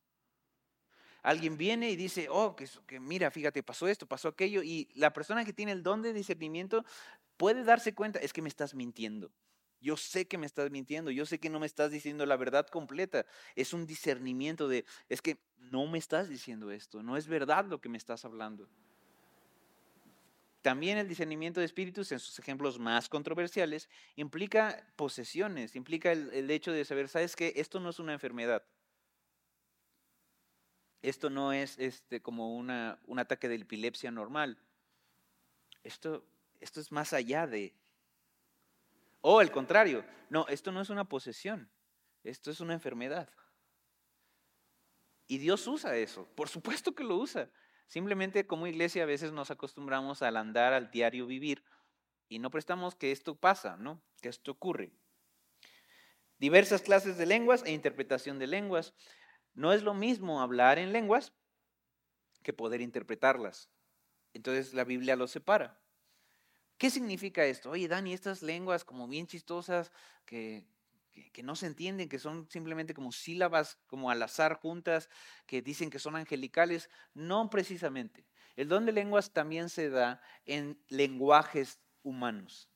Alguien 1.22 1.58
viene 1.58 1.90
y 1.90 1.96
dice, 1.96 2.28
oh, 2.30 2.56
que, 2.56 2.68
que 2.88 3.00
mira, 3.00 3.32
fíjate, 3.32 3.64
pasó 3.64 3.88
esto, 3.88 4.06
pasó 4.06 4.30
aquello, 4.30 4.64
y 4.64 4.90
la 4.96 5.12
persona 5.14 5.44
que 5.46 5.54
tiene 5.54 5.72
el 5.72 5.84
don 5.84 6.02
de 6.02 6.14
discernimiento 6.14 6.86
puede 7.38 7.64
darse 7.64 7.94
cuenta, 7.94 8.20
es 8.20 8.34
que 8.34 8.42
me 8.42 8.50
estás 8.50 8.74
mintiendo. 8.74 9.32
Yo 9.82 9.96
sé 9.96 10.28
que 10.28 10.38
me 10.38 10.46
estás 10.46 10.72
mintiendo, 10.72 11.12
yo 11.12 11.26
sé 11.26 11.40
que 11.40 11.50
no 11.50 11.60
me 11.60 11.66
estás 11.66 11.92
diciendo 11.92 12.26
la 12.26 12.36
verdad 12.36 12.68
completa. 12.68 13.26
Es 13.56 13.74
un 13.74 13.86
discernimiento 13.86 14.68
de, 14.68 14.86
es 15.08 15.22
que 15.22 15.38
no 15.58 15.88
me 15.88 15.98
estás 15.98 16.28
diciendo 16.30 16.72
esto, 16.72 17.02
no 17.02 17.16
es 17.18 17.28
verdad 17.28 17.66
lo 17.66 17.80
que 17.80 17.90
me 17.90 17.98
estás 17.98 18.26
hablando. 18.26 18.68
También 20.62 20.98
el 20.98 21.08
discernimiento 21.08 21.62
de 21.62 21.66
espíritus, 21.66 22.12
en 22.12 22.20
sus 22.20 22.38
ejemplos 22.38 22.80
más 22.80 23.08
controversiales, 23.08 23.90
implica 24.18 24.86
posesiones, 24.98 25.76
implica 25.76 26.12
el, 26.12 26.52
hecho 26.52 26.74
de 26.74 26.84
saber, 26.84 27.08
¿sabes 27.08 27.36
qué? 27.38 27.54
Esto 27.56 27.80
no 27.80 27.90
es 27.90 28.00
una 28.00 28.12
enfermedad. 28.12 28.64
Esto 31.02 31.30
no 31.30 31.54
es 31.54 31.80
este, 31.80 32.22
como 32.22 32.58
una, 32.58 33.00
un 33.06 33.20
ataque 33.20 33.48
de 33.48 33.56
epilepsia 33.56 34.12
normal. 34.12 34.58
Esto, 35.84 36.26
esto 36.60 36.82
es 36.82 36.92
más 36.92 37.14
allá 37.14 37.48
de, 37.48 37.74
o 39.22 39.42
el 39.42 39.52
contrario, 39.52 40.06
no, 40.30 40.48
esto 40.48 40.72
no 40.72 40.82
es 40.82 40.90
una 40.90 41.06
posesión, 41.06 41.72
esto 42.24 42.52
es 42.52 42.60
una 42.60 42.74
enfermedad. 42.74 43.30
Y 45.28 45.38
Dios 45.38 45.68
usa 45.68 45.96
eso, 45.98 46.28
por 46.36 46.50
supuesto 46.50 46.96
que 46.96 47.04
lo 47.04 47.18
usa. 47.18 47.52
Simplemente 47.88 48.46
como 48.46 48.68
iglesia 48.68 49.04
a 49.04 49.08
veces 49.08 49.32
nos 49.32 49.52
acostumbramos 49.52 50.22
al 50.22 50.38
andar, 50.38 50.74
al 50.74 50.92
diario 50.92 51.26
vivir, 51.26 51.64
y 52.28 52.38
no 52.38 52.52
prestamos 52.52 52.96
que 52.96 53.12
esto 53.12 53.36
pasa, 53.36 53.78
¿no? 53.78 54.04
Que 54.22 54.30
esto 54.30 54.52
ocurre. 54.52 54.92
Diversas 56.38 56.84
clases 56.84 57.18
de 57.18 57.26
lenguas 57.26 57.64
e 57.66 57.72
interpretación 57.72 58.40
de 58.40 58.48
lenguas. 58.48 58.94
No 59.54 59.74
es 59.74 59.84
lo 59.84 59.94
mismo 59.94 60.42
hablar 60.42 60.78
en 60.78 60.94
lenguas 60.94 61.34
que 62.44 62.54
poder 62.54 62.82
interpretarlas. 62.82 63.70
Entonces 64.34 64.74
la 64.74 64.84
Biblia 64.84 65.16
los 65.16 65.32
separa. 65.32 65.79
¿Qué 66.80 66.90
significa 66.90 67.44
esto? 67.44 67.72
Oye, 67.72 67.90
Dani, 67.90 68.14
estas 68.14 68.42
lenguas 68.42 68.86
como 68.86 69.06
bien 69.06 69.28
chistosas 69.28 69.92
que, 70.26 70.66
que, 71.34 71.44
no 71.44 71.58
se 71.58 71.66
entienden, 71.66 72.08
que 72.08 72.20
son 72.20 72.50
simplemente 72.50 72.94
como 72.94 73.12
sílabas 73.12 73.78
como 73.86 74.10
al 74.10 74.24
azar 74.24 74.62
juntas, 74.62 75.10
que 75.46 75.62
dicen 75.62 75.90
que 75.90 76.00
son 76.00 76.16
angelicales. 76.16 76.90
No 77.14 77.50
precisamente. 77.50 78.26
El 78.56 78.70
don 78.70 78.86
de 78.86 78.94
lenguas 78.94 79.34
también 79.34 79.68
se 79.68 79.90
da 79.90 80.22
en 80.46 80.82
lenguajes 80.88 81.80
humanos. 82.02 82.70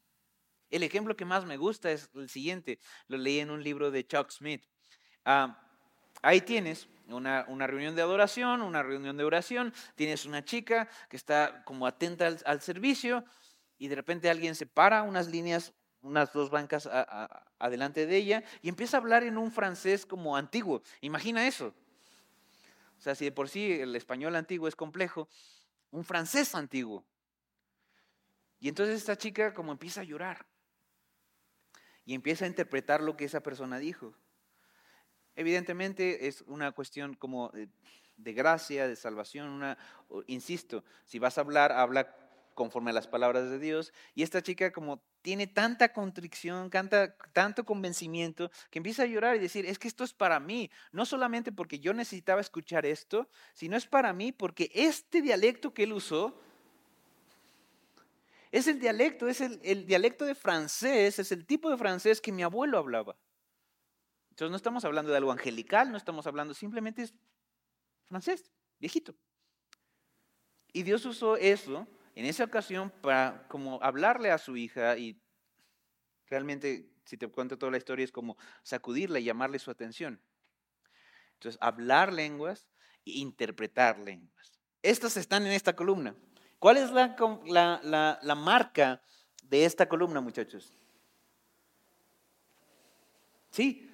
El 0.70 0.84
ejemplo 0.84 1.16
que 1.16 1.24
más 1.24 1.46
me 1.46 1.56
gusta 1.56 1.90
es 1.90 2.10
el 2.14 2.28
siguiente. 2.28 2.80
Lo 3.08 3.18
leí 3.18 3.40
en 3.40 3.52
un 3.52 3.64
libro 3.64 3.90
de 3.90 4.06
Chuck 4.06 4.32
Smith. 4.32 4.66
Ah, 5.24 5.66
ahí 6.22 6.42
tienes 6.42 6.90
una, 7.08 7.46
una, 7.48 7.68
reunión 7.68 7.96
de 7.96 8.02
adoración, 8.02 8.64
una 8.64 8.84
reunión 8.84 9.16
de 9.16 9.24
oración. 9.24 9.74
Tienes 9.96 10.26
una 10.26 10.44
chica 10.44 10.90
que 11.08 11.16
está 11.16 11.64
como 11.64 11.88
atenta 11.88 12.28
al, 12.28 12.42
al 12.46 12.60
servicio 12.60 13.24
y 13.84 13.90
de 13.90 13.96
repente 13.96 14.30
alguien 14.30 14.56
se 14.56 14.66
para 14.66 15.04
unas 15.04 15.28
líneas, 15.28 15.74
unas 16.02 16.32
dos 16.32 16.50
bancas 16.50 16.88
adelante 17.60 18.06
de 18.06 18.16
ella 18.16 18.42
y 18.62 18.70
empieza 18.70 18.96
a 18.96 19.02
hablar 19.02 19.24
en 19.24 19.38
un 19.38 19.52
francés 19.52 20.06
como 20.06 20.38
antiguo. 20.38 20.82
Imagina 21.02 21.46
eso. 21.46 21.74
O 22.98 23.02
sea, 23.02 23.14
si 23.14 23.26
de 23.26 23.34
por 23.34 23.50
sí 23.50 23.74
el 23.74 23.94
español 23.98 24.38
antiguo 24.38 24.70
es 24.70 24.78
complejo, 24.78 25.28
un 25.92 26.06
francés 26.06 26.56
antiguo. 26.56 27.04
Y 28.62 28.70
entonces 28.70 28.96
esta 28.96 29.18
chica 29.18 29.54
como 29.54 29.74
empieza 29.74 30.00
a 30.00 30.06
llorar 30.06 30.46
y 32.06 32.14
empieza 32.14 32.46
a 32.46 32.48
interpretar 32.48 33.04
lo 33.04 33.18
que 33.18 33.26
esa 33.26 33.44
persona 33.44 33.80
dijo. 33.80 34.16
Evidentemente 35.36 36.30
es 36.30 36.42
una 36.44 36.72
cuestión 36.72 37.16
como 37.16 37.52
de 38.16 38.34
gracia, 38.34 38.88
de 38.88 38.96
salvación, 38.96 39.50
una, 39.50 39.78
insisto, 40.28 40.86
si 41.04 41.20
vas 41.20 41.38
a 41.38 41.42
hablar, 41.42 41.74
habla 41.74 42.23
conforme 42.54 42.92
a 42.92 42.94
las 42.94 43.08
palabras 43.08 43.50
de 43.50 43.60
Dios. 43.60 43.94
Y 44.16 44.24
esta 44.24 44.42
chica 44.42 44.72
como 44.72 45.04
tiene 45.22 45.48
tanta 45.48 45.94
contrición, 45.94 46.70
canta, 46.70 47.16
tanto 47.34 47.66
convencimiento, 47.66 48.52
que 48.70 48.80
empieza 48.80 49.04
a 49.04 49.08
llorar 49.08 49.36
y 49.36 49.40
decir, 49.40 49.66
es 49.66 49.80
que 49.80 49.88
esto 49.88 50.04
es 50.04 50.14
para 50.14 50.40
mí, 50.40 50.70
no 50.92 51.06
solamente 51.06 51.52
porque 51.52 51.80
yo 51.80 51.94
necesitaba 51.94 52.42
escuchar 52.42 52.86
esto, 52.86 53.30
sino 53.54 53.78
es 53.78 53.86
para 53.86 54.14
mí 54.14 54.32
porque 54.32 54.70
este 54.74 55.22
dialecto 55.22 55.74
que 55.74 55.84
él 55.84 55.94
usó 55.94 56.40
es 58.52 58.68
el 58.68 58.80
dialecto, 58.80 59.28
es 59.28 59.42
el, 59.42 59.60
el 59.64 59.86
dialecto 59.86 60.26
de 60.26 60.36
francés, 60.36 61.18
es 61.18 61.32
el 61.32 61.46
tipo 61.46 61.70
de 61.70 61.78
francés 61.78 62.22
que 62.22 62.32
mi 62.32 62.44
abuelo 62.44 62.78
hablaba. 62.78 63.18
Entonces 64.30 64.52
no 64.52 64.58
estamos 64.58 64.84
hablando 64.86 65.12
de 65.12 65.18
algo 65.18 65.32
angelical, 65.32 65.92
no 65.92 65.98
estamos 65.98 66.28
hablando, 66.28 66.54
simplemente 66.54 67.04
es 67.04 67.14
francés, 68.08 68.52
viejito. 68.80 69.16
Y 70.74 70.82
Dios 70.82 71.06
usó 71.06 71.38
eso 71.38 71.88
en 72.16 72.26
esa 72.26 72.44
ocasión 72.44 72.92
para 73.02 73.48
como 73.48 73.82
hablarle 73.82 74.32
a 74.32 74.38
su 74.38 74.56
hija 74.56 74.98
y 74.98 75.20
realmente, 76.28 76.90
si 77.06 77.18
te 77.18 77.28
cuento 77.28 77.58
toda 77.58 77.72
la 77.72 77.78
historia, 77.78 78.06
es 78.06 78.12
como 78.12 78.38
sacudirla 78.62 79.20
y 79.20 79.24
llamarle 79.24 79.60
su 79.60 79.72
atención. 79.72 80.22
Entonces, 81.34 81.60
hablar 81.62 82.14
lenguas 82.14 82.68
e 83.06 83.12
interpretar 83.12 84.00
lenguas. 84.00 84.60
Estas 84.82 85.18
están 85.18 85.46
en 85.46 85.54
esta 85.54 85.76
columna. 85.76 86.16
¿Cuál 86.60 86.78
es 86.78 86.92
la, 86.92 87.16
la, 87.84 88.20
la 88.22 88.36
marca 88.36 89.02
de 89.44 89.66
esta 89.66 89.88
columna, 89.88 90.22
muchachos? 90.22 90.74
Sí. 93.52 93.90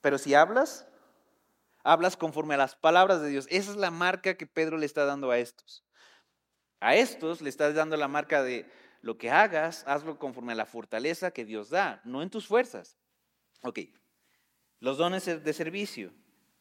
Pero 0.00 0.18
si 0.18 0.34
hablas, 0.34 0.87
hablas 1.84 2.16
conforme 2.16 2.54
a 2.54 2.58
las 2.58 2.76
palabras 2.76 3.20
de 3.22 3.28
Dios. 3.28 3.46
Esa 3.50 3.70
es 3.70 3.76
la 3.76 3.90
marca 3.90 4.36
que 4.36 4.46
Pedro 4.46 4.78
le 4.78 4.86
está 4.86 5.04
dando 5.04 5.30
a 5.30 5.38
estos. 5.38 5.84
A 6.80 6.94
estos 6.94 7.40
le 7.40 7.48
estás 7.48 7.74
dando 7.74 7.96
la 7.96 8.08
marca 8.08 8.42
de 8.42 8.70
lo 9.00 9.18
que 9.18 9.30
hagas, 9.30 9.84
hazlo 9.86 10.18
conforme 10.18 10.52
a 10.52 10.56
la 10.56 10.66
fortaleza 10.66 11.30
que 11.30 11.44
Dios 11.44 11.70
da, 11.70 12.00
no 12.04 12.22
en 12.22 12.30
tus 12.30 12.46
fuerzas. 12.46 12.96
Ok, 13.62 13.80
los 14.80 14.98
dones 14.98 15.24
de 15.24 15.52
servicio. 15.52 16.12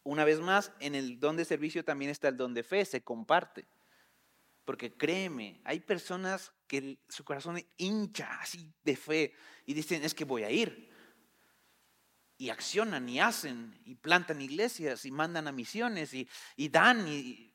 Una 0.04 0.24
vez 0.24 0.40
más, 0.40 0.72
en 0.80 0.96
el 0.96 1.20
don 1.20 1.36
de 1.36 1.46
servicio 1.46 1.84
también 1.84 2.10
está 2.10 2.30
el 2.30 2.38
don 2.38 2.54
de 2.54 2.64
fe, 2.64 2.86
se 2.86 3.04
comparte. 3.04 3.68
Porque 4.64 4.96
créeme, 4.96 5.62
hay 5.64 5.80
personas 5.80 6.52
que 6.68 7.00
su 7.08 7.24
corazón 7.24 7.62
hincha 7.78 8.40
así 8.40 8.74
de 8.84 8.96
fe 8.96 9.34
y 9.66 9.74
dicen, 9.74 10.04
es 10.04 10.14
que 10.14 10.26
voy 10.26 10.44
a 10.44 10.52
ir. 10.52 10.90
Y 12.38 12.50
accionan 12.50 13.10
y 13.10 13.20
hacen 13.20 13.80
y 13.86 13.96
plantan 13.96 14.42
iglesias 14.42 15.06
y 15.06 15.12
mandan 15.12 15.48
a 15.48 15.52
misiones 15.52 16.14
y, 16.14 16.28
dan, 16.70 17.08
y, 17.08 17.54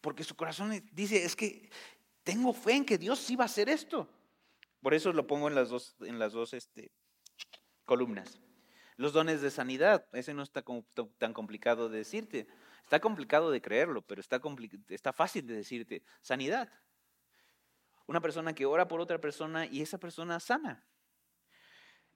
porque 0.00 0.22
su 0.22 0.36
corazón 0.36 0.82
dice, 0.92 1.24
es 1.24 1.34
que 1.34 1.70
tengo 2.22 2.52
fe 2.52 2.74
en 2.74 2.84
que 2.84 2.98
Dios 2.98 3.18
sí 3.18 3.36
va 3.36 3.44
a 3.44 3.46
hacer 3.46 3.68
esto. 3.68 4.08
Por 4.82 4.94
eso 4.94 5.12
lo 5.12 5.26
pongo 5.26 5.48
en 5.48 5.54
las 5.54 5.70
dos, 5.70 5.96
en 6.00 6.18
las 6.18 6.32
dos 6.32 6.52
este, 6.52 6.92
columnas. 7.84 8.38
Los 8.96 9.12
dones 9.12 9.40
de 9.40 9.50
sanidad, 9.50 10.06
ese 10.12 10.34
no 10.34 10.42
está 10.42 10.64
tan 11.18 11.32
complicado 11.32 11.88
de 11.88 11.98
decirte. 11.98 12.48
Está 12.82 13.00
complicado 13.00 13.50
de 13.50 13.60
creerlo, 13.60 14.02
pero 14.02 14.20
está, 14.20 14.40
está 14.88 15.12
fácil 15.12 15.46
de 15.46 15.54
decirte. 15.54 16.02
Sanidad. 16.20 16.72
Una 18.06 18.20
persona 18.20 18.54
que 18.54 18.66
ora 18.66 18.88
por 18.88 19.00
otra 19.00 19.20
persona 19.20 19.66
y 19.66 19.82
esa 19.82 19.98
persona 19.98 20.40
sana. 20.40 20.84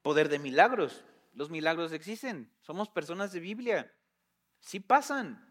Poder 0.00 0.28
de 0.28 0.38
milagros. 0.38 1.04
Los 1.32 1.50
milagros 1.50 1.92
existen. 1.92 2.50
Somos 2.60 2.88
personas 2.88 3.32
de 3.32 3.40
Biblia. 3.40 3.92
Sí 4.60 4.80
pasan. 4.80 5.48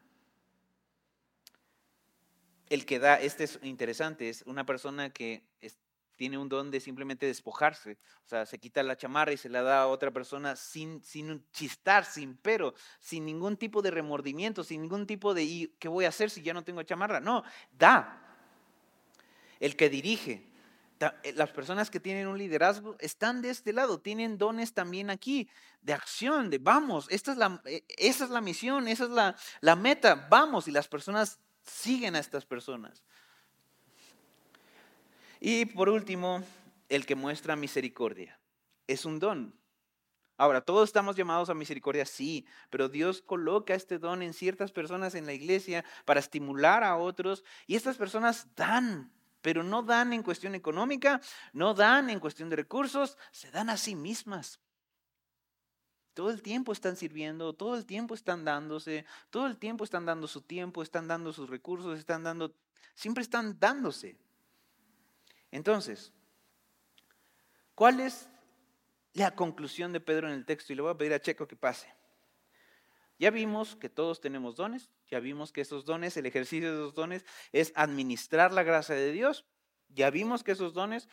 El 2.69 2.85
que 2.85 2.99
da, 2.99 3.19
este 3.19 3.43
es 3.43 3.59
interesante, 3.63 4.29
es 4.29 4.43
una 4.43 4.65
persona 4.65 5.09
que 5.09 5.43
tiene 6.21 6.37
un 6.37 6.49
don 6.49 6.69
de 6.69 6.79
simplemente 6.79 7.25
despojarse. 7.25 7.97
O 8.23 8.27
sea, 8.27 8.45
se 8.45 8.59
quita 8.59 8.83
la 8.83 8.95
chamarra 8.95 9.33
y 9.33 9.37
se 9.37 9.49
la 9.49 9.63
da 9.63 9.81
a 9.81 9.87
otra 9.87 10.11
persona 10.11 10.55
sin, 10.55 11.01
sin 11.03 11.43
chistar, 11.51 12.05
sin 12.05 12.37
pero, 12.37 12.75
sin 12.99 13.25
ningún 13.25 13.57
tipo 13.57 13.81
de 13.81 13.89
remordimiento, 13.89 14.63
sin 14.63 14.83
ningún 14.83 15.07
tipo 15.07 15.33
de 15.33 15.41
¿y 15.41 15.67
qué 15.79 15.87
voy 15.87 16.05
a 16.05 16.09
hacer 16.09 16.29
si 16.29 16.43
ya 16.43 16.53
no 16.53 16.63
tengo 16.63 16.83
chamarra? 16.83 17.19
No, 17.19 17.43
da. 17.71 18.21
El 19.59 19.75
que 19.75 19.89
dirige. 19.89 20.50
Eh, 21.23 21.33
las 21.35 21.49
personas 21.49 21.89
que 21.89 21.99
tienen 21.99 22.27
un 22.27 22.37
liderazgo 22.37 22.95
están 22.99 23.41
de 23.41 23.49
este 23.49 23.73
lado, 23.73 23.99
tienen 23.99 24.37
dones 24.37 24.73
también 24.73 25.09
aquí 25.09 25.49
de 25.81 25.93
acción, 25.93 26.49
de 26.49 26.59
vamos, 26.59 27.07
esta 27.09 27.31
es 27.31 27.37
la, 27.37 27.61
eh, 27.65 27.83
esa 27.97 28.25
es 28.25 28.29
la 28.29 28.41
misión, 28.41 28.87
esa 28.87 29.05
es 29.05 29.09
la, 29.09 29.35
la 29.61 29.75
meta, 29.75 30.27
vamos, 30.29 30.67
y 30.67 30.71
las 30.71 30.87
personas 30.87 31.39
siguen 31.63 32.15
a 32.15 32.19
estas 32.19 32.45
personas. 32.45 33.03
Y 35.39 35.65
por 35.65 35.89
último, 35.89 36.43
el 36.87 37.05
que 37.05 37.15
muestra 37.15 37.55
misericordia. 37.55 38.39
Es 38.85 39.05
un 39.05 39.17
don. 39.17 39.55
Ahora, 40.37 40.61
todos 40.61 40.89
estamos 40.89 41.15
llamados 41.15 41.49
a 41.49 41.53
misericordia, 41.53 42.05
sí, 42.05 42.45
pero 42.69 42.89
Dios 42.89 43.21
coloca 43.21 43.73
este 43.73 43.97
don 43.97 44.21
en 44.21 44.33
ciertas 44.33 44.71
personas 44.71 45.15
en 45.15 45.25
la 45.25 45.33
iglesia 45.33 45.85
para 46.05 46.19
estimular 46.19 46.83
a 46.83 46.97
otros 46.97 47.43
y 47.67 47.75
estas 47.75 47.97
personas 47.97 48.47
dan, 48.55 49.11
pero 49.41 49.63
no 49.63 49.83
dan 49.83 50.13
en 50.13 50.23
cuestión 50.23 50.55
económica, 50.55 51.21
no 51.53 51.73
dan 51.73 52.09
en 52.09 52.19
cuestión 52.19 52.49
de 52.49 52.55
recursos, 52.55 53.17
se 53.31 53.51
dan 53.51 53.69
a 53.69 53.77
sí 53.77 53.95
mismas. 53.95 54.59
Todo 56.13 56.29
el 56.29 56.41
tiempo 56.41 56.73
están 56.73 56.95
sirviendo, 56.97 57.53
todo 57.53 57.75
el 57.75 57.85
tiempo 57.85 58.13
están 58.13 58.43
dándose, 58.43 59.05
todo 59.29 59.47
el 59.47 59.57
tiempo 59.57 59.83
están 59.83 60.05
dando 60.05 60.27
su 60.27 60.41
tiempo, 60.41 60.83
están 60.83 61.07
dando 61.07 61.31
sus 61.31 61.49
recursos, 61.49 61.97
están 61.97 62.23
dando, 62.23 62.53
siempre 62.95 63.23
están 63.23 63.57
dándose. 63.59 64.17
Entonces, 65.51 66.11
¿cuál 67.75 68.01
es 68.01 68.29
la 69.13 69.35
conclusión 69.35 69.93
de 69.93 70.01
Pedro 70.01 70.27
en 70.27 70.33
el 70.33 70.45
texto? 70.45 70.73
Y 70.73 70.75
le 70.75 70.81
voy 70.81 70.91
a 70.91 70.97
pedir 70.97 71.13
a 71.13 71.21
Checo 71.21 71.47
que 71.47 71.55
pase. 71.55 72.00
Ya 73.21 73.29
vimos 73.29 73.75
que 73.75 73.87
todos 73.87 74.19
tenemos 74.19 74.55
dones, 74.55 74.89
ya 75.07 75.19
vimos 75.19 75.51
que 75.51 75.61
esos 75.61 75.85
dones, 75.85 76.17
el 76.17 76.25
ejercicio 76.25 76.71
de 76.71 76.77
esos 76.79 76.95
dones 76.95 77.23
es 77.51 77.71
administrar 77.75 78.51
la 78.51 78.63
gracia 78.63 78.95
de 78.95 79.11
Dios, 79.11 79.45
ya 79.89 80.09
vimos 80.09 80.43
que 80.43 80.53
esos 80.53 80.73
dones 80.73 81.07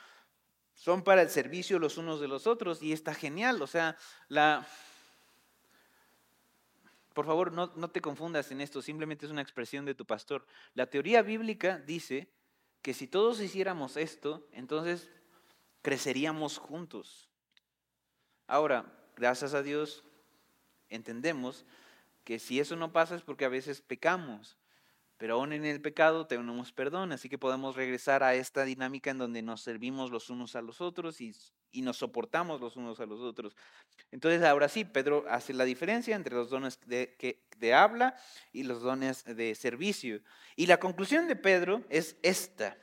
son 0.72 1.04
para 1.04 1.20
el 1.20 1.28
servicio 1.28 1.78
los 1.78 1.98
unos 1.98 2.18
de 2.18 2.26
los 2.26 2.46
otros 2.46 2.82
y 2.82 2.94
está 2.94 3.12
genial, 3.12 3.60
o 3.60 3.66
sea, 3.66 3.94
la... 4.28 4.66
Por 7.12 7.26
favor, 7.26 7.52
no, 7.52 7.74
no 7.76 7.90
te 7.90 8.00
confundas 8.00 8.50
en 8.52 8.62
esto, 8.62 8.80
simplemente 8.80 9.26
es 9.26 9.30
una 9.30 9.42
expresión 9.42 9.84
de 9.84 9.94
tu 9.94 10.06
pastor. 10.06 10.46
La 10.72 10.86
teoría 10.86 11.20
bíblica 11.20 11.76
dice 11.76 12.32
que 12.80 12.94
si 12.94 13.06
todos 13.06 13.38
hiciéramos 13.38 13.98
esto, 13.98 14.48
entonces 14.52 15.10
creceríamos 15.82 16.56
juntos. 16.56 17.28
Ahora, 18.46 18.86
gracias 19.14 19.52
a 19.52 19.62
Dios, 19.62 20.04
entendemos 20.88 21.66
que 22.28 22.38
si 22.38 22.60
eso 22.60 22.76
no 22.76 22.92
pasa 22.92 23.14
es 23.14 23.22
porque 23.22 23.46
a 23.46 23.48
veces 23.48 23.80
pecamos, 23.80 24.58
pero 25.16 25.36
aún 25.36 25.54
en 25.54 25.64
el 25.64 25.80
pecado 25.80 26.26
tenemos 26.26 26.72
perdón, 26.72 27.10
así 27.12 27.30
que 27.30 27.38
podemos 27.38 27.74
regresar 27.74 28.22
a 28.22 28.34
esta 28.34 28.66
dinámica 28.66 29.10
en 29.10 29.16
donde 29.16 29.40
nos 29.40 29.62
servimos 29.62 30.10
los 30.10 30.28
unos 30.28 30.54
a 30.54 30.60
los 30.60 30.82
otros 30.82 31.22
y, 31.22 31.34
nos 31.72 31.96
soportamos 31.96 32.60
los 32.60 32.76
unos 32.76 33.00
a 33.00 33.06
los 33.06 33.20
otros. 33.20 33.56
Entonces, 34.10 34.42
ahora 34.42 34.68
sí, 34.68 34.84
Pedro 34.84 35.24
hace 35.30 35.54
la 35.54 35.64
diferencia 35.64 36.14
entre 36.14 36.34
los 36.34 36.50
dones 36.50 36.78
de, 36.84 37.16
de 37.56 37.72
habla 37.72 38.14
y 38.52 38.64
los 38.64 38.82
dones 38.82 39.24
de 39.24 39.54
servicio. 39.54 40.20
Y 40.54 40.66
la 40.66 40.78
conclusión 40.78 41.28
de 41.28 41.36
Pedro 41.36 41.82
es 41.88 42.18
esta. 42.20 42.76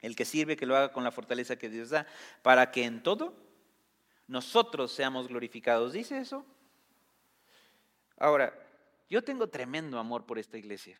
El 0.00 0.16
que 0.16 0.24
sirve, 0.24 0.56
que 0.56 0.64
lo 0.64 0.74
haga 0.74 0.90
con 0.90 1.04
la 1.04 1.12
fortaleza 1.12 1.56
que 1.56 1.68
Dios 1.68 1.90
da, 1.90 2.06
para 2.40 2.70
que 2.70 2.84
en 2.84 3.02
todo 3.02 3.36
nosotros 4.26 4.90
seamos 4.90 5.28
glorificados. 5.28 5.92
¿Dice 5.92 6.16
eso? 6.16 6.46
Ahora, 8.22 8.56
yo 9.10 9.24
tengo 9.24 9.48
tremendo 9.48 9.98
amor 9.98 10.26
por 10.26 10.38
esta 10.38 10.56
iglesia. 10.56 10.96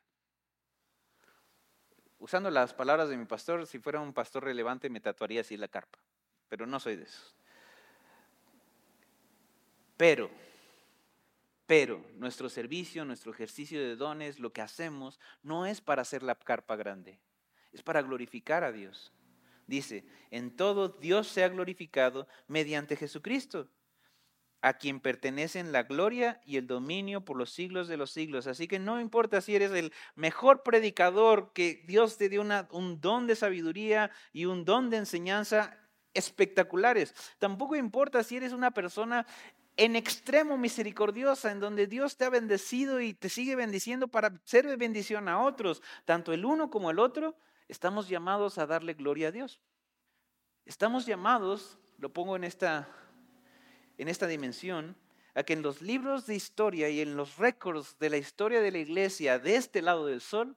Usando 2.18 2.50
las 2.50 2.74
palabras 2.74 3.08
de 3.10 3.16
mi 3.16 3.26
pastor, 3.26 3.64
si 3.64 3.78
fuera 3.78 4.00
un 4.00 4.12
pastor 4.12 4.42
relevante 4.42 4.90
me 4.90 4.98
tatuaría 4.98 5.42
así 5.42 5.56
la 5.56 5.68
carpa, 5.68 6.00
pero 6.48 6.66
no 6.66 6.80
soy 6.80 6.96
de 6.96 7.04
esos. 7.04 7.36
Pero, 9.96 10.32
pero 11.64 12.04
nuestro 12.16 12.48
servicio, 12.48 13.04
nuestro 13.04 13.30
ejercicio 13.30 13.78
de 13.78 13.94
dones, 13.94 14.40
lo 14.40 14.52
que 14.52 14.62
hacemos, 14.62 15.20
no 15.44 15.64
es 15.64 15.80
para 15.80 16.02
hacer 16.02 16.24
la 16.24 16.34
carpa 16.34 16.74
grande, 16.74 17.20
es 17.70 17.84
para 17.84 18.02
glorificar 18.02 18.64
a 18.64 18.72
Dios. 18.72 19.12
Dice, 19.68 20.04
en 20.32 20.56
todo 20.56 20.88
Dios 20.88 21.28
sea 21.28 21.48
glorificado 21.48 22.26
mediante 22.48 22.96
Jesucristo 22.96 23.68
a 24.62 24.74
quien 24.74 25.00
pertenecen 25.00 25.72
la 25.72 25.82
gloria 25.82 26.40
y 26.46 26.56
el 26.56 26.68
dominio 26.68 27.24
por 27.24 27.36
los 27.36 27.50
siglos 27.50 27.88
de 27.88 27.96
los 27.96 28.12
siglos. 28.12 28.46
Así 28.46 28.68
que 28.68 28.78
no 28.78 29.00
importa 29.00 29.40
si 29.40 29.56
eres 29.56 29.72
el 29.72 29.92
mejor 30.14 30.62
predicador, 30.62 31.52
que 31.52 31.84
Dios 31.86 32.16
te 32.16 32.28
dio 32.28 32.42
un 32.70 33.00
don 33.00 33.26
de 33.26 33.34
sabiduría 33.34 34.12
y 34.32 34.46
un 34.46 34.64
don 34.64 34.88
de 34.88 34.98
enseñanza 34.98 35.76
espectaculares. 36.14 37.12
Tampoco 37.40 37.74
importa 37.74 38.22
si 38.22 38.36
eres 38.36 38.52
una 38.52 38.70
persona 38.70 39.26
en 39.76 39.96
extremo 39.96 40.56
misericordiosa, 40.56 41.50
en 41.50 41.58
donde 41.58 41.86
Dios 41.86 42.16
te 42.16 42.24
ha 42.24 42.30
bendecido 42.30 43.00
y 43.00 43.14
te 43.14 43.28
sigue 43.28 43.56
bendiciendo 43.56 44.06
para 44.06 44.40
ser 44.44 44.66
de 44.66 44.76
bendición 44.76 45.28
a 45.28 45.42
otros, 45.42 45.82
tanto 46.04 46.32
el 46.32 46.44
uno 46.44 46.70
como 46.70 46.90
el 46.90 46.98
otro, 46.98 47.36
estamos 47.68 48.08
llamados 48.08 48.58
a 48.58 48.66
darle 48.66 48.94
gloria 48.94 49.28
a 49.28 49.32
Dios. 49.32 49.60
Estamos 50.66 51.06
llamados, 51.06 51.78
lo 51.98 52.12
pongo 52.12 52.36
en 52.36 52.44
esta, 52.44 52.88
en 54.02 54.08
esta 54.08 54.26
dimensión, 54.26 54.96
a 55.34 55.42
que 55.42 55.54
en 55.54 55.62
los 55.62 55.80
libros 55.80 56.26
de 56.26 56.34
historia 56.34 56.88
y 56.90 57.00
en 57.00 57.16
los 57.16 57.38
récords 57.38 57.96
de 57.98 58.10
la 58.10 58.18
historia 58.18 58.60
de 58.60 58.70
la 58.70 58.78
iglesia 58.78 59.38
de 59.38 59.56
este 59.56 59.80
lado 59.80 60.06
del 60.06 60.20
sol, 60.20 60.56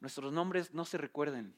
nuestros 0.00 0.32
nombres 0.32 0.74
no 0.74 0.84
se 0.84 0.98
recuerden. 0.98 1.54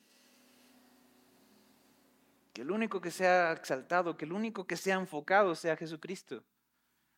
Que 2.53 2.63
el 2.63 2.71
único 2.71 3.01
que 3.01 3.11
sea 3.11 3.53
exaltado, 3.53 4.17
que 4.17 4.25
el 4.25 4.33
único 4.33 4.67
que 4.67 4.77
sea 4.77 4.97
enfocado 4.97 5.55
sea 5.55 5.77
Jesucristo. 5.77 6.45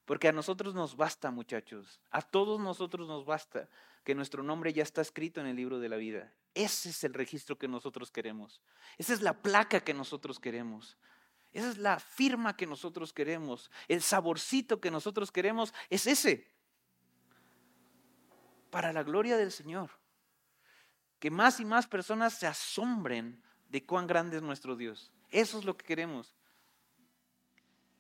Porque 0.05 0.29
a 0.29 0.33
nosotros 0.33 0.75
nos 0.75 0.97
basta, 0.97 1.31
muchachos. 1.31 2.01
A 2.11 2.23
todos 2.23 2.61
nosotros 2.61 3.09
nos 3.09 3.25
basta 3.25 3.69
que 4.05 4.15
nuestro 4.15 4.43
nombre 4.43 4.73
ya 4.73 4.83
está 4.83 5.01
escrito 5.01 5.41
en 5.41 5.47
el 5.47 5.57
libro 5.57 5.79
de 5.79 5.89
la 5.89 5.97
vida. 5.97 6.33
Ese 6.55 6.91
es 6.91 7.03
el 7.05 7.15
registro 7.15 7.57
que 7.57 7.69
nosotros 7.69 8.11
queremos. 8.11 8.61
Esa 8.99 9.15
es 9.15 9.23
la 9.23 9.41
placa 9.41 9.81
que 9.81 9.95
nosotros 9.95 10.39
queremos. 10.39 10.99
Esa 11.53 11.71
es 11.71 11.79
la 11.79 11.99
firma 11.99 12.57
que 12.57 12.67
nosotros 12.67 13.13
queremos. 13.13 13.71
El 13.89 14.03
saborcito 14.03 14.81
que 14.81 14.91
nosotros 14.91 15.31
queremos 15.31 15.75
es 15.91 16.07
ese. 16.07 16.51
Para 18.71 18.93
la 18.93 19.03
gloria 19.03 19.37
del 19.37 19.53
Señor. 19.53 19.91
Que 21.19 21.31
más 21.31 21.61
y 21.61 21.65
más 21.65 21.87
personas 21.87 22.39
se 22.39 22.47
asombren 22.47 23.43
de 23.69 23.85
cuán 23.85 24.07
grande 24.07 24.39
es 24.39 24.43
nuestro 24.43 24.77
Dios. 24.77 25.13
Eso 25.31 25.59
es 25.59 25.65
lo 25.65 25.77
que 25.77 25.87
queremos. 25.87 26.35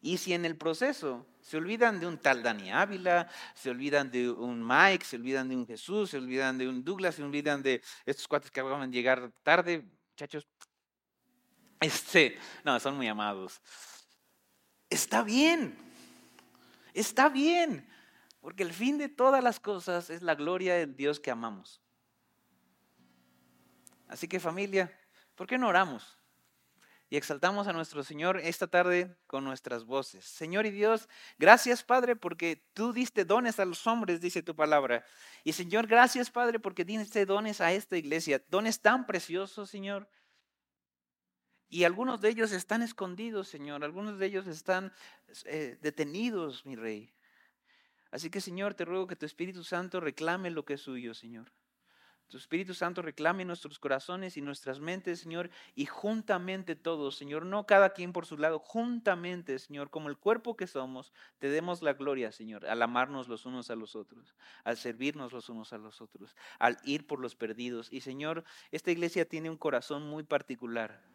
Y 0.00 0.18
si 0.18 0.34
en 0.34 0.44
el 0.44 0.57
proceso 0.57 1.24
se 1.40 1.57
olvidan 1.57 2.00
de 2.00 2.09
un 2.09 2.18
tal 2.18 2.42
Dani 2.42 2.72
Ávila, 2.72 3.30
se 3.55 3.70
olvidan 3.70 4.11
de 4.11 4.28
un 4.30 4.66
Mike, 4.66 5.05
se 5.05 5.16
olvidan 5.16 5.48
de 5.48 5.57
un 5.57 5.66
Jesús, 5.66 6.11
se 6.11 6.18
olvidan 6.18 6.59
de 6.59 6.68
un 6.68 6.82
Douglas, 6.82 7.14
se 7.14 7.22
olvidan 7.22 7.62
de 7.62 7.80
estos 8.05 8.26
cuates 8.26 8.50
que 8.50 8.59
acaban 8.59 8.90
de 8.90 8.96
llegar 8.96 9.30
tarde, 9.44 9.84
muchachos, 10.11 10.48
este, 11.83 12.39
no, 12.64 12.78
son 12.80 12.97
muy 12.97 13.09
amados. 13.09 13.61
Está 14.89 15.22
bien, 15.22 15.76
está 16.95 17.28
bien, 17.28 17.89
porque 18.41 18.62
el 18.62 18.72
fin 18.72 18.99
de 18.99 19.09
todas 19.09 19.43
las 19.43 19.61
cosas 19.61 20.11
es 20.11 20.22
la 20.22 20.35
gloria 20.35 20.74
del 20.74 20.97
Dios 20.97 21.20
que 21.20 21.30
amamos. 21.30 21.80
Así 24.09 24.28
que 24.28 24.41
familia, 24.41 24.93
¿por 25.35 25.47
qué 25.47 25.57
no 25.59 25.68
oramos? 25.68 26.18
y 27.12 27.16
exaltamos 27.18 27.68
a 27.68 27.74
nuestro 27.74 28.03
Señor 28.03 28.39
esta 28.39 28.66
tarde 28.66 29.14
con 29.26 29.45
nuestras 29.45 29.85
voces. 29.85 30.24
Señor 30.24 30.64
y 30.64 30.70
Dios, 30.70 31.11
gracias 31.39 31.83
Padre 31.83 32.16
porque 32.16 32.64
tú 32.72 32.95
diste 32.95 33.26
dones 33.26 33.61
a 33.61 33.66
los 33.66 33.87
hombres, 33.87 34.22
dice 34.22 34.43
tu 34.43 34.57
palabra. 34.57 35.05
Y 35.45 35.53
Señor, 35.53 35.87
gracias 35.87 36.30
Padre 36.30 36.59
porque 36.59 36.87
diste 36.87 37.26
dones 37.26 37.61
a 37.61 37.70
esta 37.70 37.99
iglesia, 37.99 38.43
dones 38.49 38.80
tan 38.80 39.05
preciosos, 39.05 39.68
Señor. 39.68 40.09
Y 41.73 41.85
algunos 41.85 42.20
de 42.20 42.29
ellos 42.29 42.53
están 42.53 42.83
escondidos, 42.83 43.49
Señor, 43.49 43.83
algunos 43.83 44.18
de 44.18 44.27
ellos 44.27 44.47
están 44.47 44.93
eh, 45.47 45.79
detenidos, 45.81 46.66
mi 46.66 46.77
Rey. 46.77 47.14
Así 48.11 48.29
que, 48.29 48.43
Señor, 48.43 48.75
te 48.75 48.85
ruego 48.85 49.07
que 49.07 49.16
tu 49.16 49.25
Espíritu 49.25 49.64
Santo 49.64 49.99
reclame 49.99 50.51
lo 50.51 50.66
que 50.66 50.75
es 50.75 50.83
suyo, 50.83 51.14
Señor. 51.14 51.51
Tu 52.29 52.37
Espíritu 52.37 52.75
Santo 52.75 53.01
reclame 53.01 53.47
nuestros 53.47 53.79
corazones 53.79 54.37
y 54.37 54.43
nuestras 54.43 54.81
mentes, 54.81 55.20
Señor, 55.20 55.49
y 55.75 55.87
juntamente 55.87 56.77
todos, 56.77 57.16
Señor, 57.16 57.47
no 57.47 57.64
cada 57.64 57.95
quien 57.95 58.12
por 58.12 58.27
su 58.27 58.37
lado, 58.37 58.59
juntamente, 58.59 59.59
Señor, 59.59 59.89
como 59.89 60.11
el 60.11 60.18
cuerpo 60.18 60.59
que 60.59 60.66
somos, 60.66 61.14
te 61.39 61.49
demos 61.49 61.81
la 61.81 61.95
gloria, 61.95 62.33
Señor, 62.33 62.66
al 62.66 62.83
amarnos 62.83 63.29
los 63.29 63.47
unos 63.47 63.70
a 63.70 63.77
los 63.77 63.97
otros, 63.97 64.37
al 64.64 64.77
servirnos 64.77 65.33
los 65.33 65.49
unos 65.49 65.73
a 65.73 65.79
los 65.79 66.03
otros, 66.03 66.37
al 66.59 66.77
ir 66.85 67.07
por 67.07 67.18
los 67.18 67.35
perdidos. 67.35 67.91
Y, 67.91 68.03
Señor, 68.03 68.45
esta 68.73 68.91
iglesia 68.91 69.27
tiene 69.27 69.49
un 69.49 69.57
corazón 69.57 70.07
muy 70.07 70.23
particular 70.23 71.11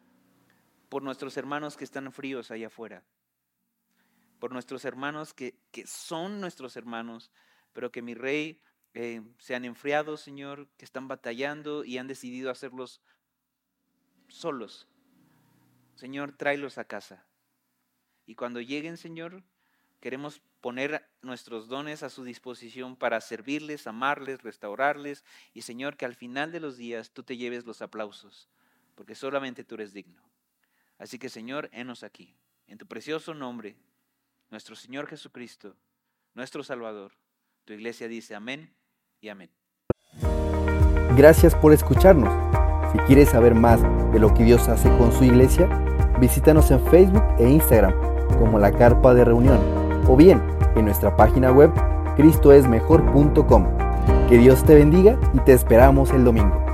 por 0.88 1.02
nuestros 1.02 1.36
hermanos 1.36 1.76
que 1.76 1.84
están 1.84 2.12
fríos 2.12 2.50
allá 2.50 2.68
afuera, 2.68 3.04
por 4.38 4.52
nuestros 4.52 4.84
hermanos 4.84 5.34
que, 5.34 5.58
que 5.70 5.86
son 5.86 6.40
nuestros 6.40 6.76
hermanos, 6.76 7.30
pero 7.72 7.90
que 7.90 8.02
mi 8.02 8.14
Rey 8.14 8.60
eh, 8.94 9.22
se 9.38 9.54
han 9.54 9.64
enfriado, 9.64 10.16
Señor, 10.16 10.68
que 10.76 10.84
están 10.84 11.08
batallando 11.08 11.84
y 11.84 11.98
han 11.98 12.06
decidido 12.06 12.50
hacerlos 12.50 13.00
solos. 14.28 14.88
Señor, 15.94 16.32
tráelos 16.32 16.78
a 16.78 16.84
casa. 16.84 17.26
Y 18.26 18.34
cuando 18.34 18.60
lleguen, 18.60 18.96
Señor, 18.96 19.42
queremos 20.00 20.42
poner 20.60 21.08
nuestros 21.22 21.68
dones 21.68 22.02
a 22.02 22.10
su 22.10 22.24
disposición 22.24 22.96
para 22.96 23.20
servirles, 23.20 23.86
amarles, 23.86 24.42
restaurarles 24.42 25.24
y, 25.54 25.62
Señor, 25.62 25.96
que 25.96 26.04
al 26.04 26.14
final 26.14 26.52
de 26.52 26.60
los 26.60 26.76
días 26.76 27.10
tú 27.10 27.22
te 27.22 27.36
lleves 27.36 27.64
los 27.64 27.82
aplausos, 27.82 28.48
porque 28.94 29.14
solamente 29.14 29.64
tú 29.64 29.76
eres 29.76 29.92
digno. 29.92 30.27
Así 30.98 31.18
que, 31.18 31.28
Señor, 31.28 31.68
henos 31.72 32.02
aquí, 32.02 32.34
en 32.66 32.78
tu 32.78 32.86
precioso 32.86 33.34
nombre, 33.34 33.76
nuestro 34.50 34.74
Señor 34.74 35.06
Jesucristo, 35.06 35.76
nuestro 36.34 36.62
Salvador. 36.62 37.12
Tu 37.64 37.74
iglesia 37.74 38.08
dice 38.08 38.34
amén 38.34 38.74
y 39.20 39.28
amén. 39.28 39.50
Gracias 41.16 41.54
por 41.54 41.72
escucharnos. 41.72 42.32
Si 42.92 42.98
quieres 43.00 43.30
saber 43.30 43.54
más 43.54 43.82
de 44.12 44.18
lo 44.18 44.32
que 44.32 44.44
Dios 44.44 44.68
hace 44.68 44.88
con 44.96 45.12
su 45.12 45.24
iglesia, 45.24 45.66
visítanos 46.20 46.70
en 46.70 46.84
Facebook 46.86 47.24
e 47.38 47.48
Instagram 47.48 47.92
como 48.38 48.58
la 48.58 48.72
Carpa 48.72 49.14
de 49.14 49.24
Reunión 49.24 49.60
o 50.08 50.16
bien 50.16 50.42
en 50.76 50.84
nuestra 50.84 51.14
página 51.16 51.52
web 51.52 51.70
cristoesmejor.com. 52.16 53.66
Que 54.28 54.38
Dios 54.38 54.64
te 54.64 54.74
bendiga 54.74 55.18
y 55.34 55.40
te 55.40 55.52
esperamos 55.52 56.10
el 56.10 56.24
domingo. 56.24 56.67